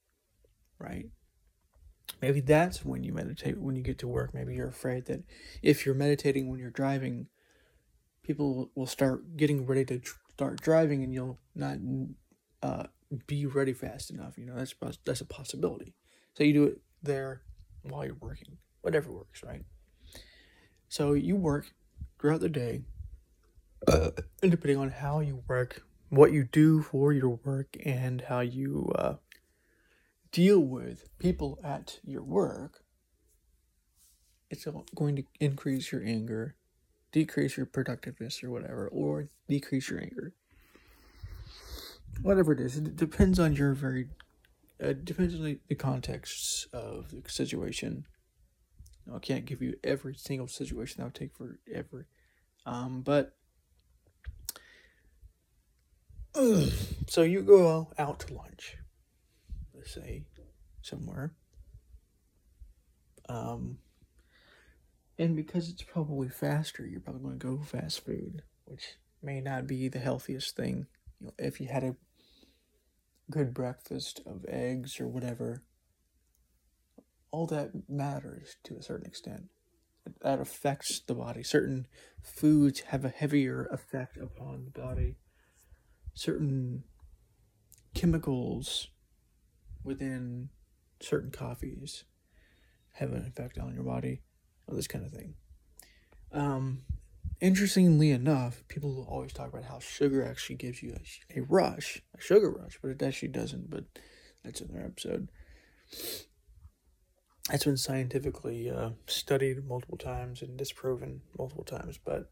right? 0.80 1.08
Maybe 2.22 2.40
that's 2.40 2.86
when 2.86 3.04
you 3.04 3.14
meditate 3.14 3.60
when 3.60 3.76
you 3.76 3.82
get 3.82 4.00
to 4.00 4.08
work. 4.08 4.34
Maybe 4.34 4.56
you're 4.56 4.68
afraid 4.68 5.06
that 5.06 5.24
if 5.62 5.86
you're 5.86 5.96
meditating 5.96 6.50
when 6.50 6.60
you're 6.60 6.70
driving, 6.70 7.28
people 8.24 8.72
will 8.76 8.88
start 8.88 9.38
getting 9.38 9.66
ready 9.66 9.86
to 9.86 10.02
start 10.32 10.62
driving 10.62 11.04
and 11.04 11.14
you'll 11.14 11.40
not 11.54 11.78
uh, 12.64 12.84
be 13.28 13.46
ready 13.46 13.74
fast 13.74 14.10
enough. 14.10 14.38
You 14.38 14.46
know, 14.46 14.56
that's 14.56 14.74
that's 15.06 15.22
a 15.22 15.26
possibility. 15.26 15.94
So 16.34 16.44
you 16.44 16.54
do 16.54 16.64
it 16.66 16.82
there 17.02 17.42
while 17.84 18.06
you're 18.06 18.18
working, 18.20 18.58
whatever 18.82 19.12
works, 19.12 19.44
right? 19.44 19.64
So 20.90 21.14
you 21.14 21.36
work 21.36 21.74
throughout 22.20 22.42
the 22.42 22.50
day, 22.50 22.82
uh, 23.88 24.12
and 24.42 24.52
depending 24.52 24.78
on 24.78 24.90
how 24.90 25.20
you 25.20 25.44
work, 25.48 25.84
what 26.10 26.32
you 26.32 26.44
do 26.44 26.82
for 26.82 27.14
your 27.14 27.40
work, 27.44 27.78
and 27.86 28.22
how 28.22 28.40
you 28.42 28.92
uh, 28.96 29.16
deal 30.36 30.60
with 30.60 31.08
people 31.18 31.60
at 31.64 32.00
your 32.04 32.24
work, 32.24 32.84
it's 34.50 34.68
going 34.94 35.16
to 35.16 35.24
increase 35.40 35.92
your 35.92 36.04
anger, 36.04 36.56
decrease 37.12 37.58
your 37.58 37.66
productiveness, 37.66 38.44
or 38.44 38.50
whatever, 38.50 38.88
or 38.88 39.30
decrease 39.48 39.90
your 39.90 40.00
anger 40.02 40.34
whatever 42.22 42.54
it 42.54 42.60
is, 42.60 42.78
it 42.78 42.96
depends 42.96 43.40
on 43.40 43.54
your 43.54 43.74
very, 43.74 44.08
uh, 44.84 44.94
depends 45.04 45.36
on 45.36 45.60
the, 45.68 45.76
context 45.76 46.68
of 46.74 47.12
the 47.12 47.22
situation. 47.30 48.06
I 49.14 49.20
can't 49.20 49.46
give 49.46 49.62
you 49.62 49.76
every 49.84 50.16
single 50.16 50.48
situation 50.48 50.98
that 50.98 51.06
would 51.06 51.16
take 51.16 51.36
forever, 51.36 52.08
um, 52.66 53.02
but 53.02 53.36
so 57.08 57.22
you 57.22 57.42
go 57.42 57.92
out 57.98 58.20
to 58.22 58.34
lunch, 58.34 58.78
say 59.86 60.24
somewhere, 60.82 61.34
um, 63.30 63.80
and 65.18 65.36
because 65.36 65.70
it's 65.70 65.84
probably 65.84 66.30
faster, 66.30 66.86
you're 66.86 67.00
probably 67.00 67.22
going 67.22 67.40
to 67.40 67.58
go 67.58 67.64
fast 67.64 68.06
food, 68.06 68.42
which 68.66 68.98
may 69.22 69.42
not 69.42 69.68
be 69.68 69.88
the 69.88 70.00
healthiest 70.00 70.56
thing. 70.56 70.88
You 71.20 71.28
know, 71.28 71.34
if 71.38 71.62
you 71.62 71.68
had 71.68 71.84
a 71.84 71.96
good 73.32 73.54
breakfast 73.54 74.22
of 74.26 74.46
eggs 74.48 75.00
or 75.00 75.08
whatever, 75.08 75.64
all 77.32 77.48
that 77.48 77.72
matters 77.90 78.58
to 78.64 78.76
a 78.76 78.84
certain 78.84 79.08
extent. 79.08 79.46
That 80.22 80.40
affects 80.40 81.00
the 81.00 81.16
body. 81.16 81.42
Certain 81.42 81.88
foods 82.22 82.82
have 82.82 83.04
a 83.04 83.10
heavier 83.10 83.68
effect 83.72 84.18
upon 84.18 84.66
the 84.66 84.80
body. 84.80 85.16
Certain 86.14 86.84
chemicals 87.96 88.90
within 89.86 90.50
certain 91.02 91.32
coffees 91.32 92.04
have 92.94 93.12
an 93.12 93.26
effect 93.26 93.58
on 93.58 93.74
your 93.74 93.84
body, 93.84 94.22
or 94.68 94.76
this 94.76 94.88
kind 94.88 95.06
of 95.06 95.12
thing. 95.12 95.36
Um, 96.32 96.82
interestingly 97.40 98.12
enough, 98.12 98.64
people 98.68 99.06
always 99.10 99.34
talk 99.34 99.50
about 99.50 99.66
how 99.66 99.80
sugar 99.80 100.26
actually 100.26 100.56
gives 100.56 100.82
you 100.82 100.96
a, 100.96 101.40
a 101.40 101.44
rush, 101.44 102.02
a 102.18 102.22
sugar 102.22 102.50
rush, 102.50 102.80
but 102.82 102.92
it 102.92 103.02
actually 103.02 103.30
doesn't. 103.30 103.70
But 103.70 103.86
that's 104.44 104.62
another 104.62 104.86
episode. 104.86 105.30
That's 107.50 107.66
been 107.66 107.78
scientifically 107.78 108.70
uh, 108.70 108.92
studied 109.06 109.66
multiple 109.68 109.98
times 109.98 110.42
and 110.42 110.58
disproven 110.58 111.22
multiple 111.38 111.64
times. 111.64 112.00
But 112.04 112.32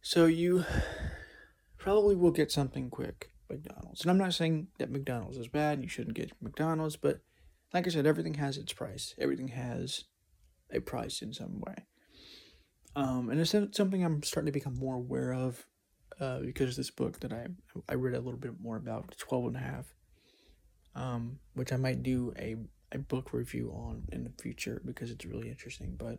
so 0.00 0.26
you 0.26 0.64
probably 1.76 2.16
will 2.16 2.30
get 2.30 2.50
something 2.50 2.88
quick, 2.88 3.30
McDonald's. 3.50 4.02
And 4.02 4.10
I'm 4.10 4.18
not 4.18 4.34
saying 4.34 4.68
that 4.78 4.90
McDonald's 4.90 5.38
is 5.38 5.48
bad 5.48 5.82
you 5.82 5.88
shouldn't 5.88 6.16
get 6.16 6.32
McDonald's, 6.40 6.96
but 6.96 7.20
like 7.72 7.86
I 7.86 7.90
said, 7.90 8.06
everything 8.06 8.34
has 8.34 8.56
its 8.56 8.72
price. 8.72 9.14
Everything 9.18 9.48
has 9.48 10.04
a 10.72 10.80
price 10.80 11.22
in 11.22 11.32
some 11.32 11.60
way. 11.60 11.86
Um, 12.96 13.30
and 13.30 13.40
it's 13.40 13.54
something 13.76 14.04
I'm 14.04 14.22
starting 14.22 14.46
to 14.46 14.58
become 14.58 14.74
more 14.74 14.96
aware 14.96 15.32
of 15.32 15.66
uh, 16.20 16.40
because 16.40 16.76
this 16.76 16.90
book 16.90 17.20
that 17.20 17.32
I 17.32 17.46
I 17.88 17.94
read 17.94 18.14
a 18.14 18.20
little 18.20 18.40
bit 18.40 18.60
more 18.60 18.76
about 18.76 19.14
12 19.18 19.46
and 19.46 19.56
a 19.56 19.60
half, 19.60 19.94
um, 20.94 21.38
which 21.54 21.72
I 21.72 21.76
might 21.76 22.02
do 22.02 22.32
a, 22.36 22.56
a 22.92 22.98
book 22.98 23.32
review 23.32 23.70
on 23.72 24.04
in 24.10 24.24
the 24.24 24.32
future 24.42 24.82
because 24.84 25.10
it's 25.10 25.24
really 25.24 25.48
interesting. 25.48 25.94
But 25.96 26.18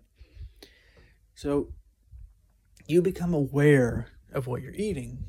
so 1.35 1.73
you 2.87 3.01
become 3.01 3.33
aware 3.33 4.07
of 4.31 4.47
what 4.47 4.61
you're 4.61 4.73
eating. 4.73 5.25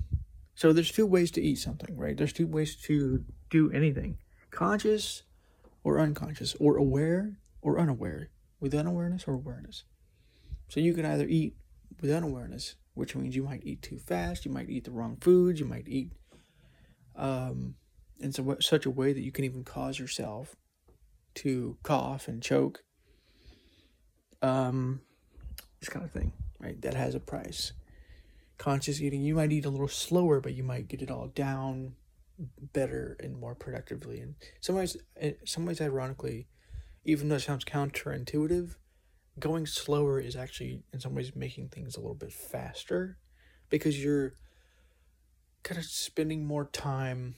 So 0.61 0.75
there's 0.75 0.93
two 0.93 1.07
ways 1.07 1.31
to 1.31 1.41
eat 1.41 1.55
something, 1.55 1.97
right? 1.97 2.15
There's 2.15 2.35
two 2.35 2.47
ways 2.47 2.77
to 2.83 3.25
do 3.49 3.73
anything 3.73 4.19
conscious 4.51 5.23
or 5.85 5.99
unconscious, 5.99 6.55
or 6.61 6.77
aware 6.77 7.39
or 7.63 7.81
unaware, 7.81 8.29
with 8.61 8.75
unawareness 8.75 9.25
or 9.27 9.33
awareness. 9.33 9.85
So 10.69 10.81
you 10.81 10.93
can 10.93 11.07
either 11.07 11.27
eat 11.27 11.57
with 12.03 12.11
unawareness, 12.11 12.75
which 12.93 13.17
means 13.17 13.35
you 13.35 13.43
might 13.43 13.63
eat 13.65 13.81
too 13.81 13.97
fast, 13.97 14.45
you 14.45 14.51
might 14.51 14.69
eat 14.69 14.85
the 14.85 14.91
wrong 14.91 15.17
foods, 15.23 15.61
you 15.61 15.65
might 15.65 15.89
eat 15.89 16.13
um, 17.17 17.77
in 18.19 18.31
so, 18.31 18.59
such 18.61 18.85
a 18.85 18.91
way 18.91 19.15
that 19.15 19.23
you 19.23 19.33
can 19.33 19.47
even 19.47 19.65
cause 19.65 19.99
yourself 19.99 20.57
to 21.37 21.79
cough 21.83 22.29
and 22.29 22.43
choke. 22.43 22.83
Um, 24.43 25.01
this 25.81 25.89
kind 25.89 26.05
of 26.05 26.13
thing, 26.13 26.33
right? 26.59 26.79
That 26.83 26.93
has 26.93 27.15
a 27.15 27.21
price. 27.21 27.73
Conscious 28.61 29.01
eating, 29.01 29.23
you 29.23 29.35
might 29.35 29.53
eat 29.53 29.65
a 29.65 29.71
little 29.71 29.89
slower, 29.89 30.39
but 30.39 30.53
you 30.53 30.63
might 30.63 30.87
get 30.87 31.01
it 31.01 31.11
all 31.11 31.29
down 31.29 31.95
better 32.75 33.17
and 33.19 33.41
more 33.41 33.55
productively. 33.55 34.21
And 34.21 34.35
some 34.61 34.77
ways, 34.77 34.99
eh, 35.17 35.33
some 35.47 35.65
ways, 35.65 35.81
ironically, 35.81 36.47
even 37.03 37.31
though 37.31 37.37
it 37.37 37.41
sounds 37.41 37.65
counterintuitive, 37.65 38.75
going 39.39 39.65
slower 39.65 40.21
is 40.21 40.37
actually 40.37 40.83
in 40.93 41.01
some 41.01 41.15
ways 41.15 41.35
making 41.35 41.71
things 41.71 41.97
a 41.97 42.01
little 42.01 42.15
bit 42.15 42.35
faster 42.35 43.17
because 43.71 44.05
you're 44.05 44.35
kind 45.63 45.79
of 45.79 45.87
spending 45.87 46.45
more 46.45 46.67
time 46.67 47.37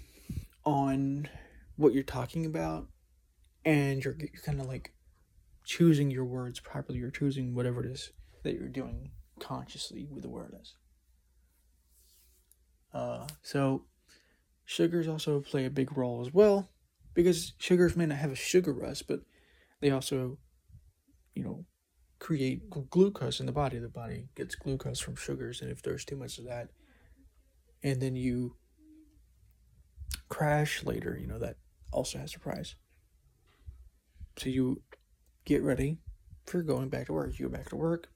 on 0.64 1.28
what 1.76 1.94
you're 1.94 2.02
talking 2.02 2.44
about 2.44 2.88
and 3.64 4.04
you're, 4.04 4.16
you're 4.18 4.42
kind 4.44 4.60
of 4.60 4.66
like 4.66 4.92
choosing 5.64 6.10
your 6.10 6.24
words 6.24 6.58
properly 6.58 6.98
you're 6.98 7.10
choosing 7.10 7.54
whatever 7.54 7.84
it 7.84 7.90
is 7.90 8.10
that 8.42 8.54
you're 8.54 8.68
doing 8.68 9.10
consciously 9.38 10.08
with 10.10 10.24
awareness 10.24 10.74
uh, 12.95 13.26
so 13.43 13.84
sugars 14.64 15.09
also 15.09 15.40
play 15.40 15.64
a 15.64 15.70
big 15.70 15.97
role 15.97 16.20
as 16.20 16.32
well 16.32 16.70
because 17.14 17.53
sugars 17.59 17.97
may 17.97 18.07
not 18.07 18.18
have 18.18 18.32
a 18.32 18.36
sugar 18.36 18.72
rush 18.72 19.03
but 19.03 19.20
they 19.80 19.90
also 19.90 20.38
you 21.34 21.43
know 21.43 21.64
create 22.22 22.70
glucose 22.70 23.40
in 23.40 23.47
the 23.47 23.53
body. 23.53 23.80
The 23.80 23.88
body 23.88 24.28
gets 24.36 24.55
glucose 24.55 25.01
from 25.01 25.16
sugars, 25.16 25.61
and 25.61 25.72
if 25.72 25.82
there's 25.82 26.05
too 26.05 26.14
much 26.14 26.38
of 26.38 26.45
that, 26.45 26.68
and 27.82 28.01
then 28.01 28.14
you 28.14 28.55
crash 30.28 30.84
later, 30.84 31.18
you 31.20 31.26
know, 31.26 31.40
that 31.40 31.57
also 31.90 32.18
has 32.18 32.32
a 32.36 32.38
price. 32.38 32.76
So 34.38 34.51
you 34.51 34.82
get 35.45 35.64
ready 35.64 35.99
for 36.47 36.62
going 36.62 36.90
back 36.90 37.07
to 37.07 37.12
work. 37.12 37.36
You 37.40 37.49
go 37.49 37.57
back 37.57 37.70
to 37.70 37.76
work. 37.76 38.09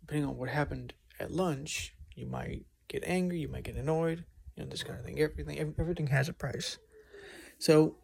Depending 0.00 0.28
on 0.28 0.36
what 0.36 0.48
happened 0.48 0.94
at 1.18 1.32
lunch, 1.32 1.96
you 2.14 2.26
might 2.26 2.66
get 2.88 3.04
angry, 3.06 3.40
you 3.40 3.48
might 3.48 3.64
get 3.64 3.76
annoyed, 3.76 4.24
you 4.56 4.62
know, 4.62 4.68
this 4.68 4.82
kind 4.82 4.98
of 4.98 5.04
thing. 5.04 5.18
Everything 5.18 5.74
everything 5.78 6.08
has 6.08 6.28
a 6.28 6.32
price. 6.32 6.78
So 7.58 7.96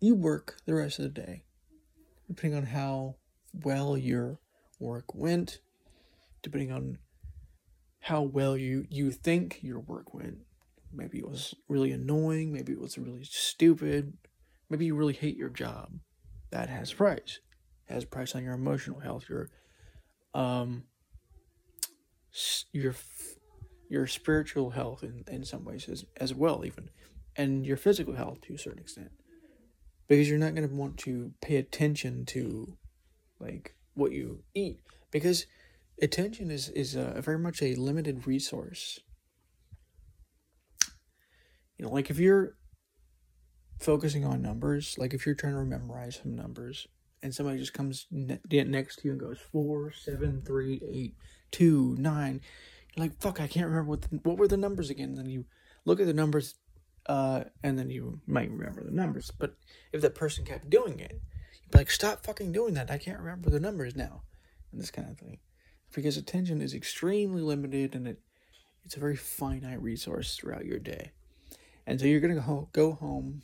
you 0.00 0.14
work 0.14 0.58
the 0.64 0.74
rest 0.74 0.98
of 0.98 1.04
the 1.04 1.20
day, 1.20 1.44
depending 2.28 2.56
on 2.56 2.66
how 2.66 3.16
well 3.64 3.96
your 3.96 4.38
work 4.78 5.14
went, 5.14 5.60
depending 6.42 6.72
on 6.72 6.98
how 8.00 8.22
well 8.22 8.56
you, 8.56 8.86
you 8.88 9.10
think 9.10 9.58
your 9.62 9.80
work 9.80 10.14
went. 10.14 10.38
Maybe 10.92 11.18
it 11.18 11.28
was 11.28 11.54
really 11.68 11.92
annoying, 11.92 12.52
maybe 12.52 12.72
it 12.72 12.80
was 12.80 12.96
really 12.96 13.24
stupid, 13.24 14.16
maybe 14.70 14.86
you 14.86 14.94
really 14.94 15.12
hate 15.12 15.36
your 15.36 15.50
job. 15.50 15.92
That 16.50 16.68
has 16.70 16.92
price. 16.92 17.40
It 17.88 17.92
has 17.92 18.04
price 18.04 18.34
on 18.34 18.42
your 18.42 18.54
emotional 18.54 19.00
health, 19.00 19.28
your 19.28 19.50
um 20.34 20.84
your 22.72 22.94
your 23.88 24.06
spiritual 24.06 24.70
health 24.70 25.02
in, 25.02 25.24
in 25.28 25.44
some 25.44 25.64
ways 25.64 25.88
as, 25.88 26.04
as 26.18 26.34
well 26.34 26.64
even 26.64 26.90
and 27.38 27.64
your 27.64 27.76
physical 27.76 28.14
health 28.14 28.40
to 28.42 28.54
a 28.54 28.58
certain 28.58 28.80
extent. 28.80 29.12
Because 30.08 30.28
you're 30.28 30.38
not 30.38 30.54
going 30.54 30.68
to 30.68 30.74
want 30.74 30.98
to 30.98 31.32
pay 31.40 31.56
attention 31.56 32.26
to 32.26 32.76
like 33.38 33.76
what 33.94 34.12
you 34.12 34.42
eat. 34.54 34.80
Because 35.10 35.46
attention 36.02 36.50
is 36.50 36.68
is 36.70 36.94
a, 36.96 37.20
very 37.22 37.38
much 37.38 37.62
a 37.62 37.74
limited 37.76 38.26
resource. 38.26 39.00
You 41.78 41.86
know 41.86 41.92
like 41.92 42.10
if 42.10 42.18
you're 42.18 42.56
focusing 43.78 44.24
on 44.24 44.42
numbers 44.42 44.96
like 44.98 45.14
if 45.14 45.24
you're 45.24 45.36
trying 45.36 45.54
to 45.54 45.64
memorize 45.64 46.18
some 46.20 46.34
numbers 46.34 46.88
and 47.22 47.34
somebody 47.34 47.58
just 47.58 47.74
comes 47.74 48.06
ne- 48.10 48.40
next 48.50 48.96
to 48.96 49.08
you 49.08 49.12
and 49.12 49.20
goes 49.20 49.38
four 49.52 49.92
seven 49.92 50.42
three 50.44 50.80
eight 50.92 51.14
two 51.50 51.94
nine 51.98 52.40
you're 52.94 53.06
like 53.06 53.20
fuck 53.20 53.40
i 53.40 53.46
can't 53.46 53.66
remember 53.66 53.90
what 53.90 54.02
the, 54.02 54.20
what 54.22 54.38
were 54.38 54.48
the 54.48 54.56
numbers 54.56 54.90
again 54.90 55.10
and 55.10 55.18
then 55.18 55.30
you 55.30 55.44
look 55.84 56.00
at 56.00 56.06
the 56.06 56.12
numbers 56.12 56.54
uh, 57.08 57.44
and 57.62 57.78
then 57.78 57.90
you 57.90 58.20
might 58.26 58.50
remember 58.50 58.84
the 58.84 58.90
numbers. 58.90 59.32
But 59.36 59.54
if 59.92 60.02
that 60.02 60.14
person 60.14 60.44
kept 60.44 60.70
doing 60.70 61.00
it, 61.00 61.20
you'd 61.62 61.70
be 61.70 61.78
like, 61.78 61.90
stop 61.90 62.24
fucking 62.24 62.52
doing 62.52 62.74
that. 62.74 62.90
I 62.90 62.98
can't 62.98 63.18
remember 63.18 63.50
the 63.50 63.60
numbers 63.60 63.96
now. 63.96 64.22
And 64.70 64.80
this 64.80 64.90
kind 64.90 65.10
of 65.10 65.18
thing. 65.18 65.38
Because 65.94 66.18
attention 66.18 66.60
is 66.60 66.74
extremely 66.74 67.40
limited 67.40 67.94
and 67.94 68.06
it 68.06 68.20
it's 68.84 68.96
a 68.96 69.00
very 69.00 69.16
finite 69.16 69.82
resource 69.82 70.36
throughout 70.36 70.64
your 70.64 70.78
day. 70.78 71.12
And 71.86 72.00
so 72.00 72.06
you're 72.06 72.20
to 72.20 72.40
go, 72.40 72.68
go 72.72 72.92
home 72.92 73.42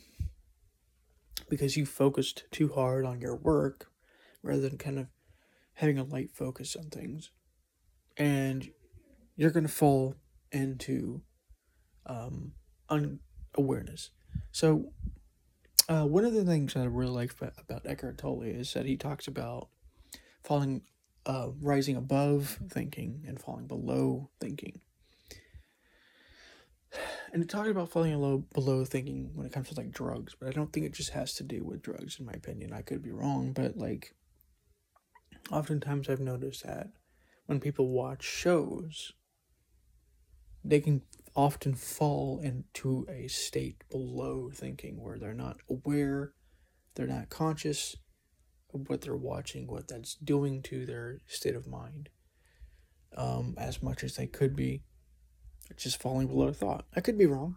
because 1.49 1.77
you 1.77 1.87
focused 1.87 2.45
too 2.51 2.69
hard 2.69 3.05
on 3.05 3.21
your 3.21 3.37
work 3.37 3.91
rather 4.43 4.69
than 4.69 4.79
kind 4.79 4.99
of 4.99 5.07
having 5.75 5.99
a 5.99 6.05
light 6.05 6.31
focus 6.33 6.77
on 6.77 6.91
things. 6.91 7.31
And 8.17 8.71
you're 9.37 9.51
going 9.51 9.67
to 9.67 9.73
fall 9.73 10.15
into 10.53 11.23
um, 12.07 12.53
unawareness. 12.89 14.11
So, 14.53 14.93
uh, 15.89 16.05
one 16.05 16.25
of 16.25 16.33
the 16.33 16.45
things 16.45 16.77
I 16.77 16.85
really 16.85 17.11
like 17.11 17.35
about 17.41 17.85
Eckhart 17.85 18.19
Tolle 18.19 18.43
is 18.43 18.73
that 18.73 18.87
he 18.87 18.97
talks 18.97 19.27
about 19.27 19.69
falling, 20.43 20.83
uh, 21.27 21.49
rising 21.61 21.97
above 21.97 22.59
thinking 22.71 23.25
and 23.27 23.39
falling 23.39 23.67
below 23.67 24.31
thinking. 24.41 24.81
And 27.35 27.43
he 27.43 27.49
talks 27.49 27.69
about 27.69 27.89
falling 27.89 28.13
below, 28.13 28.45
below 28.55 28.85
thinking 28.85 29.33
when 29.35 29.45
it 29.45 29.53
comes 29.53 29.69
to 29.69 29.75
like 29.75 29.91
drugs, 29.91 30.37
but 30.39 30.49
I 30.49 30.53
don't 30.53 30.73
think 30.73 30.87
it 30.87 30.93
just 30.93 31.11
has 31.11 31.35
to 31.35 31.43
do 31.43 31.65
with 31.65 31.83
drugs, 31.83 32.21
in 32.21 32.27
my 32.27 32.33
opinion. 32.33 32.73
I 32.73 32.83
could 32.83 33.03
be 33.03 33.11
wrong, 33.11 33.53
but 33.53 33.77
like, 33.77 34.15
oftentimes 35.51 36.09
I've 36.09 36.21
noticed 36.21 36.63
that 36.63 36.91
when 37.47 37.59
people 37.59 37.89
watch 37.89 38.23
shows, 38.23 39.15
they 40.65 40.79
can 40.79 41.03
often 41.35 41.75
fall 41.75 42.39
into 42.41 43.05
a 43.11 43.27
state 43.27 43.83
below 43.91 44.49
thinking 44.55 45.03
where 45.03 45.19
they're 45.19 45.35
not 45.35 45.57
aware, 45.69 46.35
they're 46.95 47.09
not 47.09 47.31
conscious 47.31 47.97
of 48.73 48.89
what 48.89 49.01
they're 49.01 49.17
watching, 49.17 49.67
what 49.67 49.89
that's 49.89 50.15
doing 50.15 50.63
to 50.63 50.87
their 50.87 51.19
state 51.27 51.57
of 51.57 51.67
mind, 51.67 52.11
um, 53.17 53.57
as 53.59 53.83
much 53.83 54.05
as 54.05 54.15
they 54.15 54.29
could 54.29 54.55
be. 54.55 54.85
Just 55.77 56.01
falling 56.01 56.29
below 56.29 56.53
thought. 56.53 56.85
I 56.95 57.01
could 57.01 57.19
be 57.19 57.27
wrong. 57.27 57.57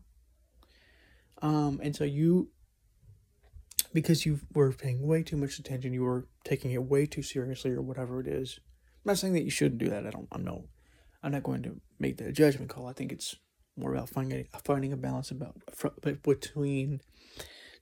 Um, 1.42 1.80
and 1.84 1.96
so 1.96 2.04
you, 2.04 2.50
because 3.94 4.26
you 4.26 4.40
were 4.54 4.72
paying 4.72 5.06
way 5.06 5.24
too 5.24 5.38
much 5.38 5.60
attention, 5.60 5.94
you 5.94 6.04
were 6.04 6.28
taking 6.44 6.72
it 6.72 6.84
way 6.84 7.06
too 7.06 7.22
seriously, 7.22 7.72
or 7.72 7.82
whatever 7.82 8.20
it 8.20 8.28
is. 8.28 8.60
I'm 9.06 9.12
not 9.12 9.18
saying 9.20 9.34
that 9.34 9.44
you 9.44 9.52
shouldn't 9.52 9.80
do 9.80 9.90
that. 9.90 10.06
I 10.06 10.10
don't. 10.10 10.28
I'm 10.32 10.44
no. 10.44 10.66
I'm 11.24 11.32
not 11.32 11.44
going 11.44 11.64
to 11.64 11.80
make 12.00 12.18
that 12.18 12.34
judgment 12.34 12.70
call. 12.70 12.88
I 12.88 12.94
think 12.94 13.12
it's 13.12 13.36
more 13.76 13.94
about 13.94 14.10
finding 14.10 14.46
finding 14.64 14.92
a 14.92 14.98
balance 14.98 15.32
about 15.32 15.56
between 16.24 17.02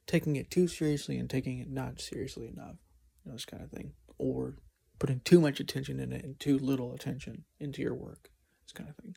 taking 0.06 0.36
it 0.36 0.52
too 0.52 0.68
seriously 0.68 1.18
and 1.18 1.30
taking 1.30 1.60
it 1.60 1.70
not 1.70 2.00
seriously 2.00 2.48
enough, 2.48 2.76
you 3.24 3.32
know, 3.32 3.34
this 3.34 3.46
kind 3.46 3.64
of 3.64 3.72
thing, 3.72 3.94
or 4.18 4.56
putting 5.00 5.22
too 5.22 5.40
much 5.40 5.60
attention 5.60 6.00
in 6.00 6.12
it 6.12 6.24
and 6.24 6.40
too 6.40 6.60
little 6.60 6.94
attention 6.94 7.46
into 7.60 7.82
your 7.82 7.96
work, 7.96 8.30
this 8.66 8.74
kind 8.74 8.90
of 8.90 8.96
thing. 8.98 9.16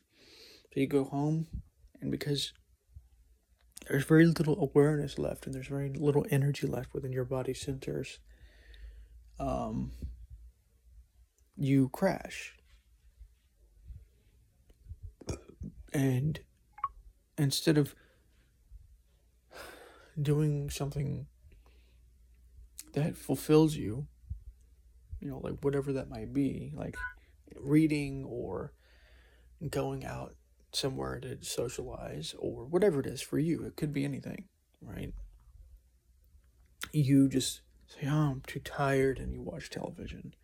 You 0.79 0.87
go 0.87 1.03
home, 1.03 1.49
and 2.01 2.09
because 2.13 2.53
there's 3.89 4.05
very 4.05 4.27
little 4.27 4.63
awareness 4.63 5.19
left 5.19 5.45
and 5.45 5.53
there's 5.53 5.67
very 5.67 5.89
little 5.89 6.25
energy 6.31 6.69
left 6.69 6.95
within 6.95 7.11
your 7.11 7.25
body 7.25 7.53
centers, 7.53 8.21
um, 9.41 9.91
you 11.57 11.89
crash. 11.89 12.55
And 15.93 16.39
instead 17.37 17.77
of 17.77 17.97
doing 20.21 20.71
something 20.71 21.27
that 22.93 23.17
fulfills 23.17 23.75
you, 23.75 24.07
you 25.19 25.29
know, 25.29 25.39
like 25.39 25.57
whatever 25.65 25.93
that 25.95 26.09
might 26.09 26.33
be, 26.33 26.71
like 26.73 26.97
reading 27.57 28.25
or 28.25 28.73
going 29.71 30.05
out 30.05 30.37
somewhere 30.73 31.21
to 31.21 31.43
socialize 31.43 32.35
or 32.39 32.65
whatever 32.67 33.01
it 33.01 33.07
is 33.07 33.21
for 33.21 33.39
you, 33.39 33.65
it 33.65 33.77
could 33.77 33.93
be 33.93 34.05
anything, 34.05 34.45
right? 34.81 35.13
You 36.93 37.29
just 37.29 37.63
say, 37.87 38.07
Oh, 38.07 38.31
I'm 38.33 38.43
too 38.47 38.61
tired, 38.61 39.19
and 39.19 39.33
you 39.33 39.43
watch 39.43 39.71
television, 39.71 40.35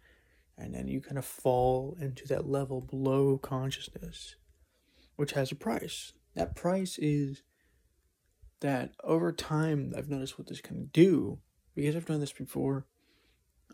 and 0.56 0.74
then 0.74 0.88
you 0.88 1.00
kind 1.00 1.18
of 1.18 1.24
fall 1.24 1.96
into 2.00 2.26
that 2.28 2.48
level 2.48 2.80
below 2.80 3.38
consciousness, 3.38 4.36
which 5.16 5.32
has 5.32 5.52
a 5.52 5.56
price 5.56 6.12
that 6.34 6.56
price 6.56 6.98
is 6.98 7.42
that 8.60 8.92
over 9.02 9.32
time 9.32 9.92
I've 9.96 10.08
noticed 10.08 10.38
what 10.38 10.48
this 10.48 10.60
can 10.60 10.90
do 10.92 11.38
because 11.74 11.96
I've 11.96 12.06
done 12.06 12.20
this 12.20 12.32
before. 12.32 12.86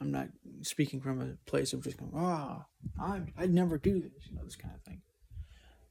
I'm 0.00 0.10
not 0.10 0.28
speaking 0.62 1.00
from 1.00 1.20
a 1.20 1.50
place 1.50 1.72
of 1.72 1.84
just 1.84 1.98
going, 1.98 2.12
ah, 2.14 2.64
oh, 3.00 3.20
I'd 3.36 3.52
never 3.52 3.76
do 3.76 4.00
this, 4.00 4.28
you 4.28 4.36
know, 4.36 4.44
this 4.44 4.56
kind 4.56 4.74
of 4.74 4.82
thing. 4.82 5.02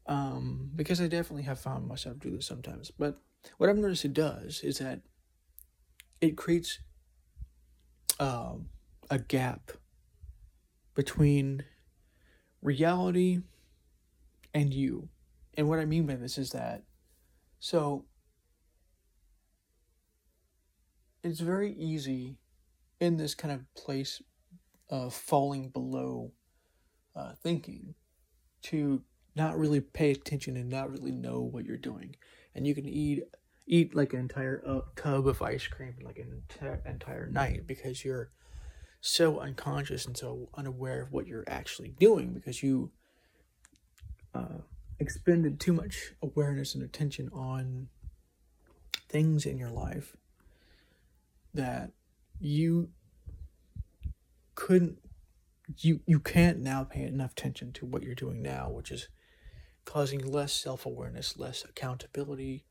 Um, 0.10 0.72
because 0.76 1.00
I 1.00 1.08
definitely 1.08 1.44
have 1.44 1.60
found 1.60 1.88
myself 1.88 2.18
do 2.20 2.32
this 2.32 2.48
sometimes. 2.48 2.90
But 2.90 3.22
what 3.58 3.70
I've 3.70 3.78
noticed 3.78 4.06
it 4.06 4.14
does 4.14 4.62
is 4.64 4.80
that 4.80 5.02
it 6.20 6.36
creates 6.36 6.80
um, 8.20 8.70
a 9.12 9.20
gap 9.20 9.72
between 10.96 11.64
reality 12.64 13.42
and 14.52 14.74
you. 14.74 15.10
And 15.56 15.70
what 15.70 15.78
I 15.78 15.86
mean 15.86 16.08
by 16.08 16.16
this 16.16 16.40
is 16.40 16.50
that, 16.52 16.84
so 17.60 18.06
it's 21.24 21.40
very 21.40 21.74
easy 21.74 22.38
in 23.00 23.18
this 23.18 23.36
kind 23.36 23.54
of 23.54 23.72
place 23.76 24.24
of 24.90 25.14
falling 25.14 25.70
below 25.70 26.32
uh, 27.16 27.34
thinking 27.44 27.94
to 28.64 29.04
not 29.40 29.58
really 29.58 29.80
pay 29.80 30.12
attention 30.12 30.58
and 30.58 30.70
not 30.70 30.92
really 30.92 31.14
know 31.14 31.40
what 31.40 31.66
you're 31.66 31.78
doing. 31.78 32.16
And 32.54 32.68
you 32.68 32.76
can 32.76 32.88
eat 32.88 33.24
eat 33.66 33.96
like 33.96 34.14
an 34.14 34.20
entire 34.20 34.62
uh, 34.68 34.82
tub 34.96 35.28
of 35.28 35.42
ice 35.44 35.68
cream 35.68 35.94
like 36.04 36.18
an 36.18 36.42
entire, 36.50 36.82
entire 36.88 37.28
night 37.28 37.68
because 37.68 38.04
you're 38.04 38.32
so 39.00 39.40
unconscious 39.40 40.08
and 40.08 40.18
so 40.18 40.50
unaware 40.56 41.04
of 41.04 41.12
what 41.12 41.28
you're 41.28 41.46
actually 41.48 41.94
doing 42.00 42.34
because 42.34 42.64
you 42.64 42.92
uh, 44.34 44.58
expended 45.00 45.60
too 45.60 45.72
much 45.72 46.14
awareness 46.24 46.74
and 46.74 46.84
attention 46.84 47.30
on 47.32 47.88
things 49.08 49.46
in 49.46 49.60
your 49.60 49.70
life 49.70 50.18
that 51.54 51.92
you 52.40 52.90
couldn't 54.56 54.98
you 55.78 56.00
you 56.08 56.20
can't 56.20 56.58
now 56.60 56.84
pay 56.84 57.04
enough 57.04 57.34
attention 57.34 57.72
to 57.72 57.86
what 57.86 58.02
you're 58.02 58.16
doing 58.16 58.42
now 58.42 58.68
which 58.68 58.92
is 58.92 59.08
causing 59.90 60.20
less 60.20 60.54
self-awareness 60.54 61.38
less 61.38 61.64
accountability 61.64 62.64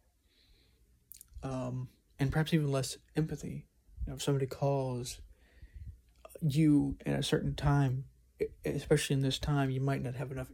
um, 1.42 1.88
and 2.18 2.30
perhaps 2.30 2.54
even 2.54 2.70
less 2.70 2.96
empathy 3.16 3.66
you 4.04 4.10
know, 4.10 4.14
if 4.14 4.22
somebody 4.22 4.46
calls 4.46 5.20
you 6.40 6.96
at 7.04 7.18
a 7.18 7.22
certain 7.22 7.54
time 7.54 8.04
especially 8.64 9.14
in 9.14 9.22
this 9.22 9.38
time 9.38 9.70
you 9.70 9.80
might 9.80 10.02
not 10.02 10.14
have 10.14 10.30
enough 10.30 10.48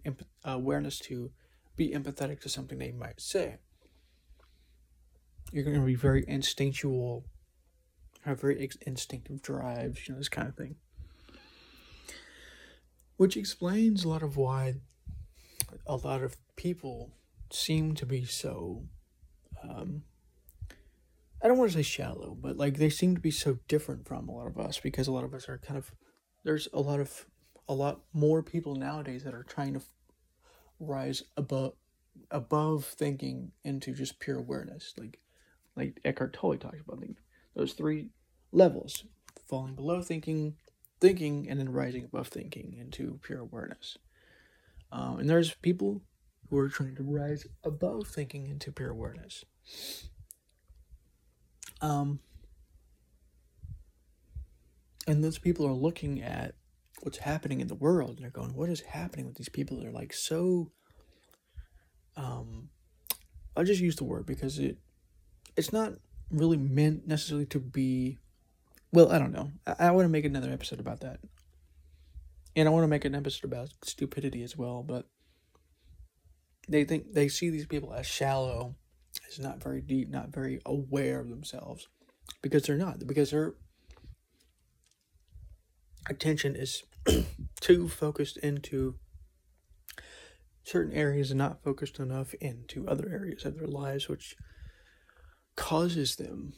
awareness 0.44 0.98
to 0.98 1.30
be 1.76 1.90
empathetic 1.90 2.40
to 2.40 2.48
something 2.48 2.78
they 2.78 2.92
might 2.92 3.20
say. 3.20 3.56
You're 5.52 5.64
going 5.64 5.78
to 5.78 5.86
be 5.86 5.94
very 5.94 6.24
instinctual, 6.26 7.24
have 8.22 8.40
very 8.40 8.68
instinctive 8.86 9.42
drives, 9.42 10.06
you 10.06 10.14
know, 10.14 10.18
this 10.18 10.28
kind 10.28 10.48
of 10.48 10.56
thing. 10.56 10.76
Which 13.16 13.36
explains 13.36 14.04
a 14.04 14.08
lot 14.08 14.22
of 14.22 14.36
why 14.36 14.76
a 15.86 15.96
lot 15.96 16.22
of 16.22 16.36
people 16.56 17.12
seem 17.50 17.94
to 17.94 18.06
be 18.06 18.24
so 18.24 18.84
um, 19.62 20.02
I 21.44 21.48
don't 21.48 21.58
want 21.58 21.72
to 21.72 21.76
say 21.76 21.82
shallow, 21.82 22.36
but 22.40 22.56
like 22.56 22.78
they 22.78 22.88
seem 22.88 23.14
to 23.14 23.20
be 23.20 23.30
so 23.30 23.58
different 23.68 24.08
from 24.08 24.28
a 24.28 24.32
lot 24.32 24.46
of 24.46 24.58
us 24.58 24.80
because 24.80 25.06
a 25.06 25.12
lot 25.12 25.24
of 25.24 25.34
us 25.34 25.46
are 25.46 25.58
kind 25.58 25.76
of 25.76 25.92
there's 26.42 26.68
a 26.72 26.80
lot 26.80 27.00
of 27.00 27.26
a 27.68 27.74
lot 27.74 28.00
more 28.14 28.42
people 28.42 28.74
nowadays 28.76 29.24
that 29.24 29.34
are 29.34 29.42
trying 29.42 29.74
to 29.74 29.82
rise 30.80 31.22
above 31.36 31.74
above 32.30 32.84
thinking 32.84 33.52
into 33.62 33.92
just 33.92 34.20
pure 34.20 34.38
awareness 34.38 34.94
like 34.96 35.18
like 35.76 36.00
Eckhart 36.04 36.32
Tolle 36.32 36.56
talks 36.56 36.80
about 36.80 37.00
like 37.00 37.16
those 37.54 37.74
three 37.74 38.08
levels 38.52 39.04
falling 39.46 39.74
below 39.74 40.00
thinking 40.00 40.54
thinking 41.00 41.48
and 41.50 41.58
then 41.60 41.72
rising 41.72 42.04
above 42.04 42.28
thinking 42.28 42.76
into 42.78 43.18
pure 43.22 43.40
awareness 43.40 43.98
um, 44.94 45.18
and 45.18 45.28
there's 45.28 45.52
people 45.54 46.00
who 46.48 46.58
are 46.58 46.68
trying 46.68 46.94
to 46.94 47.02
rise 47.02 47.46
above 47.64 48.06
thinking 48.06 48.46
into 48.46 48.72
pure 48.72 48.90
awareness 48.90 49.44
um, 51.82 52.20
and 55.06 55.22
those 55.22 55.38
people 55.38 55.66
are 55.66 55.72
looking 55.72 56.22
at 56.22 56.54
what's 57.02 57.18
happening 57.18 57.60
in 57.60 57.68
the 57.68 57.74
world 57.74 58.16
and 58.16 58.20
they're 58.20 58.30
going, 58.30 58.54
what 58.54 58.70
is 58.70 58.80
happening 58.80 59.26
with 59.26 59.36
these 59.36 59.48
people 59.48 59.78
They're 59.80 59.90
like 59.92 60.12
so 60.12 60.70
um 62.16 62.70
I'll 63.56 63.64
just 63.64 63.80
use 63.80 63.96
the 63.96 64.04
word 64.04 64.24
because 64.26 64.58
it 64.58 64.78
it's 65.56 65.72
not 65.72 65.94
really 66.30 66.56
meant 66.56 67.06
necessarily 67.06 67.46
to 67.46 67.60
be 67.60 68.18
well, 68.92 69.10
I 69.10 69.18
don't 69.18 69.32
know. 69.32 69.50
I, 69.66 69.88
I 69.88 69.90
want 69.90 70.04
to 70.04 70.08
make 70.10 70.24
another 70.24 70.52
episode 70.52 70.78
about 70.78 71.00
that. 71.00 71.18
And 72.56 72.68
I 72.68 72.70
want 72.70 72.84
to 72.84 72.88
make 72.88 73.04
an 73.04 73.14
episode 73.14 73.44
about 73.44 73.70
stupidity 73.82 74.42
as 74.42 74.56
well, 74.56 74.82
but 74.82 75.06
they 76.68 76.84
think 76.84 77.12
they 77.12 77.28
see 77.28 77.50
these 77.50 77.66
people 77.66 77.92
as 77.92 78.06
shallow 78.06 78.76
is 79.28 79.38
not 79.38 79.62
very 79.62 79.80
deep, 79.80 80.08
not 80.08 80.32
very 80.32 80.60
aware 80.64 81.20
of 81.20 81.28
themselves 81.28 81.88
because 82.42 82.62
they're 82.62 82.76
not, 82.76 83.04
because 83.06 83.30
their 83.30 83.54
attention 86.08 86.54
is 86.54 86.84
too 87.60 87.88
focused 87.88 88.36
into 88.38 88.94
certain 90.64 90.92
areas 90.92 91.30
and 91.30 91.38
not 91.38 91.62
focused 91.62 91.98
enough 91.98 92.34
into 92.34 92.88
other 92.88 93.08
areas 93.10 93.44
of 93.44 93.58
their 93.58 93.68
lives, 93.68 94.08
which 94.08 94.34
causes 95.56 96.16
them, 96.16 96.54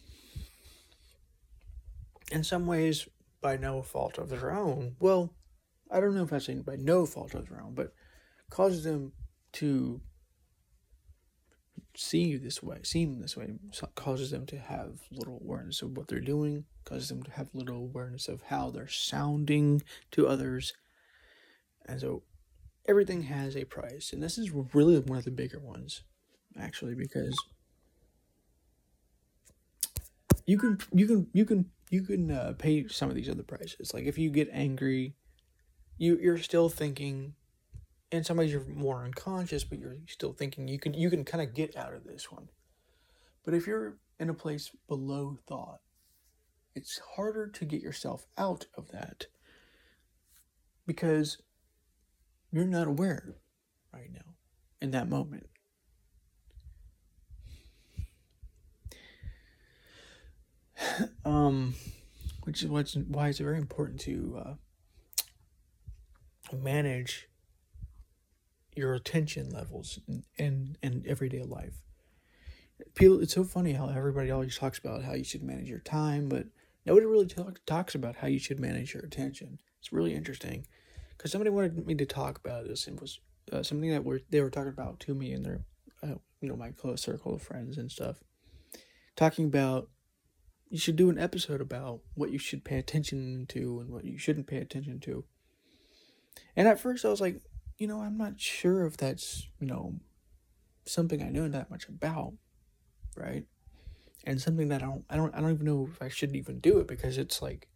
in 2.31 2.45
some 2.45 2.67
ways, 2.67 3.09
by 3.41 3.57
no 3.57 3.83
fault 3.83 4.19
of 4.19 4.29
their 4.29 4.53
own. 4.53 4.97
Well, 5.01 5.36
I 5.91 6.01
don't 6.01 6.15
know 6.15 6.25
if 6.25 6.33
I'm 6.33 6.63
by 6.63 6.77
no 6.77 7.07
fault 7.07 7.35
of 7.35 7.49
their 7.49 7.63
own, 7.63 7.75
but 7.75 7.93
causes 8.51 8.85
them 8.85 9.13
to 9.53 10.01
see 11.97 12.25
you 12.25 12.39
this 12.39 12.63
way, 12.63 12.81
seem 12.83 13.21
this 13.21 13.37
way, 13.37 13.55
causes 13.95 14.31
them 14.31 14.47
to 14.47 14.59
have 14.59 15.01
little 15.11 15.39
awareness 15.41 15.83
of 15.83 15.97
what 15.97 16.09
they're 16.09 16.21
doing, 16.21 16.65
causes 16.85 17.09
them 17.09 17.23
to 17.23 17.31
have 17.33 17.49
little 17.55 17.77
awareness 17.77 18.29
of 18.29 18.43
how 18.43 18.71
they're 18.71 18.89
sounding 18.89 19.83
to 20.11 20.27
others. 20.27 20.75
And 21.87 22.01
so 22.01 22.23
everything 22.87 23.23
has 23.23 23.57
a 23.57 23.65
price. 23.65 24.13
And 24.13 24.23
this 24.23 24.39
is 24.39 24.51
really 24.51 24.99
one 24.99 25.19
of 25.19 25.25
the 25.25 25.31
bigger 25.31 25.59
ones, 25.59 26.03
actually, 26.59 26.95
because 26.95 27.37
you 30.47 30.59
can 30.59 30.79
you 30.93 31.07
can 31.07 31.27
you 31.33 31.45
can 31.45 31.71
you 31.91 32.03
can 32.03 32.31
uh, 32.31 32.55
pay 32.59 32.87
some 32.89 33.09
of 33.09 33.15
these 33.15 33.29
other 33.29 33.43
prices. 33.43 33.93
Like 33.95 34.05
if 34.05 34.19
you 34.19 34.31
get 34.31 34.49
angry, 34.53 35.15
you 35.99 36.19
you're 36.21 36.39
still 36.39 36.69
thinking 36.69 37.35
and 38.13 38.25
some 38.25 38.37
ways 38.37 38.53
you're 38.53 38.65
more 38.65 39.05
unconscious, 39.05 39.65
but 39.65 39.79
you're 39.79 39.97
still 40.07 40.33
thinking 40.33 40.69
you 40.69 40.79
can 40.79 40.95
you 40.95 41.11
can 41.11 41.25
kind 41.25 41.43
of 41.43 41.55
get 41.55 41.77
out 41.77 41.95
of 41.95 42.05
this 42.05 42.31
one. 42.31 42.49
But 43.45 43.55
if 43.55 43.67
you're 43.67 43.97
in 44.19 44.31
a 44.31 44.35
place 44.35 44.71
below 44.89 45.39
thought, 45.47 45.81
it's 46.75 47.01
harder 47.17 47.47
to 47.49 47.65
get 47.65 47.83
yourself 47.83 48.27
out 48.37 48.67
of 48.77 48.91
that 48.93 49.27
because 50.87 51.39
you're 52.53 52.65
not 52.65 52.87
aware 52.87 53.37
right 53.93 54.13
now 54.13 54.35
in 54.81 54.91
that 54.93 55.09
moment. 55.09 55.49
um, 61.25 61.75
which 62.45 62.63
is 62.63 62.69
what's 62.69 62.95
why 62.95 63.29
it's 63.29 63.39
very 63.39 63.59
important 63.59 64.01
to 64.01 64.43
uh, 64.45 64.55
manage 66.53 67.29
your 68.75 68.95
attention 68.95 69.51
levels 69.51 69.99
in, 70.07 70.25
in, 70.37 70.77
in 70.83 71.05
everyday 71.07 71.43
life. 71.43 71.83
People, 72.95 73.21
it's 73.23 73.33
so 73.33 73.45
funny 73.45 73.73
how 73.73 73.89
everybody 73.89 74.31
always 74.31 74.59
talks 74.59 74.79
about 74.79 75.03
how 75.03 75.15
you 75.15 75.25
should 75.25 75.43
manage 75.43 75.69
your 75.69 75.81
time, 75.81 76.29
but 76.29 76.47
nobody 76.85 77.07
really 77.07 77.27
talk, 77.27 77.61
talks 77.65 77.95
about 77.95 78.17
how 78.17 78.27
you 78.27 78.39
should 78.39 78.61
manage 78.61 78.93
your 78.93 79.03
attention. 79.03 79.59
It's 79.81 79.93
really 79.93 80.15
interesting 80.15 80.67
because 81.17 81.33
somebody 81.33 81.51
wanted 81.51 81.87
me 81.87 81.95
to 81.95 82.07
talk 82.07 82.39
about 82.39 82.67
this 82.67 82.87
and 82.87 83.01
was 83.01 83.21
uh, 83.51 83.63
something 83.63 83.91
that 83.91 84.05
were 84.05 84.21
they 84.31 84.43
were 84.43 84.51
talking 84.51 84.73
about 84.73 85.01
to 85.01 85.15
me 85.15 85.33
and 85.33 85.45
their, 85.45 85.61
uh, 86.03 86.17
you 86.41 86.49
know, 86.49 86.57
my 86.57 86.71
close 86.71 87.03
circle 87.03 87.35
of 87.35 87.43
friends 87.43 87.79
and 87.79 87.91
stuff, 87.91 88.19
talking 89.15 89.47
about 89.47 89.89
you 90.69 90.79
should 90.79 90.97
do 90.97 91.09
an 91.11 91.19
episode 91.19 91.61
about 91.61 92.01
what 92.15 92.31
you 92.31 92.39
should 92.39 92.65
pay 92.65 92.79
attention 92.79 93.47
to 93.49 93.81
and 93.81 93.91
what 93.91 94.05
you 94.05 94.19
shouldn't 94.19 94.49
pay 94.49 94.59
attention 94.59 95.01
to. 95.01 95.25
And 96.55 96.69
at 96.69 96.81
first 96.81 97.05
I 97.05 97.09
was 97.09 97.21
like, 97.21 97.41
you 97.79 97.87
know, 97.87 98.01
I'm 98.01 98.17
not 98.17 98.41
sure 98.41 98.87
if 98.87 98.97
that's, 98.97 99.49
you 99.61 99.67
know, 99.67 99.97
something 100.85 101.23
I 101.23 101.29
know 101.29 101.49
that 101.49 101.71
much 101.71 101.89
about, 101.89 102.35
right? 103.17 103.45
And 104.25 104.41
something 104.41 104.69
that 104.69 104.83
I 104.83 104.87
don't, 104.87 105.05
I 105.11 105.17
don't, 105.17 105.35
I 105.35 105.41
don't 105.41 105.53
even 105.53 105.67
know 105.67 105.89
if 105.91 106.01
I 106.03 106.09
should 106.09 106.35
even 106.35 106.61
do 106.61 106.79
it 106.79 106.89
because 106.89 107.19
it's 107.19 107.43
like, 107.43 107.69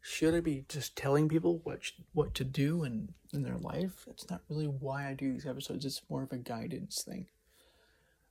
should 0.00 0.34
I 0.34 0.40
be 0.40 0.66
just 0.68 0.96
telling 0.96 1.30
people 1.30 1.62
what 1.64 1.80
what 2.12 2.34
to 2.34 2.44
do 2.44 2.84
in 2.84 3.14
in 3.32 3.42
their 3.42 3.56
life? 3.56 4.04
That's 4.06 4.28
not 4.28 4.42
really 4.50 4.66
why 4.66 5.08
I 5.08 5.14
do 5.14 5.32
these 5.32 5.46
episodes. 5.46 5.86
It's 5.86 6.02
more 6.10 6.22
of 6.22 6.32
a 6.32 6.36
guidance 6.36 7.02
thing. 7.02 7.26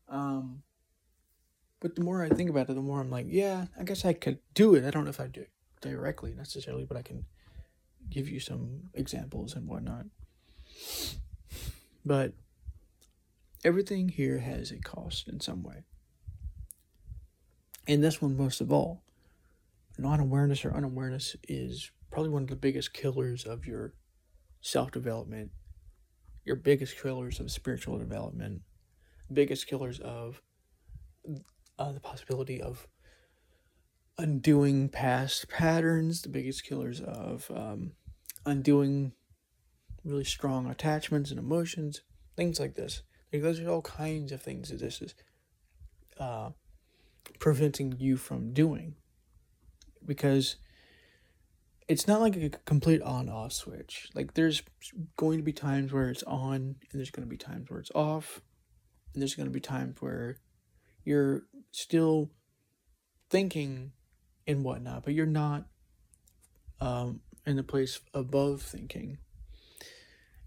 Um, 0.07 0.61
but 1.79 1.95
the 1.95 2.03
more 2.03 2.23
I 2.23 2.29
think 2.29 2.51
about 2.51 2.69
it, 2.69 2.75
the 2.75 2.81
more 2.81 3.01
I'm 3.01 3.09
like, 3.09 3.25
yeah, 3.27 3.65
I 3.77 3.83
guess 3.83 4.05
I 4.05 4.13
could 4.13 4.37
do 4.53 4.75
it. 4.75 4.85
I 4.85 4.91
don't 4.91 5.05
know 5.05 5.09
if 5.09 5.19
I 5.19 5.25
do 5.25 5.41
it 5.41 5.49
directly 5.81 6.35
necessarily, 6.35 6.85
but 6.85 6.95
I 6.95 7.01
can 7.01 7.25
give 8.09 8.29
you 8.29 8.39
some 8.39 8.89
examples 8.93 9.55
and 9.55 9.67
whatnot. 9.67 10.05
But 12.05 12.33
everything 13.63 14.09
here 14.09 14.39
has 14.39 14.71
a 14.71 14.79
cost 14.79 15.27
in 15.27 15.39
some 15.39 15.63
way. 15.63 15.83
And 17.87 18.03
this 18.03 18.21
one, 18.21 18.37
most 18.37 18.61
of 18.61 18.71
all, 18.71 19.03
non 19.97 20.19
awareness 20.19 20.63
or 20.65 20.73
unawareness 20.73 21.35
is 21.47 21.91
probably 22.11 22.29
one 22.29 22.43
of 22.43 22.49
the 22.49 22.55
biggest 22.55 22.93
killers 22.93 23.45
of 23.45 23.65
your 23.65 23.93
self 24.61 24.91
development, 24.91 25.51
your 26.45 26.55
biggest 26.55 26.97
killers 27.01 27.39
of 27.39 27.51
spiritual 27.51 27.97
development, 27.97 28.61
biggest 29.31 29.67
killers 29.67 29.99
of 29.99 30.41
uh, 31.79 31.91
the 31.91 31.99
possibility 31.99 32.61
of 32.61 32.87
undoing 34.17 34.89
past 34.89 35.49
patterns, 35.49 36.21
the 36.21 36.29
biggest 36.29 36.63
killers 36.63 37.01
of 37.01 37.49
um, 37.53 37.93
undoing 38.45 39.13
really 40.03 40.23
strong 40.23 40.69
attachments 40.69 41.29
and 41.31 41.39
emotions, 41.39 42.01
things 42.35 42.59
like 42.59 42.75
this. 42.75 43.01
Like 43.31 43.41
those 43.41 43.59
are 43.59 43.69
all 43.69 43.81
kinds 43.81 44.31
of 44.31 44.41
things 44.41 44.69
that 44.69 44.79
this 44.79 45.01
is 45.01 45.15
uh, 46.19 46.51
preventing 47.39 47.95
you 47.97 48.17
from 48.17 48.53
doing. 48.53 48.95
Because 50.05 50.57
it's 51.87 52.07
not 52.07 52.21
like 52.21 52.35
a 52.35 52.49
complete 52.65 53.01
on 53.01 53.29
off 53.29 53.53
switch. 53.53 54.09
Like 54.13 54.33
there's 54.33 54.61
going 55.17 55.37
to 55.37 55.43
be 55.43 55.53
times 55.53 55.91
where 55.91 56.09
it's 56.09 56.23
on 56.23 56.55
and 56.55 56.75
there's 56.93 57.11
going 57.11 57.25
to 57.25 57.29
be 57.29 57.37
times 57.37 57.69
where 57.69 57.79
it's 57.79 57.91
off. 57.95 58.41
And 59.13 59.21
there's 59.21 59.35
going 59.35 59.47
to 59.47 59.53
be 59.53 59.59
times 59.59 60.01
where 60.01 60.37
you're 61.03 61.43
still 61.71 62.31
thinking 63.29 63.91
and 64.47 64.63
whatnot, 64.63 65.03
but 65.03 65.13
you're 65.13 65.25
not 65.25 65.65
um, 66.81 67.21
in 67.45 67.55
the 67.55 67.63
place 67.63 67.99
above 68.13 68.61
thinking. 68.61 69.17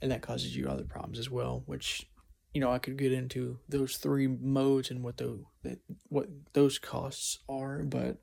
And 0.02 0.10
that 0.10 0.22
causes 0.22 0.54
you 0.54 0.68
other 0.68 0.84
problems 0.84 1.18
as 1.18 1.30
well 1.30 1.62
which 1.66 2.06
you 2.56 2.60
know 2.60 2.70
i 2.72 2.78
could 2.78 2.96
get 2.96 3.12
into 3.12 3.58
those 3.68 3.98
three 3.98 4.26
modes 4.26 4.90
and 4.90 5.02
what 5.02 5.18
the 5.18 5.42
that 5.62 5.78
what 6.08 6.28
those 6.54 6.78
costs 6.78 7.38
are 7.50 7.82
but 7.82 8.16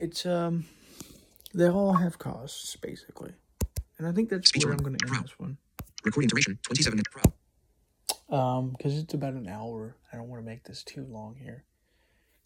it's 0.00 0.24
um 0.24 0.64
they 1.54 1.68
all 1.68 1.92
have 1.92 2.18
costs 2.18 2.74
basically. 2.76 3.32
And 3.98 4.06
i 4.06 4.12
think 4.12 4.30
that's 4.30 4.48
Speech 4.48 4.64
where 4.64 4.72
i'm 4.72 4.82
going 4.82 4.96
to 4.96 5.04
end 5.04 5.12
pro. 5.14 5.22
this 5.22 5.38
one. 5.38 5.58
Recording 6.04 6.28
duration 6.28 6.58
27 6.62 6.96
minutes 6.96 7.10
pro 7.12 8.38
um 8.38 8.70
because 8.70 8.96
it's 8.96 9.12
about 9.12 9.34
an 9.34 9.46
hour. 9.46 9.96
I 10.12 10.16
don't 10.16 10.28
want 10.28 10.42
to 10.42 10.46
make 10.46 10.64
this 10.64 10.82
too 10.82 11.06
long 11.08 11.36
here 11.36 11.64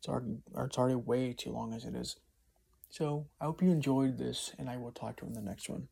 it's 0.07 0.13
already 0.13 0.37
it's 0.57 0.79
already 0.79 0.95
way 0.95 1.33
too 1.33 1.51
long 1.51 1.75
as 1.75 1.85
it 1.85 1.95
is. 1.95 2.17
So 2.91 3.27
i 3.41 3.45
hope 3.45 3.63
you 3.63 3.71
enjoyed 3.71 4.17
this 4.17 4.53
and 4.59 4.71
i 4.71 4.77
will 4.77 4.93
talk 4.93 5.17
to 5.17 5.25
you 5.25 5.29
in 5.29 5.35
the 5.35 5.41
next 5.41 5.69
one 5.69 5.89